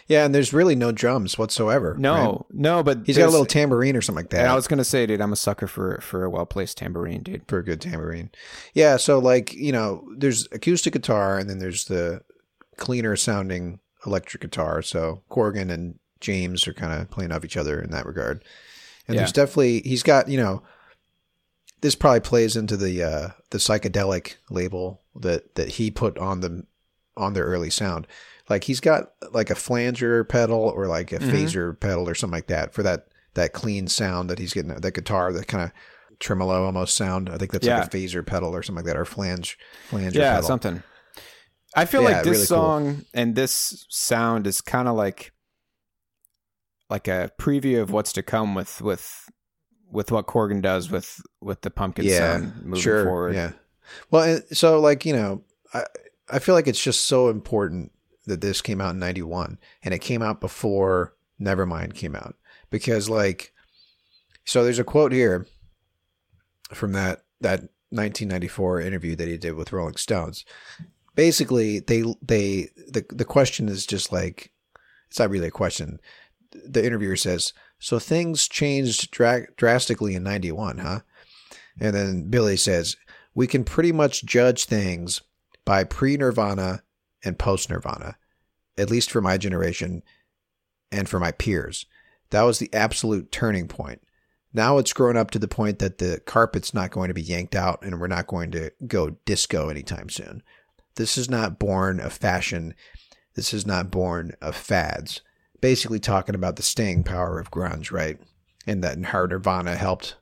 Yeah, 0.07 0.25
and 0.25 0.35
there's 0.35 0.51
really 0.53 0.75
no 0.75 0.91
drums 0.91 1.37
whatsoever. 1.37 1.95
No, 1.97 2.13
right? 2.13 2.41
no, 2.59 2.83
but 2.83 2.99
He's 3.05 3.17
got 3.17 3.27
a 3.27 3.31
little 3.31 3.45
tambourine 3.45 3.95
or 3.95 4.01
something 4.01 4.23
like 4.23 4.31
that. 4.31 4.41
And 4.41 4.49
I 4.49 4.55
was 4.55 4.67
gonna 4.67 4.83
say, 4.83 5.05
dude, 5.05 5.21
I'm 5.21 5.31
a 5.33 5.37
sucker 5.37 5.67
for 5.67 5.99
for 6.01 6.23
a 6.25 6.29
well 6.29 6.45
placed 6.45 6.77
tambourine, 6.77 7.23
dude. 7.23 7.43
for 7.47 7.57
a 7.59 7.63
good 7.63 7.79
tambourine. 7.81 8.29
Yeah, 8.73 8.97
so 8.97 9.19
like, 9.19 9.53
you 9.53 9.71
know, 9.71 10.05
there's 10.17 10.47
acoustic 10.51 10.93
guitar 10.93 11.37
and 11.37 11.49
then 11.49 11.59
there's 11.59 11.85
the 11.85 12.21
cleaner 12.77 13.15
sounding 13.15 13.79
electric 14.05 14.41
guitar. 14.41 14.81
So 14.81 15.23
Corgan 15.29 15.71
and 15.71 15.99
James 16.19 16.67
are 16.67 16.73
kind 16.73 16.99
of 17.01 17.09
playing 17.09 17.31
off 17.31 17.45
each 17.45 17.57
other 17.57 17.81
in 17.81 17.91
that 17.91 18.05
regard. 18.05 18.43
And 19.07 19.15
Yeah. 19.15 19.21
there's 19.21 19.31
definitely 19.31 19.81
he's 19.81 20.03
got, 20.03 20.27
you 20.27 20.37
know, 20.37 20.63
this 21.81 21.95
probably 21.95 22.19
plays 22.21 22.55
into 22.55 22.77
the 22.77 23.03
uh 23.03 23.27
the 23.51 23.57
psychedelic 23.57 24.35
label 24.49 25.01
that 25.15 25.55
that 25.55 25.69
he 25.69 25.91
put 25.91 26.17
on 26.17 26.39
the 26.41 26.65
on 27.15 27.33
their 27.33 27.45
early 27.45 27.69
sound. 27.69 28.07
Like 28.49 28.65
he's 28.65 28.79
got 28.79 29.11
like 29.31 29.49
a 29.49 29.55
flanger 29.55 30.23
pedal 30.23 30.59
or 30.75 30.87
like 30.87 31.11
a 31.11 31.19
Mhm. 31.19 31.31
phaser 31.31 31.79
pedal 31.79 32.07
or 32.09 32.15
something 32.15 32.35
like 32.37 32.47
that 32.47 32.73
for 32.73 32.83
that 32.83 33.07
that 33.35 33.53
clean 33.53 33.87
sound 33.87 34.29
that 34.29 34.37
he's 34.39 34.53
getting 34.53 34.73
that 34.75 34.93
guitar 34.93 35.31
that 35.33 35.47
kind 35.47 35.63
of 35.63 35.71
tremolo 36.19 36.65
almost 36.65 36.95
sound. 36.95 37.29
I 37.29 37.37
think 37.37 37.51
that's 37.51 37.65
Yeah. 37.65 37.79
like 37.79 37.93
a 37.93 37.97
phaser 37.97 38.25
pedal 38.25 38.53
or 38.55 38.61
something 38.61 38.83
like 38.85 38.93
that 38.93 38.99
or 38.99 39.05
flange 39.05 39.57
flanger 39.89 40.19
yeah, 40.19 40.35
pedal. 40.35 40.47
something. 40.47 40.83
I 41.75 41.85
feel 41.85 42.03
Yeah, 42.03 42.09
like 42.09 42.23
this 42.23 42.31
really 42.33 42.37
cool. 42.39 42.45
song 42.45 43.05
and 43.13 43.35
this 43.35 43.85
sound 43.89 44.45
is 44.45 44.61
kind 44.61 44.87
of 44.87 44.95
like 44.95 45.31
like 46.89 47.07
a 47.07 47.31
preview 47.39 47.81
of 47.81 47.91
what's 47.91 48.13
to 48.13 48.21
come 48.23 48.53
with 48.55 48.81
with 48.81 49.29
with 49.89 50.11
what 50.11 50.27
Corgan 50.27 50.61
does 50.61 50.91
with 50.91 51.21
with 51.41 51.61
the 51.61 51.71
pumpkin 51.71 52.05
yeah, 52.05 52.17
sound 52.17 52.65
moving 52.65 52.81
sure, 52.81 53.05
forward. 53.05 53.35
Yeah. 53.35 53.53
Well, 54.11 54.23
and 54.23 54.43
so 54.57 54.79
like 54.79 55.05
you 55.05 55.13
know, 55.13 55.43
I 55.73 55.85
I 56.29 56.39
feel 56.39 56.55
like 56.55 56.67
it's 56.67 56.81
just 56.81 57.05
so 57.05 57.29
important 57.29 57.91
that 58.25 58.41
this 58.41 58.61
came 58.61 58.81
out 58.81 58.93
in 58.93 58.99
'91 58.99 59.59
and 59.83 59.93
it 59.93 59.99
came 59.99 60.21
out 60.21 60.41
before 60.41 61.15
Nevermind 61.39 61.95
came 61.95 62.15
out 62.15 62.35
because 62.69 63.09
like, 63.09 63.53
so 64.45 64.63
there's 64.63 64.79
a 64.79 64.83
quote 64.83 65.11
here 65.11 65.47
from 66.73 66.93
that 66.93 67.23
that 67.41 67.61
1994 67.89 68.81
interview 68.81 69.15
that 69.15 69.27
he 69.27 69.37
did 69.37 69.53
with 69.53 69.73
Rolling 69.73 69.95
Stones. 69.95 70.45
Basically, 71.15 71.79
they 71.79 72.03
they 72.21 72.69
the 72.87 73.05
the 73.09 73.25
question 73.25 73.69
is 73.69 73.85
just 73.85 74.11
like 74.11 74.51
it's 75.09 75.19
not 75.19 75.29
really 75.29 75.47
a 75.47 75.51
question. 75.51 75.99
The 76.51 76.85
interviewer 76.85 77.15
says, 77.15 77.53
"So 77.79 77.99
things 77.99 78.47
changed 78.47 79.11
dra- 79.11 79.47
drastically 79.57 80.15
in 80.15 80.23
'91, 80.23 80.79
huh?" 80.79 81.01
And 81.79 81.95
then 81.95 82.29
Billy 82.29 82.57
says, 82.57 82.97
We 83.33 83.47
can 83.47 83.63
pretty 83.63 83.91
much 83.91 84.25
judge 84.25 84.65
things 84.65 85.21
by 85.65 85.83
pre 85.83 86.17
Nirvana 86.17 86.83
and 87.23 87.39
post 87.39 87.69
Nirvana, 87.69 88.17
at 88.77 88.89
least 88.89 89.11
for 89.11 89.21
my 89.21 89.37
generation 89.37 90.03
and 90.91 91.07
for 91.07 91.19
my 91.19 91.31
peers. 91.31 91.85
That 92.29 92.43
was 92.43 92.59
the 92.59 92.73
absolute 92.73 93.31
turning 93.31 93.67
point. 93.67 94.01
Now 94.53 94.77
it's 94.77 94.93
grown 94.93 95.17
up 95.17 95.31
to 95.31 95.39
the 95.39 95.47
point 95.47 95.79
that 95.79 95.97
the 95.97 96.21
carpet's 96.25 96.73
not 96.73 96.91
going 96.91 97.07
to 97.07 97.13
be 97.13 97.21
yanked 97.21 97.55
out 97.55 97.83
and 97.83 97.99
we're 97.99 98.07
not 98.07 98.27
going 98.27 98.51
to 98.51 98.71
go 98.85 99.17
disco 99.25 99.69
anytime 99.69 100.09
soon. 100.09 100.43
This 100.95 101.17
is 101.17 101.29
not 101.29 101.57
born 101.57 101.99
of 101.99 102.13
fashion. 102.13 102.75
This 103.33 103.53
is 103.53 103.65
not 103.65 103.89
born 103.89 104.33
of 104.41 104.55
fads. 104.55 105.21
Basically 105.59 105.99
talking 105.99 106.35
about 106.35 106.55
the 106.55 106.63
staying 106.63 107.03
power 107.03 107.39
of 107.39 107.49
grunge, 107.49 107.91
right? 107.91 108.19
And 108.67 108.83
that 108.83 109.03
how 109.05 109.25
Nirvana 109.25 109.75
helped 109.75 110.17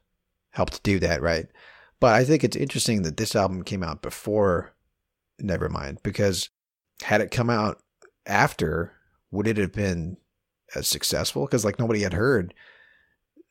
helped 0.51 0.83
do 0.83 0.99
that, 0.99 1.21
right? 1.21 1.47
But 1.99 2.13
I 2.13 2.23
think 2.23 2.43
it's 2.43 2.57
interesting 2.57 3.03
that 3.03 3.17
this 3.17 3.35
album 3.35 3.63
came 3.63 3.83
out 3.83 4.01
before 4.01 4.73
Nevermind 5.41 6.03
because 6.03 6.49
had 7.01 7.21
it 7.21 7.31
come 7.31 7.49
out 7.49 7.81
after, 8.25 8.93
would 9.31 9.47
it 9.47 9.57
have 9.57 9.71
been 9.71 10.17
as 10.75 10.87
successful? 10.87 11.45
Because 11.45 11.65
like 11.65 11.79
nobody 11.79 12.01
had 12.01 12.13
heard 12.13 12.53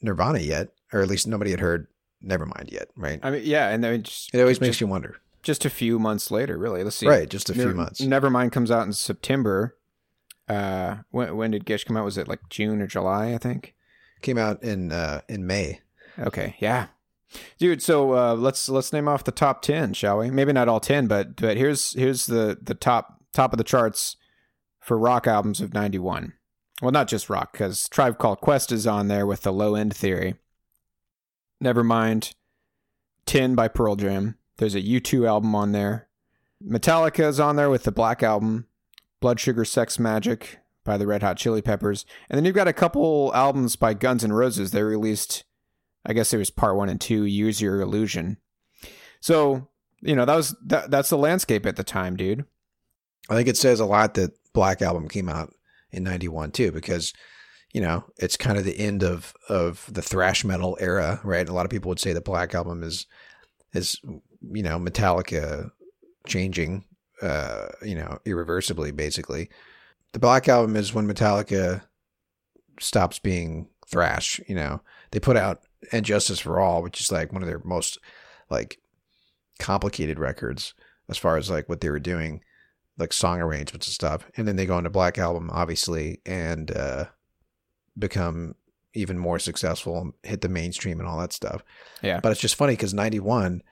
Nirvana 0.03 0.41
yet, 0.41 0.69
or 0.93 1.01
at 1.01 1.09
least 1.09 1.27
nobody 1.27 1.51
had 1.51 1.61
heard 1.61 1.87
Nevermind 2.25 2.71
yet, 2.71 2.89
right? 2.97 3.21
I 3.23 3.31
mean, 3.31 3.43
yeah, 3.45 3.69
and 3.69 3.83
then 3.83 4.03
just, 4.03 4.35
It 4.35 4.41
always 4.41 4.59
just, 4.59 4.63
makes 4.63 4.81
you 4.81 4.87
wonder, 4.87 5.17
just 5.43 5.65
a 5.65 5.71
few 5.71 5.99
months 5.99 6.31
later, 6.31 6.59
really. 6.59 6.85
Let's 6.85 6.97
see, 6.97 7.09
right? 7.09 7.29
Just 7.29 7.51
a 7.51 7.55
few 7.55 7.73
months. 7.75 8.01
Nevermind 8.01 8.53
comes 8.53 8.71
out 8.71 8.87
in 8.87 8.93
September. 8.93 9.77
Uh, 10.49 10.99
when 11.11 11.37
when 11.37 11.51
did 11.53 11.65
Gish 11.65 11.85
come 11.85 11.97
out? 11.97 12.05
Was 12.05 12.19
it 12.19 12.29
like 12.29 12.41
June 12.51 12.83
or 12.83 12.87
July? 12.87 13.33
I 13.33 13.39
think. 13.39 13.75
Came 14.21 14.37
out 14.37 14.63
in 14.63 14.93
uh, 14.93 15.23
in 15.29 15.47
May. 15.47 15.81
Okay, 16.19 16.57
yeah, 16.59 16.89
dude. 17.59 17.83
So 17.83 18.15
uh, 18.15 18.35
let's 18.35 18.69
let's 18.69 18.93
name 18.93 19.09
off 19.09 19.25
the 19.25 19.33
top 19.33 19.63
ten, 19.63 19.95
shall 19.95 20.19
we? 20.19 20.31
Maybe 20.31 20.53
not 20.53 20.69
all 20.69 20.81
ten, 20.81 21.07
but 21.07 21.37
but 21.37 21.57
here's 21.57 21.95
here's 21.95 22.27
the 22.27 22.59
the 22.61 22.75
top 22.75 23.20
top 23.33 23.53
of 23.53 23.59
the 23.59 23.65
charts 23.65 24.17
for 24.81 24.99
rock 24.99 25.27
albums 25.27 25.61
of 25.61 25.75
'91. 25.75 26.35
Well, 26.81 26.93
not 26.93 27.09
just 27.09 27.29
rock, 27.29 27.53
because 27.53 27.89
Tribe 27.89 28.19
Called 28.19 28.41
Quest 28.41 28.73
is 28.73 28.87
on 28.87 29.09
there 29.09 29.27
with 29.27 29.43
the 29.43 29.53
Low 29.53 29.75
End 29.75 29.95
Theory. 29.95 30.37
Nevermind. 31.63 32.35
10 33.27 33.55
by 33.55 33.69
Pearl 33.69 33.97
Jam. 33.97 34.37
There's 34.57 34.75
a 34.75 34.83
U2 34.83 35.27
album 35.29 35.55
on 35.55 35.73
there. 35.73 36.09
Metallica 36.67 37.29
is 37.29 37.39
on 37.39 37.57
there 37.57 37.71
with 37.71 37.85
the 37.85 37.93
Black 37.93 38.23
Album, 38.23 38.67
Blood 39.21 39.41
Sugar 39.41 39.65
Sex 39.65 39.97
Magik 39.99 40.57
by 40.85 40.99
the 40.99 41.07
Red 41.07 41.23
Hot 41.23 41.37
Chili 41.37 41.63
Peppers. 41.63 42.05
And 42.29 42.37
then 42.37 42.45
you've 42.45 42.55
got 42.55 42.69
a 42.69 42.73
couple 42.73 43.31
albums 43.35 43.77
by 43.77 43.95
Guns 43.95 44.25
N' 44.25 44.33
Roses. 44.33 44.71
They 44.71 44.83
released, 44.83 45.45
I 46.05 46.13
guess 46.13 46.33
it 46.33 46.39
was 46.39 46.51
part 46.51 46.77
one 46.77 46.89
and 46.89 47.01
two, 47.01 47.25
Use 47.25 47.63
Your 47.63 47.81
Illusion. 47.81 48.39
So, 49.21 49.69
you 50.01 50.17
know, 50.17 50.25
that 50.25 50.37
was 50.37 50.57
that, 50.65 50.91
that's 50.91 51.11
the 51.11 51.19
landscape 51.19 51.67
at 51.67 51.77
the 51.77 51.85
time, 51.85 52.17
dude. 52.17 52.45
I 53.31 53.35
think 53.35 53.49
it 53.49 53.57
says 53.57 53.81
a 53.81 53.87
lot 53.87 54.15
that 54.15 54.33
Black 54.53 54.83
Album 54.83 55.09
came 55.09 55.29
out 55.29 55.55
in 55.93 56.03
91 56.03 56.51
too, 56.51 56.73
because, 56.73 57.13
you 57.73 57.81
know, 57.81 58.05
it's 58.17 58.37
kind 58.37 58.59
of 58.59 58.65
the 58.65 58.79
end 58.79 59.03
of, 59.03 59.33
of 59.49 59.89
the 59.93 60.03
thrash 60.03 60.45
metal 60.45 60.77
era, 60.81 61.21
right? 61.25 61.49
A 61.49 61.53
lot 61.53 61.65
of 61.65 61.71
people 61.71 61.89
would 61.89 62.01
say 62.01 62.13
the 62.13 62.21
Black 62.21 62.55
Album 62.55 62.83
is, 62.83 63.07
is, 63.73 64.01
you 64.03 64.63
know, 64.63 64.79
Metallica 64.79 65.71
changing, 66.27 66.85
uh, 67.23 67.69
you 67.83 67.95
know, 67.95 68.19
irreversibly, 68.25 68.91
basically. 68.91 69.49
The 70.13 70.19
Black 70.19 70.49
Album 70.49 70.75
is 70.75 70.93
when 70.93 71.07
Metallica 71.07 71.83
stops 72.81 73.19
being 73.19 73.69
thrash, 73.87 74.41
you 74.49 74.55
know. 74.55 74.83
They 75.13 75.21
put 75.21 75.37
out 75.37 75.63
And 75.93 76.05
Justice 76.05 76.41
for 76.41 76.61
All, 76.61 76.83
which 76.83 77.01
is 77.01 77.13
like 77.13 77.33
one 77.33 77.43
of 77.43 77.49
their 77.49 77.61
most, 77.65 77.99
like, 78.49 78.79
complicated 79.61 80.19
records 80.19 80.75
as 81.09 81.19
far 81.19 81.37
as 81.37 81.51
like 81.51 81.69
what 81.69 81.81
they 81.81 81.91
were 81.91 82.01
doing 82.01 82.41
like 83.01 83.13
song 83.13 83.41
arrangements 83.41 83.87
and 83.87 83.95
stuff. 83.95 84.27
And 84.37 84.47
then 84.47 84.57
they 84.57 84.67
go 84.67 84.79
into 84.79 84.91
Black 84.91 85.19
Album, 85.19 85.51
obviously, 85.53 86.21
and 86.25 86.71
uh, 86.71 87.07
become 87.99 88.55
even 88.95 89.19
more 89.19 89.39
successful 89.39 90.01
and 90.01 90.13
hit 90.23 90.41
the 90.41 90.49
mainstream 90.49 91.01
and 91.01 91.09
all 91.09 91.19
that 91.19 91.33
stuff. 91.33 91.63
Yeah. 92.03 92.21
But 92.21 92.33
it's 92.33 92.41
just 92.41 92.57
funny 92.57 92.75
because 92.75 92.95
91, 92.95 93.63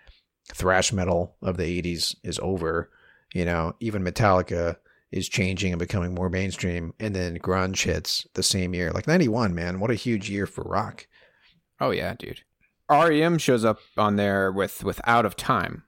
thrash 0.53 0.93
metal 0.93 1.37
of 1.43 1.57
the 1.57 1.83
80s 1.83 2.17
is 2.23 2.39
over. 2.41 2.91
You 3.35 3.45
know, 3.45 3.75
even 3.81 4.05
Metallica 4.05 4.77
is 5.11 5.29
changing 5.29 5.73
and 5.73 5.79
becoming 5.79 6.15
more 6.15 6.31
mainstream. 6.31 6.95
And 6.99 7.15
then 7.15 7.39
grunge 7.39 7.85
hits 7.85 8.27
the 8.35 8.43
same 8.43 8.75
year. 8.75 8.91
Like 8.93 9.07
91, 9.07 9.55
man, 9.55 9.81
what 9.81 9.91
a 9.91 9.95
huge 9.95 10.31
year 10.31 10.47
for 10.47 10.63
rock. 10.65 11.07
Oh 11.81 11.91
yeah, 11.91 12.15
dude. 12.19 12.43
REM 12.91 13.39
shows 13.39 13.65
up 13.65 13.79
on 13.97 14.17
there 14.17 14.51
with 14.51 14.83
with 14.83 15.01
Out 15.07 15.27
of 15.27 15.37
Time. 15.37 15.85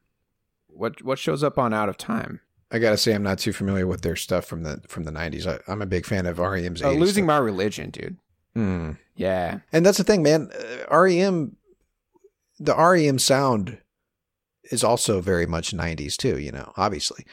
What 0.69 1.03
what 1.03 1.19
shows 1.19 1.43
up 1.43 1.59
on 1.59 1.73
Out 1.73 1.89
of 1.89 1.97
Time? 1.97 2.41
I 2.73 2.79
gotta 2.79 2.97
say, 2.97 3.15
I'm 3.15 3.23
not 3.23 3.39
too 3.39 3.53
familiar 3.53 3.87
with 3.87 4.03
their 4.03 4.17
stuff 4.17 4.45
from 4.45 4.63
the 4.63 4.81
from 4.87 5.05
the 5.05 5.11
90s. 5.11 5.47
I, 5.47 5.59
I'm 5.71 5.83
a 5.83 5.87
big 5.87 6.07
fan 6.07 6.27
of 6.27 6.39
REM's. 6.39 6.83
Uh, 6.83 6.87
80s 6.89 6.99
Losing 7.01 7.25
stuff. 7.25 7.27
My 7.27 7.39
Religion, 7.39 7.91
dude. 7.91 8.17
Hmm. 8.55 8.93
Yeah. 9.17 9.59
And 9.73 9.85
that's 9.85 9.99
the 9.99 10.05
thing, 10.05 10.23
man. 10.23 10.51
Uh, 10.91 10.97
REM, 11.01 11.57
the 12.59 12.75
REM 12.77 13.19
sound 13.19 13.79
is 14.71 14.85
also 14.85 15.21
very 15.21 15.47
much 15.47 15.73
'90s 15.73 16.17
too. 16.17 16.39
You 16.39 16.53
know, 16.53 16.73
obviously, 16.77 17.25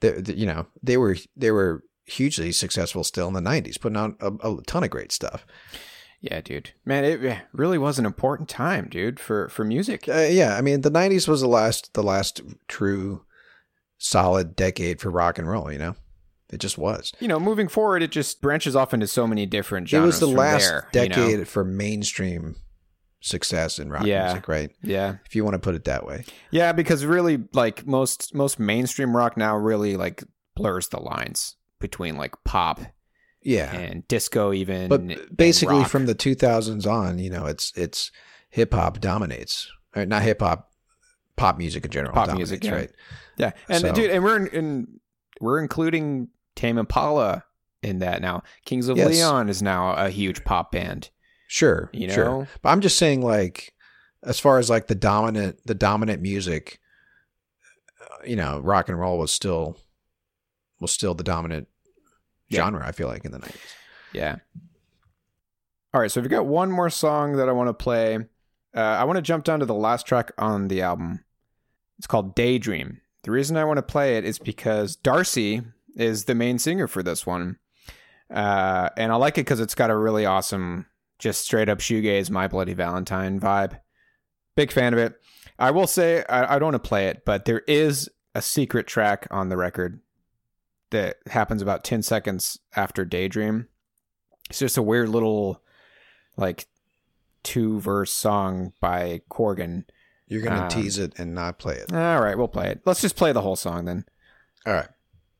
the, 0.00 0.12
the- 0.12 0.36
you 0.38 0.46
know 0.46 0.66
they 0.82 0.96
were 0.96 1.16
they 1.36 1.50
were 1.50 1.82
hugely 2.06 2.52
successful 2.52 3.04
still 3.04 3.28
in 3.28 3.34
the 3.34 3.40
'90s, 3.40 3.80
putting 3.80 3.96
out 3.98 4.16
a, 4.20 4.32
a 4.32 4.62
ton 4.66 4.84
of 4.84 4.90
great 4.90 5.12
stuff. 5.12 5.46
Yeah, 6.20 6.40
dude. 6.40 6.70
Man, 6.84 7.04
it 7.04 7.38
really 7.52 7.78
was 7.78 7.98
an 7.98 8.06
important 8.06 8.48
time, 8.48 8.88
dude, 8.90 9.20
for 9.20 9.48
for 9.50 9.64
music. 9.64 10.08
Uh, 10.08 10.26
yeah, 10.30 10.56
I 10.56 10.60
mean, 10.62 10.80
the 10.80 10.90
'90s 10.90 11.28
was 11.28 11.40
the 11.42 11.48
last 11.48 11.92
the 11.94 12.02
last 12.02 12.40
true 12.68 13.24
solid 13.98 14.56
decade 14.56 15.00
for 15.00 15.10
rock 15.10 15.38
and 15.38 15.48
roll. 15.48 15.70
You 15.70 15.78
know, 15.78 15.96
it 16.50 16.58
just 16.58 16.78
was. 16.78 17.12
You 17.20 17.28
know, 17.28 17.38
moving 17.38 17.68
forward, 17.68 18.02
it 18.02 18.10
just 18.10 18.40
branches 18.40 18.74
off 18.74 18.94
into 18.94 19.06
so 19.06 19.26
many 19.26 19.44
different 19.44 19.88
genres. 19.88 20.04
It 20.04 20.06
was 20.06 20.20
the 20.20 20.36
last 20.38 20.68
there, 20.92 21.02
you 21.02 21.08
know? 21.10 21.14
decade 21.16 21.48
for 21.48 21.64
mainstream 21.64 22.56
success 23.20 23.78
in 23.78 23.90
rock 23.90 24.06
Yeah. 24.06 24.26
music, 24.26 24.48
right? 24.48 24.70
Yeah. 24.82 25.16
If 25.26 25.34
you 25.34 25.44
want 25.44 25.54
to 25.54 25.58
put 25.58 25.74
it 25.74 25.84
that 25.84 26.06
way. 26.06 26.24
Yeah, 26.50 26.72
because 26.72 27.04
really 27.04 27.42
like 27.52 27.86
most 27.86 28.34
most 28.34 28.58
mainstream 28.58 29.16
rock 29.16 29.36
now 29.36 29.56
really 29.56 29.96
like 29.96 30.22
blurs 30.54 30.88
the 30.88 31.00
lines 31.00 31.56
between 31.80 32.16
like 32.16 32.34
pop 32.44 32.80
Yeah. 33.42 33.74
and 33.74 34.06
disco 34.08 34.52
even 34.52 34.88
but 34.88 35.36
basically 35.36 35.84
from 35.84 36.06
the 36.06 36.14
2000s 36.14 36.86
on, 36.86 37.18
you 37.18 37.30
know, 37.30 37.46
it's 37.46 37.72
it's 37.76 38.12
hip 38.50 38.72
hop 38.72 39.00
dominates. 39.00 39.68
Or 39.96 40.04
not 40.06 40.22
hip 40.22 40.40
hop, 40.40 40.70
pop 41.36 41.58
music 41.58 41.84
in 41.84 41.90
general. 41.90 42.12
Pop 42.12 42.34
music, 42.36 42.62
yeah. 42.62 42.72
right? 42.74 42.90
Yeah, 43.38 43.52
and 43.68 43.80
So- 43.80 43.92
dude, 43.92 44.10
and 44.10 44.22
we're 44.24 44.36
in, 44.36 44.46
in 44.48 45.00
we're 45.40 45.60
including 45.60 46.28
Tame 46.56 46.78
Impala 46.78 47.44
in 47.82 48.00
that 48.00 48.20
now. 48.20 48.42
Kings 48.64 48.88
of 48.88 48.96
Yes. 48.96 49.08
Leon 49.08 49.48
is 49.48 49.62
now 49.62 49.92
a 49.94 50.10
huge 50.10 50.44
pop 50.44 50.72
band. 50.72 51.10
Sure, 51.46 51.88
You 51.92 52.10
sure. 52.10 52.24
know? 52.24 52.46
But 52.62 52.70
I'm 52.70 52.80
just 52.80 52.98
saying, 52.98 53.22
like, 53.22 53.72
as 54.24 54.38
far 54.40 54.58
as 54.58 54.68
like 54.68 54.88
the 54.88 54.94
dominant, 54.96 55.60
the 55.64 55.74
dominant 55.74 56.20
music, 56.20 56.80
you 58.26 58.36
know, 58.36 58.58
rock 58.60 58.88
and 58.88 58.98
roll 58.98 59.18
was 59.18 59.30
still 59.30 59.76
was 60.80 60.90
still 60.92 61.14
the 61.14 61.24
dominant 61.24 61.68
Yeah. 62.48 62.64
genre. 62.64 62.86
I 62.86 62.92
feel 62.92 63.08
like 63.08 63.24
in 63.24 63.32
the 63.32 63.38
90s. 63.38 63.56
Yeah. 64.12 64.36
All 65.94 66.00
right, 66.00 66.10
so 66.10 66.20
we've 66.20 66.30
got 66.30 66.46
one 66.46 66.70
more 66.70 66.90
song 66.90 67.36
that 67.36 67.48
I 67.48 67.52
want 67.52 67.68
to 67.68 67.74
play. 67.74 68.16
Uh, 68.76 68.80
I 68.80 69.04
want 69.04 69.16
to 69.16 69.22
jump 69.22 69.44
down 69.44 69.60
to 69.60 69.66
the 69.66 69.74
last 69.74 70.06
track 70.06 70.32
on 70.38 70.68
the 70.68 70.82
album. 70.82 71.24
It's 71.98 72.06
called 72.06 72.34
Daydream. 72.34 73.00
The 73.22 73.30
reason 73.30 73.56
I 73.56 73.64
want 73.64 73.78
to 73.78 73.82
play 73.82 74.16
it 74.16 74.24
is 74.24 74.38
because 74.38 74.96
Darcy 74.96 75.62
is 75.96 76.24
the 76.24 76.34
main 76.34 76.58
singer 76.58 76.86
for 76.86 77.02
this 77.02 77.26
one. 77.26 77.58
Uh, 78.32 78.90
and 78.96 79.10
I 79.10 79.16
like 79.16 79.38
it 79.38 79.42
because 79.42 79.60
it's 79.60 79.74
got 79.74 79.90
a 79.90 79.96
really 79.96 80.24
awesome, 80.24 80.86
just 81.18 81.42
straight 81.42 81.68
up 81.68 81.78
shoegaze, 81.78 82.30
My 82.30 82.46
Bloody 82.46 82.74
Valentine 82.74 83.40
vibe. 83.40 83.80
Big 84.54 84.70
fan 84.70 84.92
of 84.92 84.98
it. 84.98 85.20
I 85.58 85.70
will 85.70 85.86
say, 85.86 86.24
I, 86.28 86.54
I 86.54 86.58
don't 86.58 86.72
want 86.72 86.82
to 86.82 86.88
play 86.88 87.08
it, 87.08 87.24
but 87.24 87.44
there 87.44 87.62
is 87.66 88.08
a 88.34 88.42
secret 88.42 88.86
track 88.86 89.26
on 89.30 89.48
the 89.48 89.56
record 89.56 90.00
that 90.90 91.16
happens 91.26 91.62
about 91.62 91.84
10 91.84 92.02
seconds 92.02 92.58
after 92.76 93.04
Daydream. 93.04 93.68
It's 94.48 94.60
just 94.60 94.78
a 94.78 94.82
weird 94.82 95.08
little, 95.08 95.62
like, 96.36 96.66
two 97.42 97.80
verse 97.80 98.12
song 98.12 98.72
by 98.80 99.22
Corgan. 99.30 99.84
You're 100.28 100.42
gonna 100.42 100.62
Um, 100.64 100.68
tease 100.68 100.98
it 100.98 101.14
and 101.18 101.34
not 101.34 101.58
play 101.58 101.76
it. 101.76 101.92
All 101.92 102.20
right, 102.20 102.36
we'll 102.36 102.48
play 102.48 102.68
it. 102.68 102.80
Let's 102.84 103.00
just 103.00 103.16
play 103.16 103.32
the 103.32 103.40
whole 103.42 103.56
song 103.56 103.84
then, 103.86 104.04
All 104.66 104.72
right. 104.74 104.88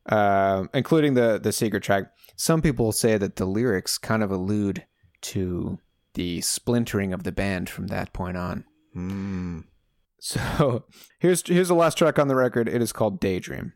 uh, 0.07 0.65
including 0.73 1.13
the 1.13 1.39
the 1.41 1.51
secret 1.51 1.83
track. 1.83 2.11
Some 2.35 2.61
people 2.61 2.91
say 2.91 3.17
that 3.17 3.35
the 3.35 3.45
lyrics 3.45 3.97
kind 3.97 4.23
of 4.23 4.31
allude 4.31 4.85
to 5.21 5.79
the 6.15 6.41
splintering 6.41 7.13
of 7.13 7.23
the 7.23 7.31
band 7.31 7.69
from 7.69 7.87
that 7.87 8.13
point 8.13 8.37
on. 8.37 8.65
Mm. 8.95 9.65
So 10.19 10.85
here's 11.19 11.45
here's 11.47 11.67
the 11.67 11.75
last 11.75 11.97
track 11.97 12.17
on 12.19 12.27
the 12.27 12.35
record. 12.35 12.67
It 12.67 12.81
is 12.81 12.91
called 12.91 13.19
Daydream. 13.19 13.73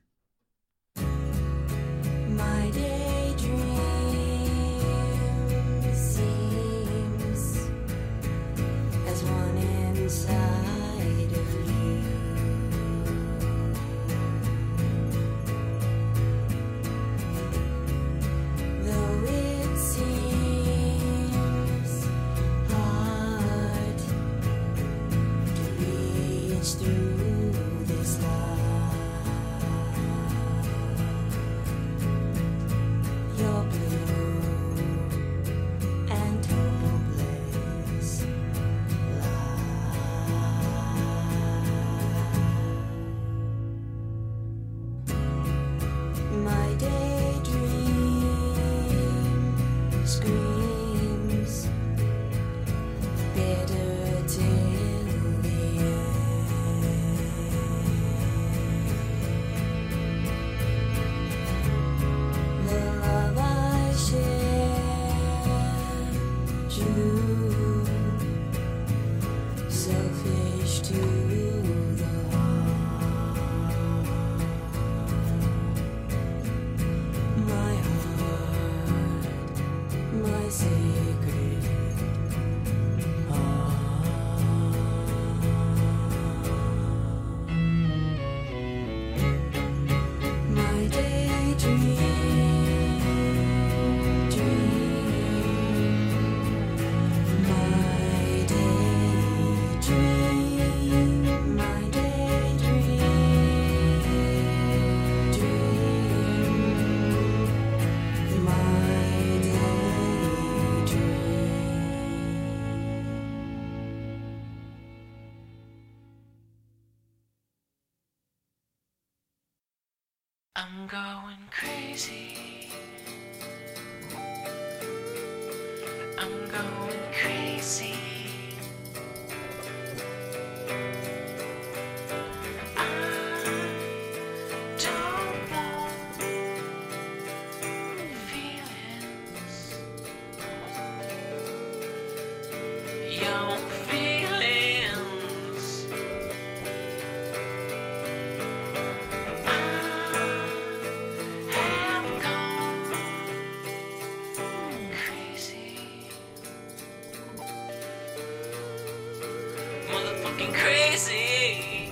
Motherfucking 160.44 160.54
crazy. 160.54 161.89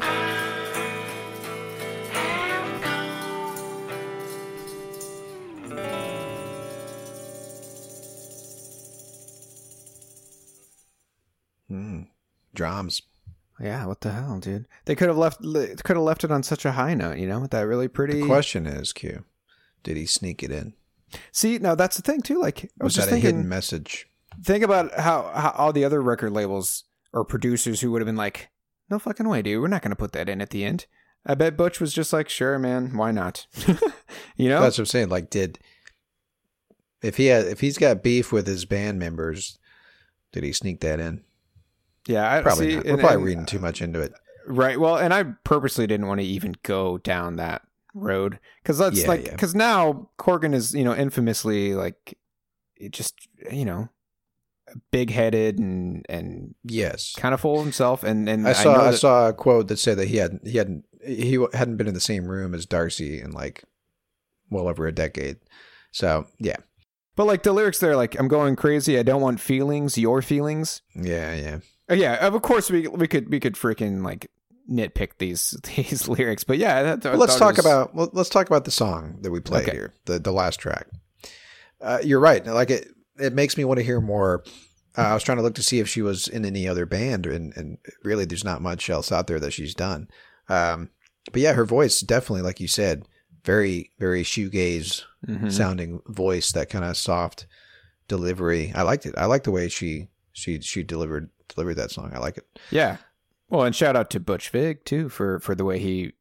I 0.00 0.06
have 2.48 2.82
gone. 2.82 3.56
Mm. 11.70 12.06
Drums. 12.54 13.02
Yeah, 13.58 13.86
what 13.86 14.02
the 14.02 14.12
hell, 14.12 14.38
dude? 14.38 14.66
They 14.84 14.94
could 14.94 15.08
have 15.08 15.16
left 15.16 15.40
could 15.40 15.96
have 15.96 16.04
left 16.04 16.24
it 16.24 16.30
on 16.30 16.42
such 16.42 16.66
a 16.66 16.72
high 16.72 16.92
note, 16.92 17.16
you 17.16 17.26
know, 17.26 17.40
with 17.40 17.52
that 17.52 17.62
really 17.62 17.88
pretty. 17.88 18.20
The 18.20 18.26
question 18.26 18.66
is, 18.66 18.92
Q, 18.92 19.24
did 19.82 19.96
he 19.96 20.04
sneak 20.04 20.42
it 20.42 20.50
in? 20.50 20.74
See, 21.32 21.56
now 21.58 21.74
that's 21.74 21.96
the 21.96 22.02
thing 22.02 22.20
too. 22.20 22.38
Like, 22.38 22.64
I 22.64 22.84
was, 22.84 22.88
Was 22.88 22.94
just 22.96 23.10
that 23.10 23.16
a 23.16 23.18
hidden 23.18 23.48
message? 23.48 24.08
Think 24.42 24.62
about 24.64 24.92
how, 24.98 25.30
how 25.34 25.50
all 25.56 25.72
the 25.72 25.84
other 25.84 26.02
record 26.02 26.32
labels 26.32 26.84
or 27.12 27.24
producers 27.24 27.80
who 27.80 27.90
would 27.92 28.00
have 28.02 28.06
been 28.06 28.16
like, 28.16 28.50
"No 28.90 28.98
fucking 28.98 29.28
way, 29.28 29.42
dude. 29.42 29.60
We're 29.62 29.68
not 29.68 29.82
gonna 29.82 29.96
put 29.96 30.12
that 30.12 30.28
in 30.28 30.40
at 30.40 30.50
the 30.50 30.64
end." 30.64 30.86
I 31.24 31.34
bet 31.34 31.56
Butch 31.56 31.80
was 31.80 31.92
just 31.92 32.12
like, 32.12 32.28
"Sure, 32.28 32.58
man. 32.58 32.96
Why 32.96 33.10
not?" 33.10 33.46
you 34.36 34.48
know? 34.48 34.60
That's 34.60 34.78
what 34.78 34.82
I'm 34.82 34.86
saying. 34.86 35.08
Like, 35.08 35.30
did 35.30 35.58
If 37.02 37.16
he 37.16 37.26
had, 37.26 37.46
if 37.46 37.60
he's 37.60 37.78
got 37.78 38.02
beef 38.02 38.32
with 38.32 38.46
his 38.46 38.64
band 38.64 38.98
members, 38.98 39.58
did 40.32 40.44
he 40.44 40.52
sneak 40.52 40.80
that 40.80 41.00
in? 41.00 41.24
Yeah, 42.06 42.30
I 42.32 42.42
Probably 42.42 42.70
see, 42.70 42.76
not. 42.76 42.84
We're 42.84 42.90
and- 42.92 43.00
probably 43.00 43.16
and- 43.16 43.24
reading 43.24 43.42
uh, 43.42 43.46
too 43.46 43.58
much 43.58 43.82
into 43.82 44.00
it. 44.00 44.12
Right. 44.46 44.78
Well, 44.78 44.96
and 44.96 45.12
I 45.12 45.24
purposely 45.42 45.88
didn't 45.88 46.06
want 46.06 46.20
to 46.20 46.26
even 46.26 46.54
go 46.62 46.98
down 46.98 47.34
that 47.36 47.62
road 47.94 48.38
because 48.62 48.78
that's 48.78 49.00
Yeah, 49.02 49.08
like 49.08 49.24
yeah. 49.26 49.32
because 49.32 49.54
now 49.56 50.10
Corgan 50.18 50.54
is 50.54 50.72
you 50.74 50.84
know 50.84 50.94
infamously 50.94 51.74
like 51.74 52.16
it 52.76 52.92
just 52.92 53.26
you 53.50 53.64
know 53.64 53.88
big 54.90 55.10
headed 55.10 55.58
and 55.58 56.04
and 56.08 56.54
Yes, 56.64 57.14
kind 57.16 57.32
of 57.34 57.40
full 57.40 57.58
of 57.58 57.64
himself 57.64 58.02
and 58.04 58.28
and 58.28 58.46
I 58.48 58.52
saw 58.52 58.74
I, 58.74 58.90
that- 58.90 58.98
saw 58.98 59.28
a 59.28 59.32
quote 59.32 59.68
that 59.68 59.78
said 59.78 59.96
that 59.98 60.08
he 60.08 60.16
hadn't 60.16 60.46
he 60.46 60.58
hadn't 60.58 60.84
he 61.04 61.38
hadn't 61.52 61.76
been 61.76 61.86
in 61.88 61.94
the 61.94 62.00
same 62.00 62.26
room 62.26 62.54
as 62.54 62.66
Darcy 62.66 63.20
in 63.20 63.30
like 63.32 63.64
well 64.50 64.68
over 64.68 64.86
a 64.86 64.92
decade. 64.92 65.36
So 65.92 66.26
yeah, 66.38 66.56
but 67.14 67.26
like 67.26 67.42
the 67.44 67.52
lyrics 67.52 67.78
there 67.78 67.96
like 67.96 68.18
I'm 68.18 68.28
going 68.28 68.56
crazy 68.56 68.98
I 68.98 69.02
don't 69.02 69.20
want 69.22 69.40
feelings 69.40 69.96
your 69.96 70.20
feelings 70.22 70.82
yeah, 70.94 71.34
yeah. 71.34 71.58
Uh, 71.90 71.94
yeah 71.94 72.26
of 72.26 72.40
course 72.42 72.68
we 72.70 72.88
we 72.88 73.06
could 73.06 73.30
we 73.30 73.38
could 73.40 73.54
freaking 73.54 74.04
like 74.04 74.30
nitpick 74.68 75.12
these 75.18 75.56
these 75.76 76.08
lyrics 76.08 76.42
but 76.42 76.58
yeah 76.58 76.82
that, 76.96 77.04
Well, 77.04 77.16
let's 77.18 77.36
talk 77.38 77.56
was- 77.56 77.64
about 77.64 77.94
well, 77.94 78.10
let's 78.12 78.28
talk 78.30 78.48
about 78.48 78.64
the 78.64 78.72
song 78.72 79.18
that 79.22 79.30
we 79.30 79.38
played 79.40 79.68
Okay. 79.68 79.76
here, 79.76 79.94
the 80.06 80.18
the 80.18 80.32
last 80.32 80.58
track. 80.58 80.88
Uh, 81.80 81.98
you're 82.02 82.18
right. 82.20 82.44
Like 82.46 82.70
it, 82.70 82.88
it 83.18 83.32
makes 83.32 83.56
me 83.56 83.64
want 83.64 83.78
to 83.78 83.84
hear 83.84 84.00
more. 84.00 84.44
Uh, 84.96 85.02
I 85.02 85.14
was 85.14 85.22
trying 85.22 85.36
to 85.38 85.42
look 85.42 85.54
to 85.56 85.62
see 85.62 85.78
if 85.78 85.88
she 85.88 86.00
was 86.02 86.26
in 86.28 86.44
any 86.44 86.66
other 86.66 86.86
band, 86.86 87.26
and 87.26 87.54
and 87.56 87.78
really, 88.04 88.24
there's 88.24 88.44
not 88.44 88.62
much 88.62 88.88
else 88.90 89.12
out 89.12 89.26
there 89.26 89.40
that 89.40 89.52
she's 89.52 89.74
done. 89.74 90.08
Um, 90.48 90.90
but 91.32 91.42
yeah, 91.42 91.52
her 91.52 91.64
voice 91.64 92.00
definitely, 92.00 92.42
like 92.42 92.60
you 92.60 92.68
said, 92.68 93.04
very 93.44 93.92
very 93.98 94.22
shoegaze 94.22 95.02
Mhm. 95.28 95.50
sounding 95.52 96.00
voice, 96.06 96.52
that 96.52 96.70
kind 96.70 96.84
of 96.84 96.96
soft 96.96 97.46
delivery. 98.08 98.72
I 98.74 98.82
liked 98.82 99.06
it. 99.06 99.14
I 99.16 99.26
like 99.26 99.44
the 99.44 99.50
way 99.50 99.68
she 99.68 100.08
she 100.32 100.60
she 100.60 100.82
delivered 100.82 101.30
delivered 101.48 101.74
that 101.74 101.90
song. 101.90 102.12
I 102.14 102.18
like 102.18 102.38
it. 102.38 102.46
Yeah. 102.70 102.98
Well, 103.48 103.62
and 103.64 103.74
shout 103.76 103.96
out 103.96 104.10
to 104.10 104.20
Butch 104.20 104.50
Vig 104.50 104.84
too 104.84 105.08
for 105.08 105.40
for 105.40 105.54
the 105.54 105.64
way 105.64 105.78
he, 105.78 106.12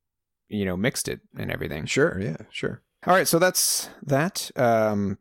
you 0.48 0.66
know, 0.66 0.76
mixed 0.78 1.08
it 1.08 1.22
and 1.38 1.52
everything. 1.52 1.86
Sure, 1.86 2.20
yeah, 2.20 2.38
sure. 2.52 2.82
All 3.08 3.14
right, 3.14 3.28
so 3.28 3.38
that's 3.40 3.90
that. 4.04 4.50
Um, 4.56 5.18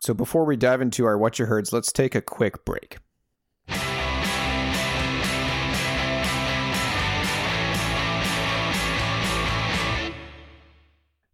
so 0.00 0.14
before 0.14 0.46
we 0.46 0.56
dive 0.56 0.80
into 0.80 1.04
our 1.04 1.18
what 1.18 1.38
you 1.38 1.44
heards, 1.44 1.74
let's 1.74 1.92
take 1.92 2.14
a 2.14 2.22
quick 2.22 2.64
break. 2.64 2.96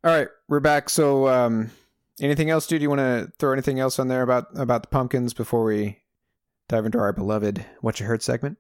All 0.05 0.13
right, 0.13 0.29
we're 0.49 0.61
back. 0.61 0.91
So, 0.91 1.29
um, 1.29 1.71
anything 2.21 2.51
else, 2.51 2.67
dude? 2.67 2.83
You 2.83 2.89
want 2.89 3.01
to 3.01 3.33
throw 3.39 3.53
anything 3.53 3.81
else 3.81 3.99
on 3.99 4.09
there 4.09 4.23
about 4.23 4.47
about 4.57 4.83
the 4.83 4.89
pumpkins 4.89 5.33
before 5.33 5.65
we 5.65 5.99
dive 6.69 6.87
into 6.87 6.99
our 6.99 7.13
beloved 7.13 7.65
what 7.81 8.01
you 8.01 8.07
heard 8.07 8.23
segment? 8.23 8.59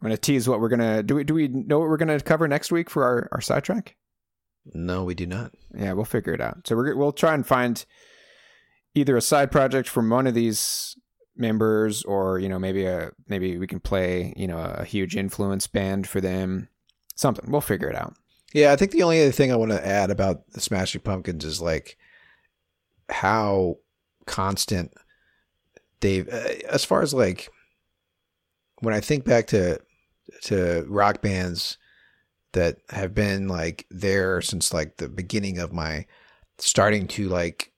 I'm 0.00 0.06
gonna 0.06 0.16
tease 0.16 0.48
what 0.48 0.60
we're 0.60 0.68
gonna 0.68 1.02
do. 1.02 1.16
We 1.16 1.24
do 1.24 1.34
we 1.34 1.48
know 1.48 1.80
what 1.80 1.88
we're 1.88 1.96
gonna 1.96 2.20
cover 2.20 2.46
next 2.46 2.70
week 2.70 2.88
for 2.88 3.02
our 3.04 3.28
our 3.32 3.40
sidetrack? 3.40 3.96
No, 4.74 5.04
we 5.04 5.14
do 5.14 5.26
not. 5.26 5.52
Yeah, 5.76 5.92
we'll 5.92 6.04
figure 6.04 6.32
it 6.32 6.40
out. 6.40 6.66
So 6.66 6.76
we're 6.76 6.94
we'll 6.96 7.12
try 7.12 7.34
and 7.34 7.46
find 7.46 7.84
either 8.96 9.16
a 9.16 9.22
side 9.22 9.52
project 9.52 9.88
from 9.88 10.10
one 10.10 10.26
of 10.26 10.34
these 10.34 10.96
members, 11.36 12.02
or 12.04 12.38
you 12.38 12.48
know 12.48 12.58
maybe 12.58 12.86
a 12.86 13.12
maybe 13.28 13.58
we 13.58 13.66
can 13.66 13.80
play 13.80 14.32
you 14.36 14.46
know 14.46 14.58
a 14.58 14.84
huge 14.84 15.16
influence 15.16 15.66
band 15.66 16.08
for 16.08 16.20
them. 16.20 16.68
Something 17.14 17.50
we'll 17.50 17.60
figure 17.60 17.88
it 17.88 17.96
out. 17.96 18.14
Yeah, 18.52 18.72
I 18.72 18.76
think 18.76 18.92
the 18.92 19.02
only 19.02 19.20
other 19.20 19.32
thing 19.32 19.52
I 19.52 19.56
want 19.56 19.72
to 19.72 19.86
add 19.86 20.10
about 20.10 20.50
the 20.52 20.60
Smashing 20.60 21.02
Pumpkins 21.02 21.44
is 21.44 21.60
like 21.60 21.96
how 23.08 23.76
constant 24.26 24.92
they've, 26.00 26.28
uh, 26.28 26.48
as 26.70 26.84
far 26.84 27.02
as 27.02 27.12
like 27.12 27.50
when 28.80 28.94
I 28.94 29.00
think 29.00 29.24
back 29.24 29.46
to 29.48 29.80
to 30.42 30.84
rock 30.88 31.22
bands 31.22 31.78
that 32.52 32.78
have 32.90 33.14
been 33.14 33.48
like 33.48 33.86
there 33.90 34.40
since 34.40 34.72
like 34.72 34.96
the 34.96 35.08
beginning 35.08 35.58
of 35.58 35.72
my 35.72 36.06
starting 36.58 37.06
to 37.08 37.28
like 37.28 37.72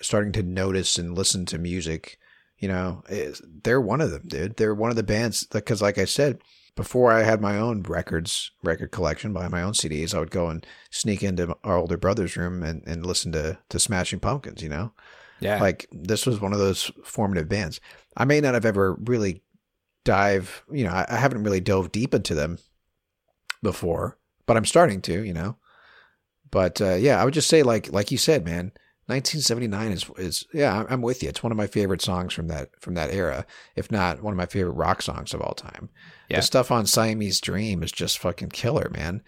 starting 0.00 0.32
to 0.32 0.42
notice 0.42 0.98
and 0.98 1.16
listen 1.16 1.46
to 1.46 1.58
music, 1.58 2.18
you 2.58 2.68
know, 2.68 3.02
is 3.08 3.42
they're 3.44 3.80
one 3.80 4.00
of 4.00 4.10
them, 4.10 4.22
dude. 4.26 4.56
They're 4.56 4.74
one 4.74 4.90
of 4.90 4.96
the 4.96 5.02
bands 5.02 5.44
because, 5.44 5.82
like 5.82 5.98
I 5.98 6.04
said, 6.04 6.40
before 6.76 7.10
I 7.10 7.22
had 7.24 7.40
my 7.40 7.58
own 7.58 7.82
records, 7.82 8.52
record 8.62 8.92
collection, 8.92 9.32
buy 9.32 9.48
my 9.48 9.62
own 9.62 9.72
CDs, 9.72 10.14
I 10.14 10.20
would 10.20 10.30
go 10.30 10.48
and 10.48 10.64
sneak 10.90 11.22
into 11.22 11.56
our 11.64 11.76
older 11.76 11.96
brother's 11.96 12.36
room 12.36 12.62
and, 12.62 12.82
and 12.86 13.04
listen 13.04 13.32
to, 13.32 13.58
to 13.68 13.78
Smashing 13.80 14.20
Pumpkins, 14.20 14.62
you 14.62 14.68
know? 14.68 14.92
Yeah, 15.40 15.60
Like 15.60 15.88
this 15.92 16.26
was 16.26 16.40
one 16.40 16.52
of 16.52 16.58
those 16.58 16.90
formative 17.04 17.48
bands. 17.48 17.80
I 18.16 18.24
may 18.24 18.40
not 18.40 18.54
have 18.54 18.64
ever 18.64 18.94
really 18.94 19.42
dive, 20.04 20.64
you 20.70 20.84
know, 20.84 20.90
I, 20.90 21.06
I 21.08 21.16
haven't 21.16 21.42
really 21.44 21.60
dove 21.60 21.92
deep 21.92 22.14
into 22.14 22.34
them 22.34 22.58
before, 23.62 24.16
but 24.46 24.56
I'm 24.56 24.64
starting 24.64 25.00
to, 25.02 25.24
you 25.24 25.34
know? 25.34 25.56
But 26.50 26.80
uh, 26.80 26.94
yeah, 26.94 27.20
I 27.20 27.24
would 27.24 27.34
just 27.34 27.48
say 27.48 27.62
like 27.62 27.92
like 27.92 28.10
you 28.10 28.18
said, 28.18 28.44
man, 28.44 28.72
1979 29.08 29.92
is 29.92 30.06
is 30.18 30.46
yeah, 30.52 30.84
I'm- 30.88 31.02
with 31.02 31.22
you. 31.22 31.28
It's 31.28 31.42
one 31.42 31.50
of 31.52 31.58
my 31.58 31.66
favorite 31.66 32.02
songs 32.02 32.32
from 32.32 32.48
that 32.48 32.70
from 32.80 32.94
that 32.94 33.12
era, 33.12 33.46
if 33.74 33.90
not 33.90 34.22
one 34.22 34.32
of 34.32 34.36
my 34.38 34.46
favorite 34.46 34.72
rock 34.72 35.02
songs 35.02 35.32
of 35.34 35.40
all 35.40 35.54
time. 35.54 35.88
Yeah. 36.28 36.36
The 36.36 36.42
stuff 36.42 36.70
on 36.70 36.86
Siamese 36.86 37.40
Dream 37.40 37.82
is 37.82 37.90
just 37.90 38.18
fucking 38.18 38.50
killer, 38.50 38.90
man. 38.92 39.22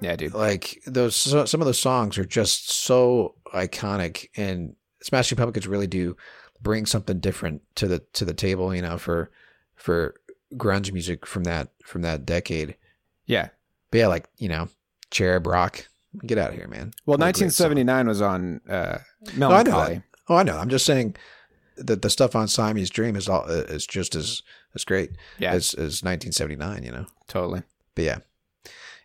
yeah, 0.00 0.16
dude. 0.16 0.34
Like 0.34 0.82
those 0.86 1.14
some 1.16 1.60
of 1.60 1.66
those 1.66 1.78
songs 1.80 2.18
are 2.18 2.24
just 2.24 2.70
so 2.70 3.34
iconic 3.54 4.28
and 4.36 4.74
Smashing 5.02 5.36
Pumpkins 5.36 5.68
really 5.68 5.86
do 5.86 6.16
bring 6.60 6.86
something 6.86 7.20
different 7.20 7.62
to 7.76 7.86
the 7.86 8.00
to 8.14 8.24
the 8.24 8.34
table, 8.34 8.74
you 8.74 8.82
know, 8.82 8.98
for 8.98 9.30
for 9.76 10.14
grunge 10.54 10.92
music 10.92 11.26
from 11.26 11.44
that 11.44 11.68
from 11.84 12.02
that 12.02 12.24
decade. 12.26 12.76
Yeah. 13.26 13.50
But 13.90 13.98
yeah, 13.98 14.06
like, 14.08 14.28
you 14.38 14.48
know, 14.48 14.68
Cherub 15.10 15.46
Rock. 15.46 15.86
Get 16.26 16.38
out 16.38 16.50
of 16.50 16.56
here, 16.56 16.68
man. 16.68 16.92
Well, 17.06 17.16
What 17.18 17.28
a 17.28 17.32
great 17.32 17.52
song. 17.52 17.68
1979 17.76 18.08
was 18.08 18.20
on 18.22 18.60
uh, 18.68 18.98
No, 19.36 19.50
I 19.50 19.62
know 19.62 19.70
Mellon 19.70 19.72
Collie. 19.72 19.94
that. 19.94 20.02
Oh, 20.28 20.36
I 20.36 20.42
know. 20.42 20.58
I'm 20.58 20.68
just 20.68 20.84
saying 20.86 21.16
that 21.76 22.02
the 22.02 22.10
stuff 22.10 22.34
on 22.36 22.48
Siamese 22.48 22.90
Dream 22.90 23.16
is 23.16 23.28
all 23.28 23.44
uh, 23.48 23.64
is 23.68 23.86
just 23.86 24.14
as 24.14 24.42
as 24.74 24.84
great 24.84 25.10
Yeah, 25.38 25.52
as 25.52 25.74
as 25.74 26.02
1979. 26.02 26.82
You 26.82 26.92
know. 26.92 27.06
totally. 27.28 27.62
But 27.94 28.04
yeah. 28.04 28.18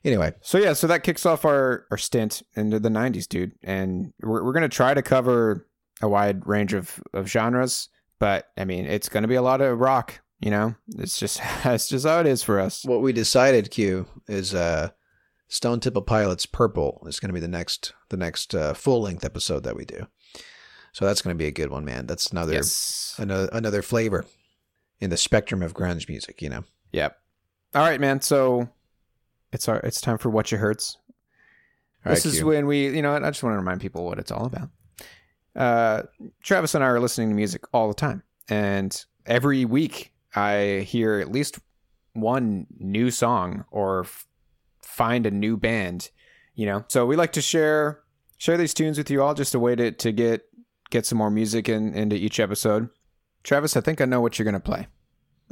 Anyway, 0.05 0.34
So 0.41 0.57
yeah, 0.57 0.74
so 0.74 0.86
that 0.88 1.03
kicks 1.03 1.26
off 1.26 1.45
our 1.45 1.86
our 1.89 1.97
stint 1.97 2.43
into 2.55 2.78
the 2.80 2.89
'90s, 2.89 3.28
dude, 3.28 3.53
and 3.64 4.11
we're 4.22 4.43
we're 4.43 4.51
gonna 4.53 4.68
try 4.68 4.93
to 4.93 5.01
cover 5.01 5.66
a 6.01 6.09
wide 6.09 6.45
range 6.45 6.74
of 6.74 7.01
of 7.14 7.30
genres, 7.30 7.88
but 8.20 8.51
I 8.57 8.66
mean, 8.66 8.86
it's 8.86 9.07
gonna 9.07 9.30
be 9.30 9.36
a 9.36 9.41
lot 9.41 9.61
of 9.61 9.80
rock. 9.80 10.20
You 10.41 10.51
know, 10.51 10.76
it's 10.97 11.18
just 11.18 11.39
it's 11.66 11.88
just 11.88 12.05
how 12.05 12.20
it 12.20 12.28
is 12.28 12.43
for 12.43 12.59
us. 12.59 12.84
what 12.84 13.01
we 13.01 13.14
decided, 13.14 13.72
Q, 13.72 14.05
is 14.28 14.53
uh, 14.53 14.89
Stone 15.54 15.82
Temple 15.82 16.01
Pilots 16.01 16.47
Purple 16.47 17.04
is 17.06 17.20
going 17.20 17.30
to 17.30 17.34
be 17.34 17.39
the 17.39 17.47
next 17.47 17.93
the 18.10 18.18
next 18.18 18.56
uh, 18.56 18.74
full 18.74 19.01
length 19.04 19.24
episode 19.24 19.64
that 19.64 19.76
we 19.76 19.86
do. 19.86 20.08
So 20.93 21.06
that's 21.06 21.22
going 21.22 21.36
to 21.36 21.38
be 21.38 21.45
a 21.47 21.51
good 21.51 21.70
one, 21.70 21.86
man. 21.86 22.08
That's 22.08 22.32
another 22.32 22.54
Yes. 22.54 23.14
another 23.20 23.49
another 23.54 23.84
flavor 23.84 24.26
in 24.99 25.12
the 25.12 25.18
spectrum 25.18 25.62
of 25.62 25.76
grunge 25.76 26.10
music. 26.10 26.41
You 26.41 26.49
know. 26.49 26.64
Yep. 26.91 27.16
All 27.76 27.82
right, 27.84 28.01
man. 28.01 28.20
So 28.22 28.68
it's 29.51 29.70
our 29.70 29.78
it's 29.82 30.01
time 30.01 30.18
for 30.18 30.32
what 30.32 30.51
you 30.51 30.58
hurts. 30.58 30.97
All 32.04 32.14
this 32.14 32.26
right, 32.26 32.34
is 32.34 32.39
Q. 32.39 32.47
when 32.47 32.66
we, 32.66 32.88
you 32.95 33.01
know, 33.04 33.16
I 33.16 33.20
just 33.30 33.43
want 33.43 33.54
to 33.54 33.58
remind 33.60 33.80
people 33.80 34.04
what 34.06 34.18
it's 34.18 34.32
all 34.32 34.45
about. 34.45 34.70
Uh, 35.56 36.01
Travis 36.41 36.74
and 36.74 36.84
I 36.84 36.88
are 36.88 36.99
listening 36.99 37.30
to 37.30 37.36
music 37.36 37.62
all 37.74 37.88
the 37.88 37.93
time, 37.93 38.24
and 38.49 39.06
every 39.28 39.66
week 39.66 40.12
I 40.36 40.84
hear 40.88 41.20
at 41.20 41.32
least 41.32 41.60
one 42.14 42.66
new 42.80 43.12
song 43.12 43.66
or 43.72 44.01
f- 44.01 44.28
find 44.93 45.25
a 45.25 45.31
new 45.31 45.57
band. 45.57 46.11
You 46.55 46.67
know, 46.67 46.85
so 46.87 47.05
we 47.05 47.15
like 47.15 47.33
to 47.33 47.41
share 47.41 48.01
share 48.37 48.57
these 48.57 48.73
tunes 48.73 48.97
with 48.97 49.09
you 49.09 49.23
all, 49.23 49.33
just 49.33 49.55
a 49.55 49.59
way 49.59 49.75
to 49.75 49.91
to 49.91 50.11
get 50.11 50.45
get 50.91 51.05
some 51.05 51.17
more 51.17 51.31
music 51.31 51.67
in 51.67 51.93
into 51.93 52.15
each 52.15 52.39
episode. 52.39 52.89
Travis, 53.43 53.75
I 53.75 53.81
think 53.81 53.99
I 53.99 54.05
know 54.05 54.21
what 54.21 54.37
you're 54.37 54.45
gonna 54.45 54.59
play, 54.59 54.87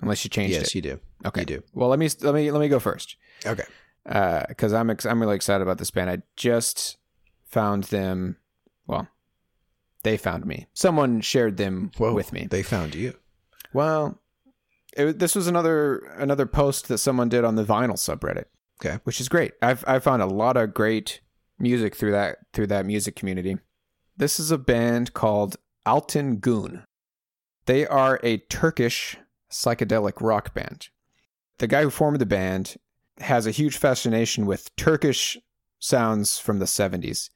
unless 0.01 0.23
you 0.23 0.29
changed 0.29 0.53
yes, 0.53 0.67
it. 0.67 0.75
you 0.75 0.81
do. 0.81 0.99
Okay. 1.25 1.41
You 1.41 1.45
do. 1.45 1.63
Well, 1.73 1.89
let 1.89 1.99
me 1.99 2.09
let 2.21 2.33
me 2.35 2.51
let 2.51 2.59
me 2.59 2.69
go 2.69 2.79
first 2.79 3.17
Okay. 3.45 3.63
Uh, 4.05 4.45
because 4.47 4.73
I'm 4.73 4.89
ex- 4.89 5.05
I'm 5.05 5.19
really 5.21 5.35
excited 5.35 5.61
about 5.61 5.77
this 5.77 5.91
band. 5.91 6.09
I 6.09 6.21
just 6.35 6.97
found 7.45 7.85
them. 7.85 8.37
Well, 8.87 9.07
they 10.03 10.17
found 10.17 10.45
me. 10.45 10.67
Someone 10.73 11.21
shared 11.21 11.57
them 11.57 11.91
Whoa, 11.97 12.13
with 12.13 12.33
me. 12.33 12.47
They 12.49 12.63
found 12.63 12.95
you. 12.95 13.15
well, 13.73 14.19
it, 14.97 15.19
this 15.19 15.35
was 15.35 15.47
another 15.47 15.97
another 16.17 16.45
post 16.45 16.87
that 16.87 16.97
someone 16.99 17.29
did 17.29 17.43
on 17.43 17.55
the 17.55 17.63
vinyl 17.63 17.93
subreddit. 17.93 18.45
Okay. 18.83 18.99
which 19.03 19.21
is 19.21 19.29
great. 19.29 19.53
I've 19.61 19.83
I 19.87 19.99
found 19.99 20.21
a 20.21 20.27
lot 20.27 20.57
of 20.57 20.73
great 20.73 21.21
music 21.59 21.95
through 21.95 22.11
that 22.11 22.37
through 22.53 22.67
that 22.67 22.85
music 22.85 23.15
community. 23.15 23.57
This 24.17 24.39
is 24.39 24.51
a 24.51 24.57
band 24.57 25.13
called 25.13 25.57
Altın 25.85 26.39
Gün. 26.39 26.83
They 27.65 27.85
are 27.85 28.19
a 28.23 28.37
Turkish 28.37 29.17
psychedelic 29.51 30.13
rock 30.19 30.53
band. 30.53 30.89
The 31.59 31.67
guy 31.67 31.83
who 31.83 31.89
formed 31.91 32.19
the 32.19 32.25
band 32.25 32.75
has 33.19 33.45
a 33.45 33.51
huge 33.51 33.77
fascination 33.77 34.47
with 34.47 34.75
Turkish 34.75 35.37
sounds 35.79 36.39
from 36.39 36.59
the 36.59 36.65
70s. 36.65 37.29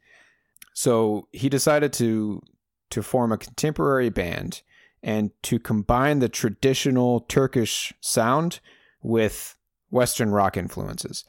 So 0.73 1.27
he 1.31 1.47
decided 1.47 1.93
to 1.93 2.41
to 2.89 3.03
form 3.03 3.31
a 3.31 3.37
contemporary 3.37 4.09
band 4.09 4.61
and 5.03 5.31
to 5.43 5.59
combine 5.59 6.19
the 6.19 6.29
traditional 6.29 7.19
Turkish 7.21 7.93
sound 8.01 8.59
with 9.01 9.54
Western 9.95 10.31
rock 10.31 10.57
influences. 10.57 11.23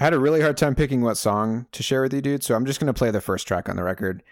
I 0.00 0.04
had 0.04 0.14
a 0.14 0.18
really 0.18 0.40
hard 0.40 0.56
time 0.56 0.74
picking 0.74 1.02
what 1.02 1.16
song 1.16 1.66
to 1.72 1.82
share 1.82 2.02
with 2.02 2.14
you, 2.14 2.20
dude. 2.20 2.42
So 2.42 2.54
I'm 2.54 2.66
just 2.66 2.80
going 2.80 2.92
to 2.92 2.98
play 2.98 3.10
the 3.10 3.20
first 3.20 3.46
track 3.46 3.68
on 3.68 3.76
the 3.76 3.84
record. 3.84 4.22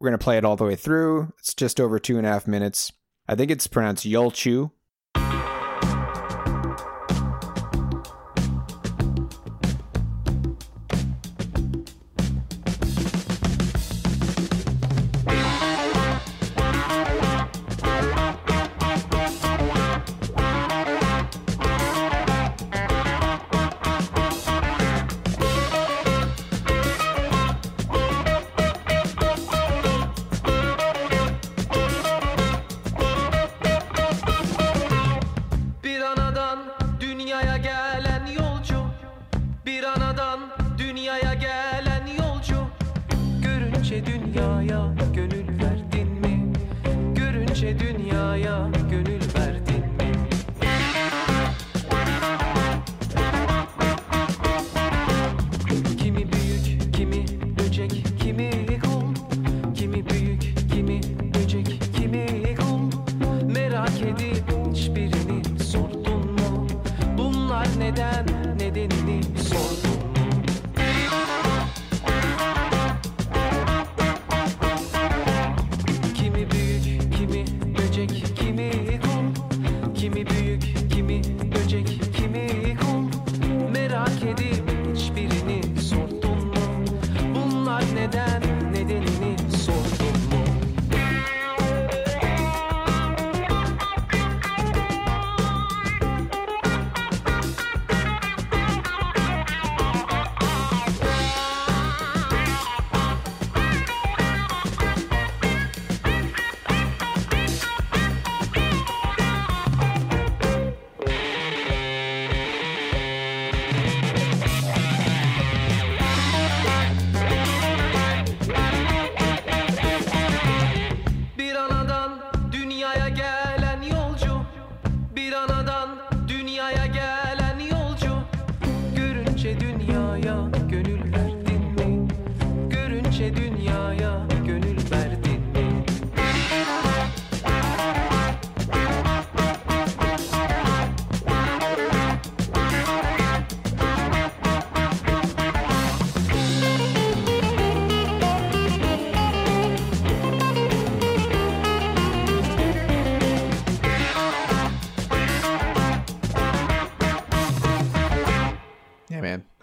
We're 0.00 0.08
going 0.08 0.18
to 0.18 0.24
play 0.24 0.38
it 0.38 0.44
all 0.44 0.56
the 0.56 0.64
way 0.64 0.76
through. 0.76 1.32
It's 1.38 1.54
just 1.54 1.78
over 1.78 1.98
two 1.98 2.16
and 2.18 2.26
a 2.26 2.30
half 2.30 2.46
minutes. 2.46 2.90
I 3.28 3.34
think 3.34 3.50
it's 3.50 3.66
pronounced 3.66 4.04
Yolchu. 4.04 4.72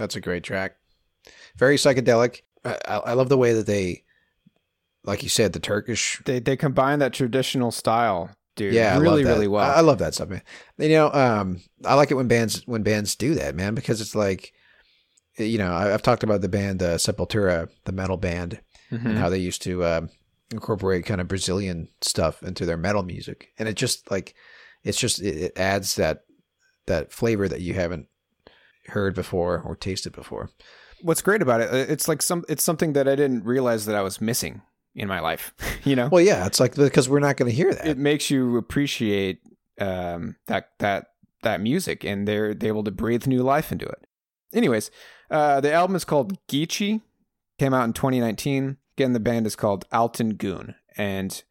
That's 0.10 0.16
a 0.16 0.22
great 0.22 0.43
track. 0.43 0.76
Very 1.55 1.76
psychedelic. 1.76 2.41
I, 2.66 2.78
I 2.88 3.14
love 3.14 3.30
the 3.30 3.38
way 3.38 3.53
that 3.53 3.68
they, 3.68 4.03
like 5.03 5.22
you 5.22 5.30
said, 5.30 5.53
the 5.53 5.60
Turkish. 5.60 6.20
They 6.26 6.39
they 6.39 6.57
combine 6.57 6.97
that 6.99 7.14
traditional 7.14 7.70
style, 7.70 8.32
dude. 8.55 8.74
yeah, 8.74 8.97
really, 8.97 9.24
really 9.24 9.47
well. 9.47 9.70
I, 9.70 9.76
I 9.76 9.82
love 9.82 9.99
that 9.99 10.16
stuff, 10.16 10.30
man. 10.30 10.41
You 10.80 10.89
know, 10.89 11.12
um, 11.14 11.62
I 11.86 11.93
like 11.93 12.10
it 12.10 12.16
when 12.16 12.28
bands 12.28 12.64
when 12.66 12.82
bands 12.82 13.16
do 13.16 13.36
that, 13.36 13.53
man, 13.53 13.76
because 13.76 14.01
it's 14.01 14.16
like, 14.16 14.51
you 15.38 15.60
know, 15.60 15.72
I, 15.72 15.93
I've 15.93 16.01
talked 16.01 16.24
about 16.24 16.41
the 16.41 16.49
band 16.49 16.82
uh, 16.82 16.95
Sepultura, 16.97 17.70
the 17.86 17.91
metal 17.91 18.18
band, 18.18 18.60
Mhm. 18.91 19.05
and 19.05 19.18
how 19.20 19.30
they 19.30 19.38
used 19.38 19.62
to 19.62 19.86
um, 19.86 20.10
incorporate 20.51 21.05
kind 21.05 21.22
of 21.22 21.28
Brazilian 21.28 21.88
stuff 22.01 22.41
into 22.41 22.66
their 22.66 22.78
metal 22.78 23.03
music, 23.03 23.49
and 23.60 23.70
it 23.70 23.76
just 23.76 24.10
like, 24.10 24.34
it's 24.84 24.99
just 24.99 25.22
it, 25.22 25.38
it 25.38 25.51
adds 25.60 25.95
that 25.97 26.22
that 26.88 27.14
flavor 27.14 27.47
that 27.47 27.62
you 27.62 27.76
haven't 27.76 28.07
heard 28.90 29.16
before 29.16 29.62
or 29.66 29.76
tasted 29.76 30.14
before. 30.14 30.50
What's 31.02 31.22
great 31.22 31.42
about 31.42 31.62
it? 31.62 31.70
uh, 31.72 31.92
It's 31.94 32.08
like 32.08 32.22
some. 32.22 32.44
It's 32.50 32.64
something 32.64 32.94
that 32.94 33.08
I 33.08 33.16
didn't 33.16 33.46
realize 33.46 33.86
that 33.86 33.96
I 33.96 34.02
was 34.02 34.20
missing 34.22 34.62
in 34.96 35.08
my 35.08 35.20
life. 35.20 35.54
you 35.86 35.96
know, 35.96 36.10
Well, 36.12 36.22
yeah, 36.24 36.46
it's 36.46 36.60
like 36.60 36.76
because 36.76 37.08
we're 37.10 37.20
not 37.20 37.38
going 37.38 37.50
to 37.50 37.56
hear 37.56 37.74
that. 37.74 37.88
it 37.88 37.98
makes 37.98 38.30
you 38.30 38.58
appreciate 38.58 39.40
um, 39.80 40.36
that 40.48 40.70
that 40.80 41.06
that 41.44 41.62
music, 41.62 42.04
and 42.04 42.28
they're 42.28 42.54
they're 42.54 42.70
able 42.74 42.84
to 42.84 42.92
breathe 42.92 43.28
new 43.28 43.44
life 43.44 43.72
into 43.72 43.86
it. 43.86 44.06
Anyways, 44.54 44.92
uh, 45.32 45.62
the 45.62 45.72
album 45.72 45.96
is 45.96 46.04
called 46.06 46.38
Gece. 46.48 47.02
Came 47.60 47.74
out 47.74 47.86
in 47.86 47.94
2019. 47.94 48.78
Again, 48.98 49.14
the 49.14 49.20
band 49.20 49.46
is 49.48 49.56
called 49.56 49.86
Altın 49.94 50.38
Gün, 50.38 50.76
and 50.98 51.44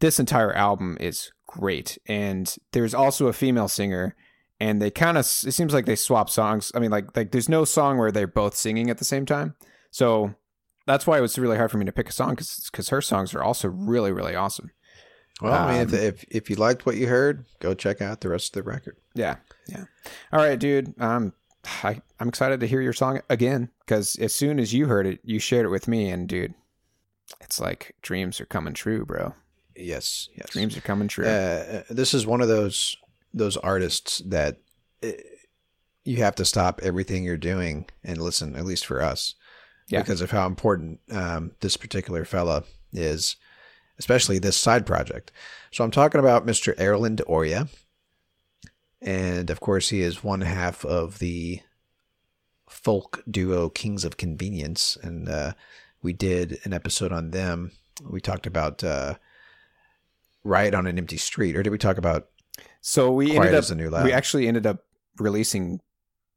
this 0.00 0.18
entire 0.18 0.52
album 0.54 0.96
is 1.00 1.32
great. 1.46 1.98
And 2.06 2.54
there's 2.72 2.94
also 2.94 3.26
a 3.26 3.32
female 3.32 3.68
singer, 3.68 4.14
and 4.60 4.80
they 4.80 4.90
kind 4.90 5.18
of 5.18 5.24
it 5.24 5.52
seems 5.52 5.74
like 5.74 5.86
they 5.86 5.96
swap 5.96 6.30
songs. 6.30 6.72
I 6.74 6.78
mean, 6.78 6.90
like 6.90 7.16
like 7.16 7.30
there's 7.32 7.48
no 7.48 7.64
song 7.64 7.98
where 7.98 8.10
they're 8.10 8.26
both 8.26 8.56
singing 8.56 8.90
at 8.90 8.98
the 8.98 9.04
same 9.04 9.26
time. 9.26 9.54
So 9.90 10.34
that's 10.86 11.06
why 11.06 11.18
it 11.18 11.22
was 11.22 11.38
really 11.38 11.56
hard 11.56 11.70
for 11.70 11.78
me 11.78 11.84
to 11.84 11.92
pick 11.92 12.08
a 12.08 12.12
song 12.12 12.36
because 12.36 12.88
her 12.88 13.02
songs 13.02 13.34
are 13.34 13.42
also 13.42 13.68
really 13.68 14.12
really 14.12 14.34
awesome. 14.34 14.70
well, 15.42 15.52
I 15.52 15.72
mean, 15.72 15.82
if, 15.82 15.92
um, 15.92 15.98
if 15.98 16.24
if 16.30 16.50
you 16.50 16.56
liked 16.56 16.86
what 16.86 16.96
you 16.96 17.08
heard, 17.08 17.44
go 17.60 17.74
check 17.74 18.00
out 18.00 18.20
the 18.20 18.28
rest 18.28 18.56
of 18.56 18.64
the 18.64 18.70
record. 18.70 18.96
Yeah, 19.14 19.36
yeah. 19.68 19.84
All 20.32 20.40
right, 20.40 20.58
dude. 20.58 20.94
Um, 21.00 21.34
I 21.82 22.00
I'm 22.20 22.28
excited 22.28 22.60
to 22.60 22.66
hear 22.66 22.80
your 22.80 22.92
song 22.92 23.20
again 23.28 23.70
because 23.80 24.16
as 24.16 24.34
soon 24.34 24.58
as 24.58 24.72
you 24.72 24.86
heard 24.86 25.06
it, 25.06 25.20
you 25.24 25.38
shared 25.38 25.66
it 25.66 25.70
with 25.70 25.88
me, 25.88 26.08
and 26.10 26.28
dude, 26.28 26.54
it's 27.40 27.60
like 27.60 27.94
dreams 28.02 28.40
are 28.40 28.46
coming 28.46 28.74
true, 28.74 29.04
bro. 29.04 29.34
Yes, 29.74 30.28
yes. 30.34 30.50
Dreams 30.50 30.76
are 30.76 30.82
coming 30.82 31.08
true. 31.08 31.26
Uh, 31.26 31.82
this 31.90 32.14
is 32.14 32.26
one 32.26 32.40
of 32.40 32.48
those 32.48 32.96
those 33.36 33.56
artists 33.58 34.18
that 34.26 34.58
uh, 35.04 35.08
you 36.04 36.16
have 36.16 36.34
to 36.36 36.44
stop 36.44 36.80
everything 36.82 37.22
you're 37.22 37.36
doing 37.36 37.86
and 38.02 38.18
listen. 38.20 38.56
At 38.56 38.64
least 38.64 38.86
for 38.86 39.00
us, 39.02 39.34
Yeah. 39.88 40.00
because 40.02 40.20
of 40.22 40.30
how 40.32 40.46
important 40.46 41.00
um, 41.10 41.52
this 41.60 41.76
particular 41.76 42.24
fella 42.24 42.64
is, 42.92 43.36
especially 43.98 44.38
this 44.40 44.56
side 44.56 44.86
project. 44.86 45.30
So 45.70 45.84
I'm 45.84 45.90
talking 45.90 46.18
about 46.20 46.46
Mr. 46.46 46.74
Erlend 46.76 47.20
Øye, 47.28 47.68
and 49.02 49.50
of 49.50 49.60
course 49.60 49.90
he 49.90 50.00
is 50.00 50.24
one 50.24 50.40
half 50.40 50.84
of 50.84 51.18
the 51.18 51.60
folk 52.68 53.22
duo 53.30 53.68
Kings 53.68 54.04
of 54.04 54.16
Convenience, 54.16 54.96
and 55.02 55.28
uh, 55.28 55.52
we 56.02 56.12
did 56.12 56.58
an 56.64 56.72
episode 56.72 57.12
on 57.12 57.30
them. 57.30 57.70
We 58.02 58.20
talked 58.20 58.46
about. 58.46 58.82
Uh, 58.82 59.14
Riot 60.44 60.74
on 60.76 60.86
an 60.86 60.96
Empty 60.96 61.16
Street, 61.16 61.56
or 61.56 61.64
did 61.64 61.70
we 61.70 61.78
talk 61.78 61.98
about? 61.98 62.28
So 62.88 63.10
we 63.10 63.26
Quiet 63.34 63.46
ended 63.48 63.54
up 63.56 63.64
the 63.66 63.74
New 63.74 63.90
Loud. 63.90 64.04
we 64.04 64.12
actually 64.12 64.46
ended 64.46 64.64
up 64.66 64.84
releasing 65.18 65.80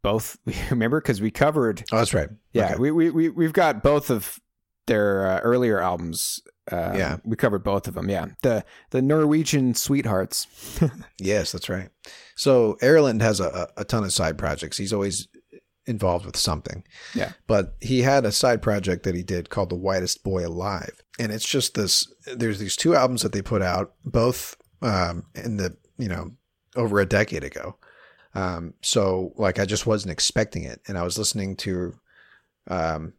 both. 0.02 0.38
Remember, 0.72 1.00
because 1.00 1.22
we 1.22 1.30
covered 1.32 1.84
Oh, 1.92 1.98
that's 1.98 2.14
right. 2.14 2.30
Yeah, 2.54 2.72
Okay. 2.72 2.76
we, 2.80 2.92
we 2.92 3.10
we 3.12 3.30
we've 3.30 3.54
got 3.54 3.84
both 3.84 4.10
of 4.10 4.40
their 4.88 5.28
uh, 5.28 5.40
earlier 5.42 5.80
albums. 5.80 6.40
Uh, 6.72 6.94
Yeah. 6.96 7.18
we 7.24 7.36
covered 7.36 7.64
both 7.64 7.88
of 7.88 7.94
them. 7.94 8.10
Yeah, 8.10 8.28
the 8.42 8.66
the 8.90 9.02
Norwegian 9.02 9.76
Sweethearts. 9.76 10.48
Yes, 11.20 11.52
that's 11.52 11.70
right. 11.70 11.90
So 12.36 12.78
Erlend 12.82 13.22
has 13.22 13.40
a, 13.40 13.68
a 13.78 13.82
a 13.82 13.86
ton 13.86 14.04
of 14.04 14.12
side 14.14 14.38
projects. 14.38 14.78
He's 14.78 14.94
always 14.94 15.28
involved 15.86 16.26
with 16.26 16.38
something. 16.38 16.84
Yeah. 17.14 17.34
But 17.46 17.76
he 17.82 18.02
had 18.02 18.26
a 18.26 18.32
side 18.32 18.62
project 18.62 19.04
that 19.04 19.16
he 19.16 19.22
did 19.24 19.50
called 19.50 19.70
The 19.70 19.76
Whitest 19.76 20.24
Boy 20.24 20.48
Alive. 20.48 21.02
And 21.20 21.32
it's 21.32 21.48
just 21.48 21.74
this 21.76 22.08
there's 22.26 22.58
these 22.60 22.76
two 22.76 22.96
albums 22.96 23.22
that 23.22 23.34
they 23.34 23.42
put 23.44 23.62
out, 23.62 23.94
both 24.04 24.56
um 24.82 25.26
in 25.36 25.58
the, 25.58 25.76
you 25.98 26.08
know, 26.08 26.32
over 26.76 27.00
a 27.00 27.06
decade 27.06 27.44
ago. 27.44 27.78
Um 28.34 28.74
so 28.82 29.34
like 29.38 29.60
I 29.60 29.66
just 29.66 29.88
wasn't 29.88 30.12
expecting 30.12 30.64
it. 30.64 30.82
And 30.88 30.98
I 30.98 31.04
was 31.04 31.18
listening 31.18 31.56
to 31.58 31.96
um 32.68 33.14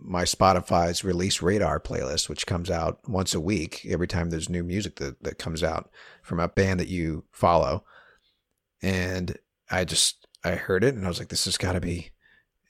my 0.00 0.24
Spotify's 0.24 1.04
release 1.04 1.40
radar 1.40 1.80
playlist, 1.80 2.28
which 2.28 2.46
comes 2.46 2.70
out 2.70 2.98
once 3.08 3.34
a 3.34 3.40
week 3.40 3.86
every 3.88 4.06
time 4.08 4.28
there's 4.28 4.50
new 4.50 4.62
music 4.62 4.96
that, 4.96 5.22
that 5.22 5.38
comes 5.38 5.62
out 5.62 5.88
from 6.22 6.40
a 6.40 6.48
band 6.48 6.80
that 6.80 6.88
you 6.88 7.24
follow. 7.32 7.84
And 8.82 9.38
I 9.70 9.84
just 9.84 10.26
I 10.44 10.52
heard 10.56 10.84
it 10.84 10.94
and 10.94 11.04
I 11.04 11.08
was 11.08 11.18
like, 11.18 11.28
this 11.28 11.46
has 11.46 11.56
gotta 11.56 11.80
be 11.80 12.10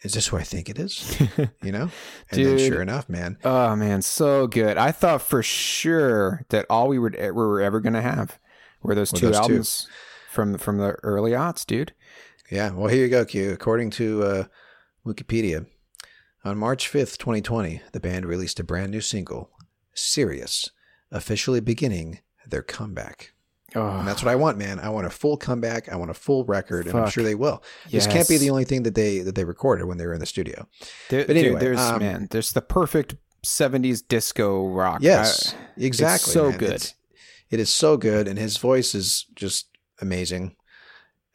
is 0.02 0.12
this 0.12 0.26
who 0.28 0.36
I 0.36 0.42
think 0.42 0.68
it 0.68 0.78
is? 0.78 1.18
You 1.62 1.72
know? 1.72 1.90
And 2.30 2.44
then 2.44 2.59
sure 2.59 2.82
enough, 2.82 3.09
man. 3.09 3.38
oh 3.42 3.74
man, 3.74 4.02
so 4.02 4.46
good. 4.46 4.76
I 4.76 4.92
thought 4.92 5.22
for 5.22 5.42
sure 5.42 6.44
that 6.50 6.66
all 6.68 6.88
we 6.88 6.98
were 6.98 7.11
we 7.11 7.30
were 7.30 7.62
ever 7.62 7.80
gonna 7.80 8.02
have 8.02 8.38
were 8.85 8.95
those 8.95 9.12
Were 9.12 9.18
two 9.18 9.26
those 9.26 9.37
two. 9.37 9.43
albums 9.43 9.89
from 10.30 10.59
from 10.59 10.78
the 10.78 10.93
early 11.03 11.32
aughts, 11.32 11.66
dude. 11.66 11.93
Yeah. 12.51 12.70
Well 12.72 12.89
here 12.89 13.03
you 13.05 13.09
go, 13.11 13.24
Q. 13.24 13.51
According 13.53 13.91
to 13.93 14.22
uh, 14.22 14.45
Wikipedia, 15.07 15.66
on 16.45 16.59
March 16.59 16.89
fifth, 16.89 17.18
twenty 17.18 17.41
twenty, 17.41 17.82
the 17.93 18.01
band 18.01 18.26
released 18.26 18.61
a 18.61 18.64
brand 18.64 18.91
new 18.93 19.01
single, 19.01 19.51
Serious, 19.95 20.70
officially 21.11 21.61
beginning 21.61 22.20
their 22.47 22.62
comeback. 22.62 23.32
Oh, 23.76 23.89
And 23.99 24.07
that's 24.07 24.22
what 24.22 24.30
I 24.30 24.37
want, 24.37 24.57
man. 24.57 24.78
I 24.78 24.89
want 24.89 25.07
a 25.07 25.11
full 25.11 25.37
comeback. 25.37 25.89
I 25.93 25.97
want 25.97 26.11
a 26.11 26.14
full 26.14 26.45
record, 26.45 26.87
and 26.87 26.97
I'm 26.97 27.11
sure 27.11 27.24
they 27.24 27.35
will. 27.35 27.61
This 27.91 28.07
can't 28.07 28.28
be 28.28 28.37
the 28.37 28.51
only 28.51 28.64
thing 28.64 28.85
that 28.85 28.95
they 28.95 29.18
that 29.20 29.35
they 29.35 29.45
recorded 29.45 29.87
when 29.87 29.99
they 29.99 30.07
were 30.07 30.14
in 30.14 30.20
the 30.20 30.26
studio. 30.26 30.68
There- 31.11 31.24
But 31.26 31.35
dude, 31.35 31.45
anyway, 31.47 31.61
there's 31.61 31.80
um, 31.80 31.99
man, 32.01 32.28
there's 32.30 32.53
the 32.53 32.61
perfect 32.62 33.16
'70s 33.45 34.07
disco 34.07 34.68
rock. 34.68 34.99
Yes, 35.03 35.55
I- 35.55 35.59
exactly. 35.85 36.32
so 36.32 36.51
man. 36.51 36.59
good. 36.59 36.70
It's- 36.74 36.95
it 37.55 37.61
is 37.61 37.70
so 37.70 37.96
good, 37.96 38.28
and 38.28 38.38
his 38.38 38.57
voice 38.59 38.94
is 38.94 39.26
just 39.34 39.68
amazing. 40.02 40.57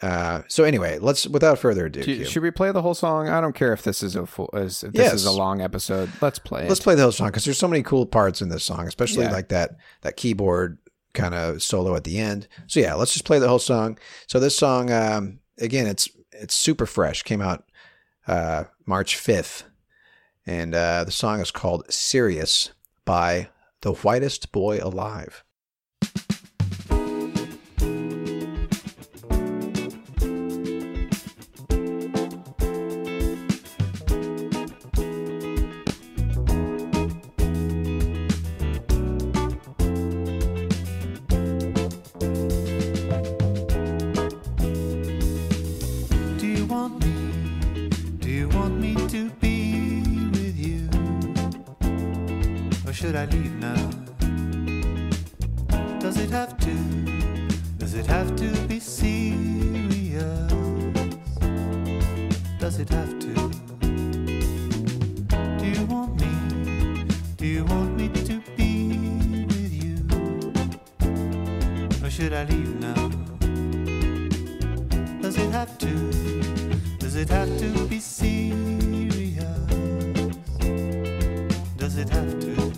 Uh, 0.01 0.43
so 0.47 0.63
anyway, 0.63 0.97
let's 0.99 1.27
without 1.27 1.59
further 1.59 1.87
ado, 1.87 2.01
Do- 2.03 2.23
should 2.25 2.43
we 2.43 2.51
play 2.51 2.71
the 2.71 2.81
whole 2.81 2.93
song? 2.93 3.27
I 3.27 3.41
don't 3.41 3.55
care 3.55 3.73
if 3.73 3.83
this 3.83 4.01
is 4.01 4.15
a 4.15 4.25
full, 4.25 4.49
if 4.53 4.79
this 4.93 5.13
is 5.13 5.25
a 5.25 5.31
long 5.31 5.59
episode. 5.61 6.09
Let's 6.21 6.39
play. 6.39 6.63
it. 6.65 6.69
let's 6.69 6.79
play 6.79 6.95
the 6.95 7.01
whole 7.01 7.11
song 7.11 7.27
because 7.27 7.43
there's 7.45 7.57
so 7.57 7.67
many 7.67 7.83
cool 7.83 8.05
parts 8.05 8.41
in 8.41 8.47
this 8.49 8.63
song, 8.63 8.87
especially 8.87 9.23
Yeah. 9.25 9.31
like 9.31 9.49
that 9.49 9.77
that 10.01 10.15
keyboard 10.15 10.77
kind 11.13 11.33
of 11.33 11.61
solo 11.61 11.95
at 11.95 12.03
the 12.05 12.17
end. 12.19 12.47
So 12.67 12.79
yeah, 12.79 12.93
let's 12.93 13.11
just 13.13 13.25
play 13.25 13.39
the 13.39 13.49
whole 13.49 13.59
song. 13.59 13.97
So 14.27 14.39
this 14.39 14.55
song, 14.57 14.89
um, 14.91 15.39
again, 15.57 15.85
it's 15.87 16.07
it's 16.31 16.55
super 16.55 16.85
fresh. 16.85 17.23
Came 17.23 17.41
out 17.41 17.65
uh, 18.25 18.65
March 18.85 19.17
fifth, 19.17 19.63
and 20.45 20.73
uh, 20.75 21.03
the 21.03 21.11
song 21.11 21.41
is 21.41 21.51
called 21.51 21.91
"Serious" 21.91 22.71
by 23.03 23.49
the 23.81 23.91
Whitest 23.91 24.53
Boy 24.53 24.79
Alive. 24.81 25.43
Should 52.99 53.15
I 53.15 53.23
leave 53.27 53.55
now? 53.55 53.89
Does 55.99 56.17
it 56.17 56.29
have 56.31 56.57
to? 56.57 56.73
Does 57.77 57.93
it 57.93 58.05
have 58.07 58.35
to 58.35 58.49
be 58.67 58.81
serious? 58.81 60.51
Does 62.59 62.77
it 62.77 62.89
have 62.89 63.17
to? 63.19 63.33
Do 65.59 65.65
you 65.65 65.85
want 65.85 66.19
me? 66.19 67.05
Do 67.37 67.45
you 67.45 67.63
want 67.63 67.95
me 67.95 68.09
to 68.09 68.41
be 68.57 69.45
with 69.47 69.73
you? 69.81 69.95
Or 72.05 72.09
should 72.09 72.33
I 72.33 72.43
leave 72.43 72.75
now? 72.81 73.07
Does 75.21 75.37
it 75.37 75.51
have 75.51 75.77
to? 75.77 75.93
Does 76.97 77.15
it 77.15 77.29
have 77.29 77.57
to 77.59 77.87
be 77.87 78.01
serious? 78.01 79.45
Does 81.77 81.95
it 81.95 82.09
have 82.09 82.39
to? 82.41 82.68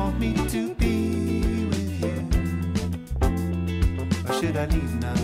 Want 0.00 0.18
me 0.18 0.32
to 0.48 0.74
be 0.76 1.66
with 1.66 1.88
you? 2.02 2.16
Or 4.26 4.32
should 4.40 4.56
I 4.56 4.64
leave 4.66 4.94
now? 5.08 5.20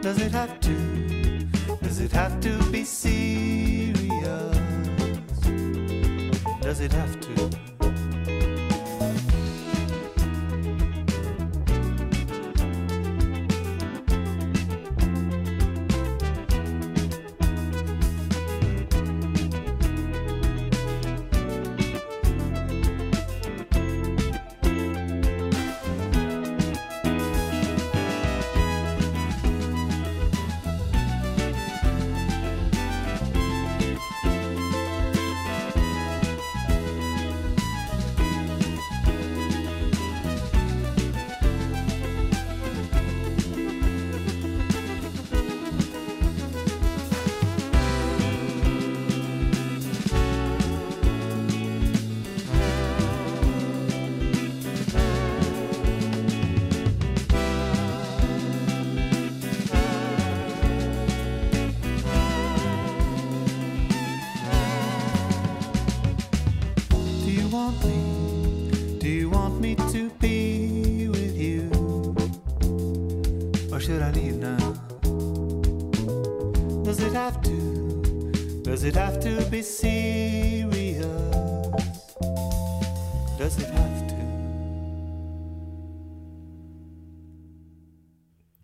Does 0.00 0.18
it 0.20 0.30
have 0.30 0.60
to? 0.60 0.74
Does 1.82 1.98
it 1.98 2.12
have 2.12 2.40
to 2.40 2.52
be 2.70 2.84
serious? 2.84 4.56
Does 6.60 6.80
it 6.80 6.92
have 6.92 7.20
to? 7.20 7.71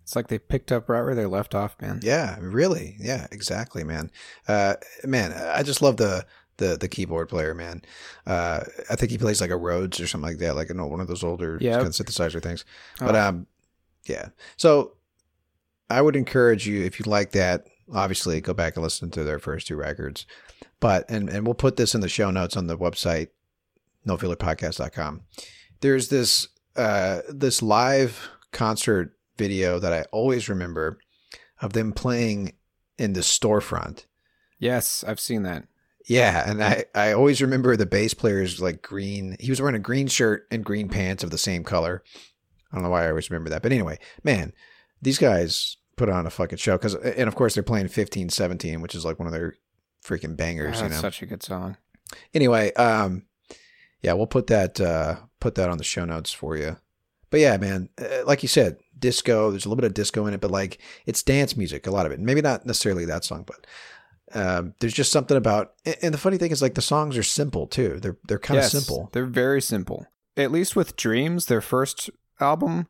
It's 0.09 0.15
like 0.15 0.27
they 0.27 0.39
picked 0.39 0.71
up 0.71 0.89
right 0.89 1.03
where 1.03 1.13
they 1.13 1.27
left 1.27 1.53
off, 1.53 1.75
man. 1.79 1.99
Yeah, 2.01 2.35
really. 2.41 2.95
Yeah, 2.99 3.27
exactly, 3.31 3.83
man. 3.83 4.09
Uh, 4.47 4.73
man, 5.05 5.31
I 5.33 5.61
just 5.61 5.83
love 5.83 5.97
the 5.97 6.25
the 6.57 6.77
the 6.77 6.87
keyboard 6.87 7.29
player, 7.29 7.53
man. 7.53 7.83
Uh, 8.25 8.61
I 8.89 8.95
think 8.95 9.11
he 9.11 9.19
plays 9.19 9.39
like 9.39 9.51
a 9.51 9.55
Rhodes 9.55 9.99
or 9.99 10.07
something 10.07 10.27
like 10.27 10.39
that, 10.39 10.55
like 10.55 10.71
a, 10.71 10.73
one 10.87 10.99
of 10.99 11.07
those 11.07 11.23
older 11.23 11.59
Yep. 11.61 11.75
kind 11.75 11.85
of 11.87 11.93
synthesizer 11.93 12.41
things. 12.41 12.65
But 12.99 13.15
Oh. 13.15 13.19
um, 13.19 13.45
Yeah. 14.07 14.29
So 14.57 14.93
I 15.91 16.01
would 16.01 16.15
encourage 16.15 16.65
you 16.67 16.83
if 16.83 16.99
you 16.99 17.05
like 17.05 17.29
that, 17.33 17.67
obviously 17.93 18.41
go 18.41 18.55
back 18.55 18.77
and 18.77 18.83
listen 18.83 19.11
to 19.11 19.23
their 19.23 19.37
first 19.37 19.67
two 19.67 19.75
records. 19.75 20.25
But 20.79 21.05
and 21.07 21.29
and 21.29 21.45
we'll 21.45 21.53
put 21.53 21.75
this 21.75 21.93
in 21.93 22.01
the 22.01 22.09
show 22.09 22.31
notes 22.31 22.57
on 22.57 22.65
the 22.65 22.79
website 22.79 23.27
nofillerpodcast.com. 24.07 25.21
There's 25.81 26.09
this 26.09 26.47
uh 26.75 27.21
this 27.29 27.61
live 27.61 28.27
concert 28.51 29.13
video 29.39 29.79
that 29.79 29.91
I 29.93 30.03
always 30.11 30.47
remember 30.47 30.99
of 31.61 31.73
them 31.73 31.93
playing 31.93 32.53
in 32.99 33.13
the 33.13 33.21
storefront. 33.21 34.05
Yes, 34.59 35.03
I've 35.07 35.19
seen 35.19 35.43
that. 35.43 35.65
Yeah, 36.05 36.49
and 36.49 36.63
I, 36.63 36.85
I 36.93 37.13
always 37.13 37.41
remember 37.41 37.75
the 37.75 37.85
bass 37.85 38.13
player's 38.13 38.61
like 38.61 38.81
green. 38.81 39.37
He 39.39 39.49
was 39.49 39.61
wearing 39.61 39.75
a 39.75 39.79
green 39.79 40.07
shirt 40.07 40.47
and 40.51 40.63
green 40.63 40.89
pants 40.89 41.23
of 41.23 41.31
the 41.31 41.37
same 41.37 41.63
color. 41.63 42.03
I 42.71 42.75
don't 42.75 42.83
know 42.83 42.89
why 42.89 43.05
I 43.05 43.09
always 43.09 43.29
remember 43.29 43.49
that, 43.49 43.63
but 43.63 43.71
anyway, 43.71 43.97
man, 44.23 44.53
these 45.01 45.17
guys 45.17 45.77
put 45.95 46.09
on 46.09 46.27
a 46.27 46.29
fucking 46.29 46.57
show 46.57 46.77
because, 46.77 46.95
and 46.95 47.27
of 47.27 47.35
course 47.35 47.53
they're 47.53 47.63
playing 47.63 47.87
15, 47.87 48.29
17, 48.29 48.81
which 48.81 48.95
is 48.95 49.05
like 49.05 49.19
one 49.19 49.27
of 49.27 49.33
their 49.33 49.55
freaking 50.03 50.35
bangers. 50.37 50.79
Oh, 50.79 50.83
you 50.83 50.89
that's 50.89 51.01
know. 51.01 51.07
such 51.07 51.21
a 51.21 51.25
good 51.25 51.43
song. 51.43 51.77
Anyway, 52.33 52.73
um, 52.73 53.23
yeah, 54.01 54.13
we'll 54.13 54.27
put 54.27 54.47
that 54.47 54.79
uh 54.79 55.17
put 55.39 55.55
that 55.55 55.69
on 55.69 55.77
the 55.77 55.83
show 55.83 56.05
notes 56.05 56.31
for 56.31 56.57
you. 56.57 56.77
But 57.29 57.39
yeah, 57.41 57.57
man, 57.57 57.89
uh, 57.99 58.23
like 58.25 58.41
you 58.41 58.49
said, 58.49 58.77
disco. 58.99 59.51
There's 59.51 59.65
a 59.65 59.69
little 59.69 59.81
bit 59.81 59.87
of 59.87 59.93
disco 59.93 60.25
in 60.25 60.33
it, 60.33 60.41
but 60.41 60.51
like 60.51 60.79
it's 61.05 61.23
dance 61.23 61.55
music. 61.57 61.87
A 61.87 61.91
lot 61.91 62.05
of 62.05 62.11
it. 62.11 62.19
Maybe 62.19 62.41
not 62.41 62.65
necessarily 62.65 63.05
that 63.05 63.23
song, 63.23 63.45
but 63.45 63.65
um, 64.33 64.73
there's 64.79 64.93
just 64.93 65.11
something 65.11 65.37
about. 65.37 65.73
and- 66.01 66.13
the 66.13 66.17
funny 66.17 66.37
thing 66.37 66.51
is, 66.51 66.61
like 66.61 66.75
the 66.75 66.81
songs 66.81 67.17
are 67.17 67.23
simple 67.23 67.67
too. 67.67 67.99
They're 67.99 68.17
they're 68.27 68.39
kind 68.39 68.57
of 68.59 68.63
Yes, 68.63 68.71
simple. 68.71 69.09
They're 69.13 69.25
very 69.25 69.61
simple. 69.61 70.05
At 70.37 70.51
least 70.51 70.75
with 70.75 70.95
Dreams, 70.95 71.47
their 71.47 71.61
first 71.61 72.09
album, 72.39 72.87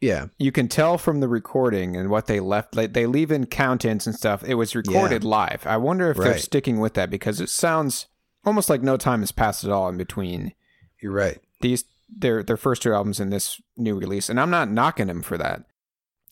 Yeah, 0.00 0.26
you 0.38 0.52
can 0.52 0.68
tell 0.68 0.98
from 0.98 1.20
the 1.20 1.28
recording 1.28 1.96
and 1.96 2.10
what 2.10 2.26
they 2.26 2.38
left. 2.40 2.76
Like 2.76 2.92
they 2.92 3.06
leave 3.06 3.32
in 3.32 3.46
count-ins 3.46 4.06
and 4.06 4.14
stuff. 4.14 4.44
It 4.44 4.54
was 4.54 4.76
recorded 4.76 5.24
live. 5.24 5.66
I 5.66 5.78
wonder 5.78 6.10
if 6.10 6.16
they're 6.18 6.38
sticking 6.38 6.78
with 6.78 6.94
that 6.94 7.10
because 7.10 7.40
it 7.40 7.48
sounds 7.48 8.06
almost 8.44 8.68
like 8.70 8.82
no 8.82 8.96
time 8.96 9.20
has 9.20 9.32
passed 9.32 9.64
at 9.64 9.70
all 9.70 9.88
in 9.88 9.96
between 9.96 10.52
you're 11.00 11.12
right. 11.12 11.38
these 11.60 11.84
their 12.16 12.42
their 12.42 12.56
first 12.56 12.82
two 12.82 12.92
albums 12.92 13.20
in 13.20 13.30
this 13.30 13.60
new 13.76 13.98
release. 13.98 14.28
And 14.28 14.40
I'm 14.40 14.50
not 14.50 14.70
knocking 14.70 15.06
them 15.06 15.22
for 15.22 15.38
that. 15.38 15.64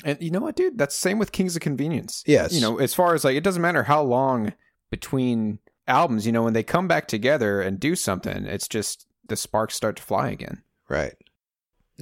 And 0.05 0.21
you 0.21 0.31
know 0.31 0.41
what, 0.41 0.57
dude? 0.57 0.79
That's 0.79 0.97
the 0.97 1.01
same 1.01 1.19
with 1.19 1.33
Kings 1.33 1.57
of 1.57 1.63
Convenience. 1.63 2.23
Yes. 2.27 2.53
You 2.53 2.61
know, 2.61 2.79
as 2.79 2.95
far 2.95 3.15
as 3.15 3.25
like, 3.25 3.37
it 3.37 3.45
doesn't 3.45 3.63
matter 3.63 3.83
how 3.83 4.03
long 4.03 4.55
between 4.91 5.59
albums. 5.87 6.27
You 6.27 6.33
know, 6.33 6.43
when 6.43 6.55
they 6.55 6.63
come 6.63 6.89
back 6.89 7.07
together 7.07 7.61
and 7.61 7.79
do 7.79 7.95
something, 7.95 8.47
it's 8.47 8.69
just 8.69 9.07
the 9.29 9.37
sparks 9.37 9.75
start 9.75 9.97
to 9.97 10.03
fly 10.03 10.31
again. 10.31 10.63
Right. 10.89 11.15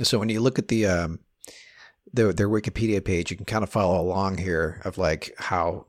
So 0.03 0.19
when 0.19 0.29
you 0.29 0.41
look 0.41 0.59
at 0.59 0.69
the 0.69 0.87
um 0.87 1.21
their 2.13 2.33
their 2.33 2.49
Wikipedia 2.49 3.05
page, 3.05 3.31
you 3.31 3.37
can 3.37 3.47
kind 3.47 3.65
of 3.65 3.71
follow 3.71 4.01
along 4.01 4.39
here 4.39 4.81
of 4.85 4.99
like 4.99 5.35
how 5.39 5.87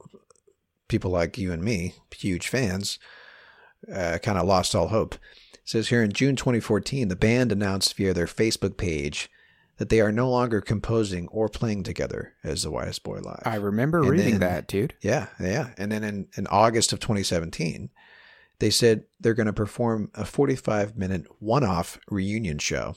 people 0.88 1.12
like 1.12 1.38
you 1.38 1.52
and 1.52 1.64
me, 1.64 1.94
huge 2.16 2.48
fans, 2.48 2.98
uh, 3.94 4.18
kind 4.22 4.38
of 4.38 4.48
lost 4.48 4.76
all 4.76 4.88
hope. 4.88 5.16
Says 5.70 5.90
here 5.90 6.02
in 6.02 6.12
June 6.12 6.36
2014, 6.36 7.10
the 7.10 7.16
band 7.16 7.52
announced 7.52 7.96
via 7.96 8.12
their 8.12 8.26
Facebook 8.26 8.76
page 8.76 9.30
that 9.78 9.90
they 9.90 10.02
are 10.02 10.12
no 10.12 10.28
longer 10.28 10.62
composing 10.62 11.28
or 11.28 11.48
playing 11.48 11.84
together 11.84 12.34
as 12.44 12.64
the 12.64 12.72
Whitest 12.72 13.04
Boy 13.04 13.20
Alive. 13.20 13.44
I 13.46 13.58
remember 13.58 14.00
And 14.00 14.10
reading 14.10 14.40
then- 14.40 14.40
that, 14.40 14.68
dude. 14.68 14.96
Yeah, 15.04 15.28
yeah. 15.40 15.70
And 15.78 15.92
then 15.92 16.04
in, 16.04 16.28
in 16.36 16.48
August 16.48 16.92
of 16.92 17.00
2017, 17.00 17.92
they 18.58 18.72
said 18.72 19.04
they're 19.20 19.36
going 19.36 19.46
to 19.46 19.54
perform 19.54 20.10
a 20.16 20.26
45 20.26 20.98
minute 20.98 21.28
one 21.38 21.64
off 21.64 22.00
reunion 22.10 22.58
show 22.58 22.96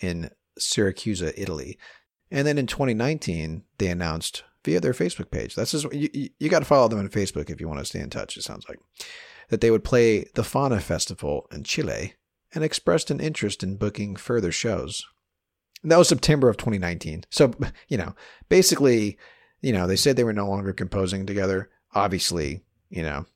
in 0.00 0.30
Syracuse, 0.58 1.20
Italy. 1.20 1.76
And 2.30 2.46
then 2.46 2.56
in 2.56 2.66
2019, 2.66 3.64
they 3.76 3.88
announced 3.88 4.42
via 4.64 4.80
their 4.80 4.94
Facebook 4.94 5.30
page. 5.30 5.54
That's 5.54 5.72
just, 5.72 5.92
you, 5.92 6.08
you, 6.14 6.30
you 6.38 6.48
got 6.48 6.60
to 6.60 6.64
follow 6.64 6.88
them 6.88 6.98
on 6.98 7.10
Facebook 7.10 7.50
if 7.50 7.60
you 7.60 7.68
want 7.68 7.80
to 7.80 7.84
stay 7.84 8.00
in 8.00 8.08
touch, 8.08 8.38
it 8.38 8.42
sounds 8.42 8.64
like. 8.70 8.78
That 9.48 9.60
they 9.60 9.70
would 9.70 9.84
play 9.84 10.24
the 10.34 10.44
Fauna 10.44 10.80
Festival 10.80 11.46
in 11.52 11.62
Chile 11.62 12.14
and 12.54 12.64
expressed 12.64 13.10
an 13.10 13.20
interest 13.20 13.62
in 13.62 13.76
booking 13.76 14.16
further 14.16 14.50
shows. 14.50 15.06
And 15.82 15.92
that 15.92 15.98
was 15.98 16.08
September 16.08 16.48
of 16.48 16.56
2019. 16.56 17.24
So, 17.30 17.52
you 17.88 17.96
know, 17.96 18.14
basically, 18.48 19.18
you 19.60 19.72
know, 19.72 19.86
they 19.86 19.96
said 19.96 20.16
they 20.16 20.24
were 20.24 20.32
no 20.32 20.48
longer 20.48 20.72
composing 20.72 21.26
together. 21.26 21.70
Obviously, 21.94 22.64
you 22.90 23.02
know, 23.02 23.26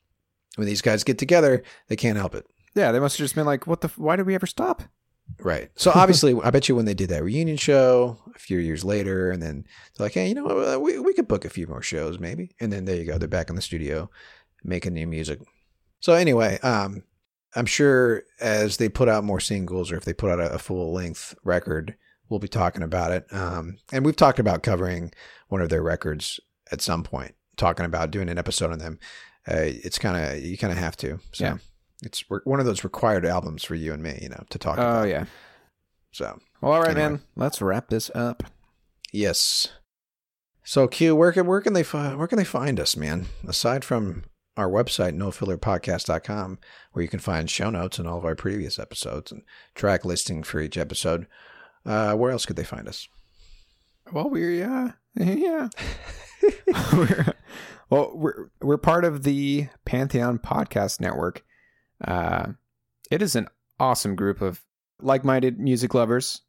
when 0.57 0.67
these 0.67 0.83
guys 0.83 1.05
get 1.05 1.19
together, 1.19 1.63
they 1.89 1.97
can't 1.97 2.19
help 2.19 2.35
it. 2.35 2.47
Yeah, 2.75 2.93
they 2.93 3.01
must 3.01 3.17
have 3.19 3.25
just 3.25 3.35
been 3.35 3.47
like, 3.47 3.67
"What 3.67 3.81
the? 3.81 3.89
Why 3.97 4.17
did 4.17 4.27
we 4.27 4.35
ever 4.35 4.47
stop?" 4.47 4.83
Right. 5.39 5.71
So 5.77 5.93
obviously, 5.95 6.37
I 6.43 6.51
bet 6.51 6.69
you 6.69 6.77
when 6.77 6.85
they 6.85 6.95
did 6.95 7.11
that 7.11 7.25
reunion 7.25 7.57
show 7.57 8.19
a 8.35 8.39
few 8.39 8.59
years 8.59 8.85
later, 8.85 9.31
and 9.31 9.43
then 9.43 9.65
they're 9.97 10.07
like, 10.07 10.15
hey, 10.15 10.29
you 10.29 10.35
know, 10.35 10.45
what, 10.45 10.83
we, 10.83 10.99
we 10.99 11.15
could 11.15 11.29
book 11.29 11.45
a 11.45 11.51
few 11.51 11.67
more 11.67 11.83
shows 11.83 12.19
maybe. 12.19 12.55
And 12.61 12.73
then 12.73 12.85
there 12.85 12.97
you 12.97 13.05
go. 13.05 13.19
They're 13.19 13.29
back 13.29 13.51
in 13.51 13.57
the 13.57 13.63
studio 13.63 14.11
making 14.65 14.95
new 14.95 15.07
music. 15.07 15.41
So 16.01 16.15
anyway, 16.15 16.59
um, 16.63 17.03
I'm 17.55 17.67
sure 17.67 18.23
as 18.41 18.77
they 18.79 18.89
put 18.89 19.09
out 19.09 19.25
more 19.25 19.41
singles 19.41 19.91
or 19.93 19.97
if 19.97 20.05
they 20.05 20.13
put 20.15 20.31
out 20.31 20.41
a, 20.41 20.55
a 20.55 20.59
full 20.59 20.93
length 20.93 21.35
record, 21.45 21.95
we'll 22.29 22.41
be 22.41 22.49
talking 22.49 22.83
about 22.83 23.13
it. 23.13 23.27
Um, 23.33 23.79
and 23.93 24.05
we've 24.05 24.17
talked 24.17 24.39
about 24.39 24.63
covering 24.63 25.13
one 25.49 25.61
of 25.61 25.69
their 25.69 25.83
records 25.83 26.41
at 26.73 26.81
some 26.81 27.03
point, 27.03 27.35
talking 27.57 27.85
about 27.87 28.11
doing 28.11 28.29
an 28.29 28.39
episode 28.39 28.73
on 28.73 28.79
them. 28.79 28.99
Uh, 29.49 29.57
it's 29.67 29.99
kind 29.99 30.17
of, 30.17 30.43
you 30.45 30.57
kind 30.57 30.73
of 30.73 30.79
have 30.79 30.97
to. 30.99 31.19
So 31.33 31.45
Yeah. 31.45 31.57
it's 32.03 32.25
re- 32.31 32.41
one 32.45 32.61
of 32.61 32.67
those 32.67 32.85
required 32.85 33.27
albums 33.27 33.65
for 33.65 33.75
you 33.75 33.93
and 33.93 34.03
me, 34.03 34.19
you 34.23 34.29
know, 34.29 34.45
to 34.51 34.59
talk 34.59 34.75
about. 34.79 35.03
Oh 35.03 35.07
yeah. 35.07 35.25
So 36.13 36.39
Well, 36.61 36.73
all 36.73 36.81
right, 36.81 36.91
Anyway. 36.97 37.09
man. 37.11 37.23
Let's 37.37 37.61
wrap 37.61 37.89
this 37.89 38.11
up. 38.15 38.45
Yes. 39.13 39.69
So 40.63 40.87
Q, 40.87 41.17
where 41.17 41.33
can 41.33 41.47
where 41.47 41.61
can 41.61 41.73
they 41.73 41.83
fi- 41.83 42.15
where 42.15 42.29
can 42.29 42.39
they 42.39 42.45
find 42.45 42.79
us, 42.79 42.97
man? 42.97 43.27
Aside 43.47 43.85
from 43.85 44.25
our 44.57 44.69
website, 44.69 45.17
nofillerpodcast.com, 45.17 46.59
where 46.93 47.03
you 47.03 47.09
can 47.09 47.21
find 47.21 47.49
show 47.51 47.71
notes 47.71 47.99
and 47.99 48.07
all 48.09 48.19
of 48.19 48.25
our 48.25 48.35
previous 48.35 48.79
episodes 48.79 49.31
and 49.33 49.43
track 49.75 50.05
listing 50.05 50.43
for 50.43 50.61
each 50.61 50.77
episode. 50.77 51.27
Uh, 51.87 52.15
where 52.15 52.31
else 52.31 52.47
could 52.47 52.57
they 52.57 52.65
find 52.65 52.89
us? 52.89 53.09
Well, 54.13 54.29
we're 54.29 54.65
uh, 54.65 54.93
yeah. 55.15 55.69
we're, 56.95 57.35
well, 57.91 58.13
we're 58.15 58.51
we're 58.61 58.79
part 58.79 59.05
of 59.05 59.23
the 59.25 59.69
Pantheon 59.85 60.39
Podcast 60.39 61.01
Network. 61.01 61.45
Uh, 62.03 62.53
it 63.11 63.23
is 63.23 63.37
an 63.37 63.49
awesome 63.79 64.15
group 64.17 64.41
of 64.41 64.63
like-minded 65.01 65.59
music 65.59 65.95
lovers, 65.95 66.43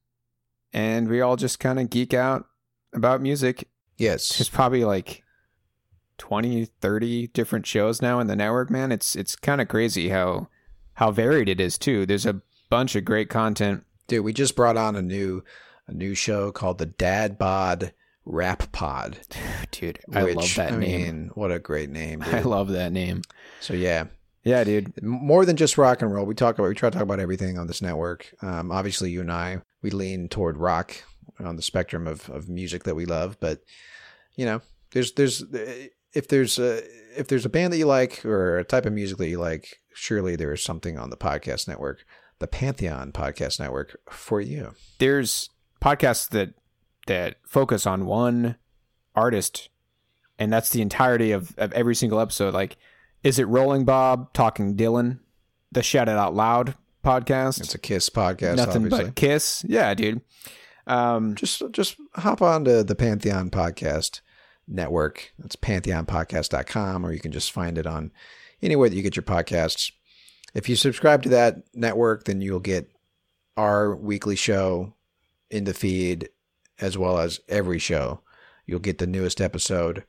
and 0.73 1.07
we 1.07 1.21
all 1.21 1.35
just 1.35 1.59
kind 1.59 1.79
of 1.79 1.89
geek 1.89 2.13
out 2.13 2.45
about 2.93 3.21
music. 3.21 3.67
There's 3.97 4.37
Yes. 4.39 4.49
probably 4.49 4.83
like 4.83 5.23
20, 6.21 6.65
30 6.65 7.27
different 7.29 7.65
shows 7.65 7.99
now 7.99 8.19
in 8.19 8.27
the 8.27 8.35
network. 8.35 8.69
Man, 8.69 8.91
it's 8.91 9.15
it's 9.15 9.35
kind 9.35 9.59
of 9.59 9.67
crazy 9.67 10.09
how 10.09 10.49
how 10.93 11.09
varied 11.09 11.49
it 11.49 11.59
is 11.59 11.79
too. 11.79 12.05
There's 12.05 12.27
a 12.27 12.41
bunch 12.69 12.95
of 12.95 13.03
great 13.03 13.27
content. 13.27 13.83
Dude, 14.07 14.23
we 14.23 14.31
just 14.31 14.55
brought 14.55 14.77
on 14.77 14.95
a 14.95 15.01
new 15.01 15.43
a 15.87 15.93
new 15.93 16.13
show 16.13 16.51
called 16.51 16.77
the 16.77 16.85
Dad 16.85 17.39
Bod 17.39 17.91
Rap 18.23 18.71
Pod. 18.71 19.17
Dude, 19.71 19.97
I 20.13 20.23
which, 20.25 20.35
love 20.35 20.53
that 20.57 20.73
I 20.73 20.77
name. 20.77 21.01
mean, 21.01 21.31
what 21.33 21.51
a 21.51 21.57
great 21.57 21.89
name. 21.89 22.21
I 22.25 22.41
love 22.41 22.67
that 22.69 22.91
name. 22.93 23.23
so 23.59 23.73
yeah, 23.73 24.05
Yeah, 24.43 24.63
dude. 24.63 25.01
more 25.01 25.43
than 25.43 25.55
just 25.57 25.75
rock 25.79 26.03
and 26.03 26.13
roll. 26.13 26.27
We 26.27 26.35
talk 26.35 26.55
about 26.59 26.67
we 26.69 26.75
try 26.75 26.91
to 26.91 26.93
talk 26.93 27.03
about 27.03 27.19
everything 27.19 27.57
on 27.57 27.65
this 27.65 27.81
network. 27.81 28.31
Um, 28.43 28.71
obviously, 28.71 29.09
you 29.09 29.21
and 29.21 29.31
I 29.31 29.63
we 29.81 29.89
lean 29.89 30.29
toward 30.29 30.57
rock 30.57 30.95
on 31.39 31.55
the 31.55 31.63
spectrum 31.63 32.05
of, 32.05 32.29
of 32.29 32.47
music 32.47 32.83
that 32.83 32.93
we 32.95 33.05
love, 33.07 33.37
but 33.39 33.61
you 34.35 34.45
know, 34.45 34.61
there's 34.91 35.13
there's 35.13 35.43
if 36.13 36.27
there's 36.27 36.59
a 36.59 36.81
if 37.17 37.27
there's 37.27 37.45
a 37.45 37.49
band 37.49 37.73
that 37.73 37.77
you 37.77 37.85
like 37.87 38.25
or 38.25 38.57
a 38.59 38.63
type 38.63 38.85
of 38.85 38.93
music 38.93 39.17
that 39.17 39.27
you 39.27 39.39
like, 39.39 39.79
surely 39.93 40.35
there 40.35 40.53
is 40.53 40.63
something 40.63 40.97
on 40.97 41.09
the 41.09 41.17
podcast 41.17 41.67
network, 41.67 42.05
the 42.39 42.47
Pantheon 42.47 43.11
Podcast 43.11 43.59
Network, 43.59 43.97
for 44.09 44.39
you. 44.41 44.71
there's 44.99 45.49
podcasts 45.81 46.29
that 46.29 46.53
that 47.07 47.35
focus 47.45 47.85
on 47.87 48.05
one 48.05 48.55
artist 49.15 49.69
and 50.37 50.53
that's 50.53 50.69
the 50.69 50.81
entirety 50.81 51.31
of, 51.31 51.53
of 51.57 51.73
every 51.73 51.95
single 51.95 52.19
episode 52.19 52.53
like 52.53 52.77
is 53.23 53.39
it 53.39 53.47
rolling 53.47 53.83
bob 53.83 54.31
talking 54.33 54.77
dylan 54.77 55.19
the 55.71 55.81
shout 55.81 56.07
it 56.07 56.15
out 56.15 56.35
loud 56.35 56.75
podcast 57.03 57.59
It's 57.59 57.73
a 57.75 57.79
Kiss 57.79 58.09
podcast, 58.09 58.57
nothing 58.57 58.83
obviously. 58.83 59.05
but 59.05 59.15
kiss 59.15 59.65
yeah 59.67 59.93
dude 59.95 60.21
um 60.85 61.33
just 61.35 61.63
just 61.71 61.97
hop 62.13 62.41
on 62.43 62.63
to 62.65 62.83
the 62.83 62.95
Pantheon 62.95 63.49
Podcast 63.49 64.21
Network. 64.71 65.33
It's 65.43 65.55
pantheonpodcast.com, 65.55 67.05
or 67.05 67.11
you 67.11 67.19
can 67.19 67.31
just 67.31 67.51
find 67.51 67.77
it 67.77 67.85
on 67.85 68.11
anywhere 68.61 68.89
that 68.89 68.95
you 68.95 69.03
get 69.03 69.15
your 69.15 69.23
podcasts. 69.23 69.91
If 70.53 70.67
you 70.67 70.75
subscribe 70.75 71.23
to 71.23 71.29
that 71.29 71.63
network, 71.73 72.25
then 72.25 72.41
you'll 72.41 72.59
get 72.59 72.89
our 73.57 73.95
weekly 73.95 74.35
show 74.35 74.93
in 75.49 75.65
the 75.65 75.73
feed 75.73 76.29
as 76.79 76.97
well 76.97 77.19
as 77.19 77.39
every 77.47 77.79
show. 77.79 78.21
You'll 78.65 78.79
get 78.79 78.97
the 78.97 79.07
newest 79.07 79.41
episode. 79.41 80.03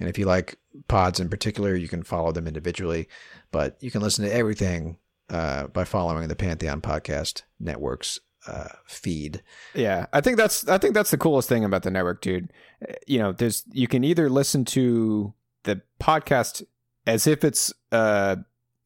And 0.00 0.08
if 0.08 0.18
you 0.18 0.26
like 0.26 0.58
pods 0.88 1.20
in 1.20 1.28
particular, 1.28 1.74
you 1.74 1.88
can 1.88 2.02
follow 2.02 2.32
them 2.32 2.48
individually, 2.48 3.08
but 3.52 3.76
you 3.80 3.90
can 3.90 4.02
listen 4.02 4.24
to 4.24 4.34
everything 4.34 4.98
uh, 5.30 5.68
by 5.68 5.84
following 5.84 6.28
the 6.28 6.36
Pantheon 6.36 6.80
Podcast 6.80 7.42
Network's 7.60 8.18
uh, 8.46 8.68
feed. 8.86 9.42
Yeah, 9.74 10.06
I 10.12 10.20
think 10.20 10.36
that's 10.36 10.66
I 10.68 10.78
think 10.78 10.94
that's 10.94 11.10
the 11.10 11.18
coolest 11.18 11.48
thing 11.48 11.64
about 11.64 11.82
the 11.82 11.90
network, 11.90 12.20
dude. 12.20 12.52
Uh, 12.86 12.92
You 13.06 13.18
know, 13.18 13.32
there's 13.32 13.64
you 13.72 13.88
can 13.88 14.04
either 14.04 14.28
listen 14.30 14.64
to 14.66 15.34
the 15.64 15.80
podcast 16.00 16.62
as 17.06 17.26
if 17.26 17.44
it's 17.44 17.72
uh 17.92 18.36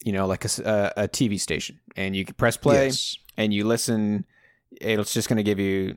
you 0.05 0.13
know 0.13 0.27
like 0.27 0.45
a, 0.45 0.49
a- 0.97 1.05
a 1.05 1.09
TV 1.09 1.39
station, 1.41 1.81
and 1.97 2.15
you 2.17 2.25
can 2.25 2.35
press 2.35 2.57
play 2.57 2.87
Yes. 2.87 3.17
and 3.37 3.53
you 3.53 3.65
listen. 3.67 4.25
It's 4.71 5.15
just 5.15 5.29
going 5.29 5.39
to 5.39 5.43
give 5.43 5.59
you 5.59 5.97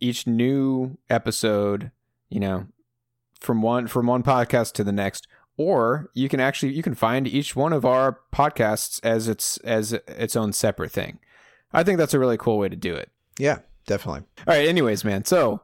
each 0.00 0.26
new 0.26 0.96
episode, 1.10 1.90
you 2.30 2.38
know, 2.40 2.66
from 3.40 3.60
one 3.60 3.86
from 3.88 4.06
one 4.06 4.22
podcast 4.22 4.72
to 4.74 4.84
the 4.84 4.92
next. 4.92 5.26
Or 5.56 6.10
you 6.14 6.28
can 6.28 6.40
actually 6.40 6.72
you 6.72 6.82
can 6.82 6.94
find 6.94 7.26
each 7.28 7.54
one 7.54 7.72
of 7.72 7.84
our 7.84 8.18
podcasts 8.32 8.98
as 9.04 9.28
its 9.28 9.56
as 9.58 9.92
its 9.92 10.34
own 10.36 10.52
separate 10.52 10.90
thing. 10.92 11.18
I 11.74 11.82
think 11.84 11.98
that's 11.98 12.14
a 12.14 12.18
really 12.18 12.36
cool 12.38 12.58
way 12.58 12.68
to 12.68 12.76
do 12.76 12.94
it. 12.94 13.10
Yeah, 13.38 13.58
definitely. 13.86 14.22
All 14.46 14.54
right. 14.54 14.66
Anyways, 14.68 15.04
man. 15.04 15.24
So 15.24 15.60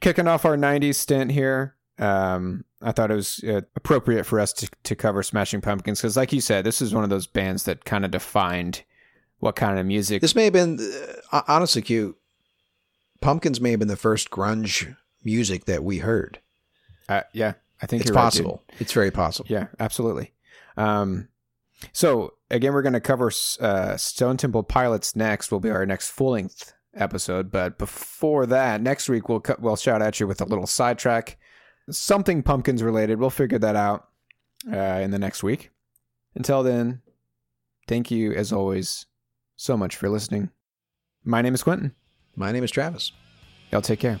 kicking 0.00 0.26
off 0.26 0.44
our 0.44 0.56
'90s 0.56 0.94
stint 0.96 1.30
here, 1.32 1.76
um, 1.98 2.64
I 2.82 2.92
thought 2.92 3.10
it 3.10 3.14
was 3.16 3.42
uh, 3.44 3.60
appropriate 3.76 4.24
for 4.24 4.40
us 4.40 4.52
to 4.54 4.68
to 4.84 4.96
cover 4.96 5.22
Smashing 5.22 5.60
Pumpkins 5.60 6.00
because, 6.00 6.16
like 6.16 6.32
you 6.32 6.40
said, 6.40 6.64
this 6.64 6.80
is 6.82 6.94
one 6.94 7.04
of 7.04 7.10
those 7.10 7.26
bands 7.26 7.64
that 7.64 7.84
kind 7.84 8.04
of 8.04 8.10
defined 8.10 8.82
what 9.38 9.56
kind 9.56 9.78
of 9.78 9.86
music. 9.86 10.20
This 10.20 10.34
may 10.34 10.44
have 10.44 10.52
been, 10.52 10.78
uh, 11.32 11.42
honestly, 11.48 11.82
Q. 11.82 12.16
Pumpkins 13.20 13.60
may 13.60 13.70
have 13.70 13.78
been 13.78 13.88
the 13.88 13.96
first 13.96 14.30
grunge 14.30 14.96
music 15.24 15.66
that 15.66 15.84
we 15.84 15.98
heard. 15.98 16.40
uh, 17.08 17.22
yeah, 17.34 17.54
I 17.82 17.86
think 17.86 18.02
It's 18.02 18.08
you're 18.08 18.16
right, 18.16 18.22
possible. 18.22 18.62
it's 18.78 18.92
very 18.92 19.10
possible. 19.10 19.46
Yeah, 19.50 19.66
absolutely. 19.78 20.32
Um, 20.76 21.28
so 21.92 22.34
again, 22.50 22.72
we're 22.72 22.82
going 22.82 22.92
to 22.92 23.00
cover 23.00 23.30
uh, 23.60 23.96
Stone 23.96 24.36
Temple 24.36 24.62
Pilots 24.62 25.16
next. 25.16 25.50
Will 25.50 25.60
be 25.60 25.70
our 25.70 25.86
next 25.86 26.10
full 26.10 26.32
length 26.32 26.72
episode. 26.94 27.50
But 27.50 27.78
before 27.78 28.46
that, 28.46 28.80
next 28.80 29.08
week 29.08 29.28
we'll 29.28 29.40
cut, 29.40 29.60
we'll 29.60 29.76
shout 29.76 30.02
at 30.02 30.20
you 30.20 30.26
with 30.26 30.40
a 30.40 30.44
little 30.44 30.66
sidetrack, 30.66 31.38
something 31.90 32.42
pumpkins 32.42 32.82
related. 32.82 33.18
We'll 33.18 33.30
figure 33.30 33.58
that 33.58 33.76
out 33.76 34.08
uh, 34.70 34.76
in 34.76 35.10
the 35.10 35.18
next 35.18 35.42
week. 35.42 35.70
Until 36.34 36.62
then, 36.62 37.02
thank 37.88 38.10
you 38.10 38.32
as 38.32 38.52
always 38.52 39.06
so 39.56 39.76
much 39.76 39.96
for 39.96 40.08
listening. 40.08 40.50
My 41.24 41.42
name 41.42 41.54
is 41.54 41.62
Quentin. 41.62 41.94
My 42.36 42.52
name 42.52 42.64
is 42.64 42.70
Travis. 42.70 43.12
Y'all 43.70 43.82
take 43.82 44.00
care. 44.00 44.20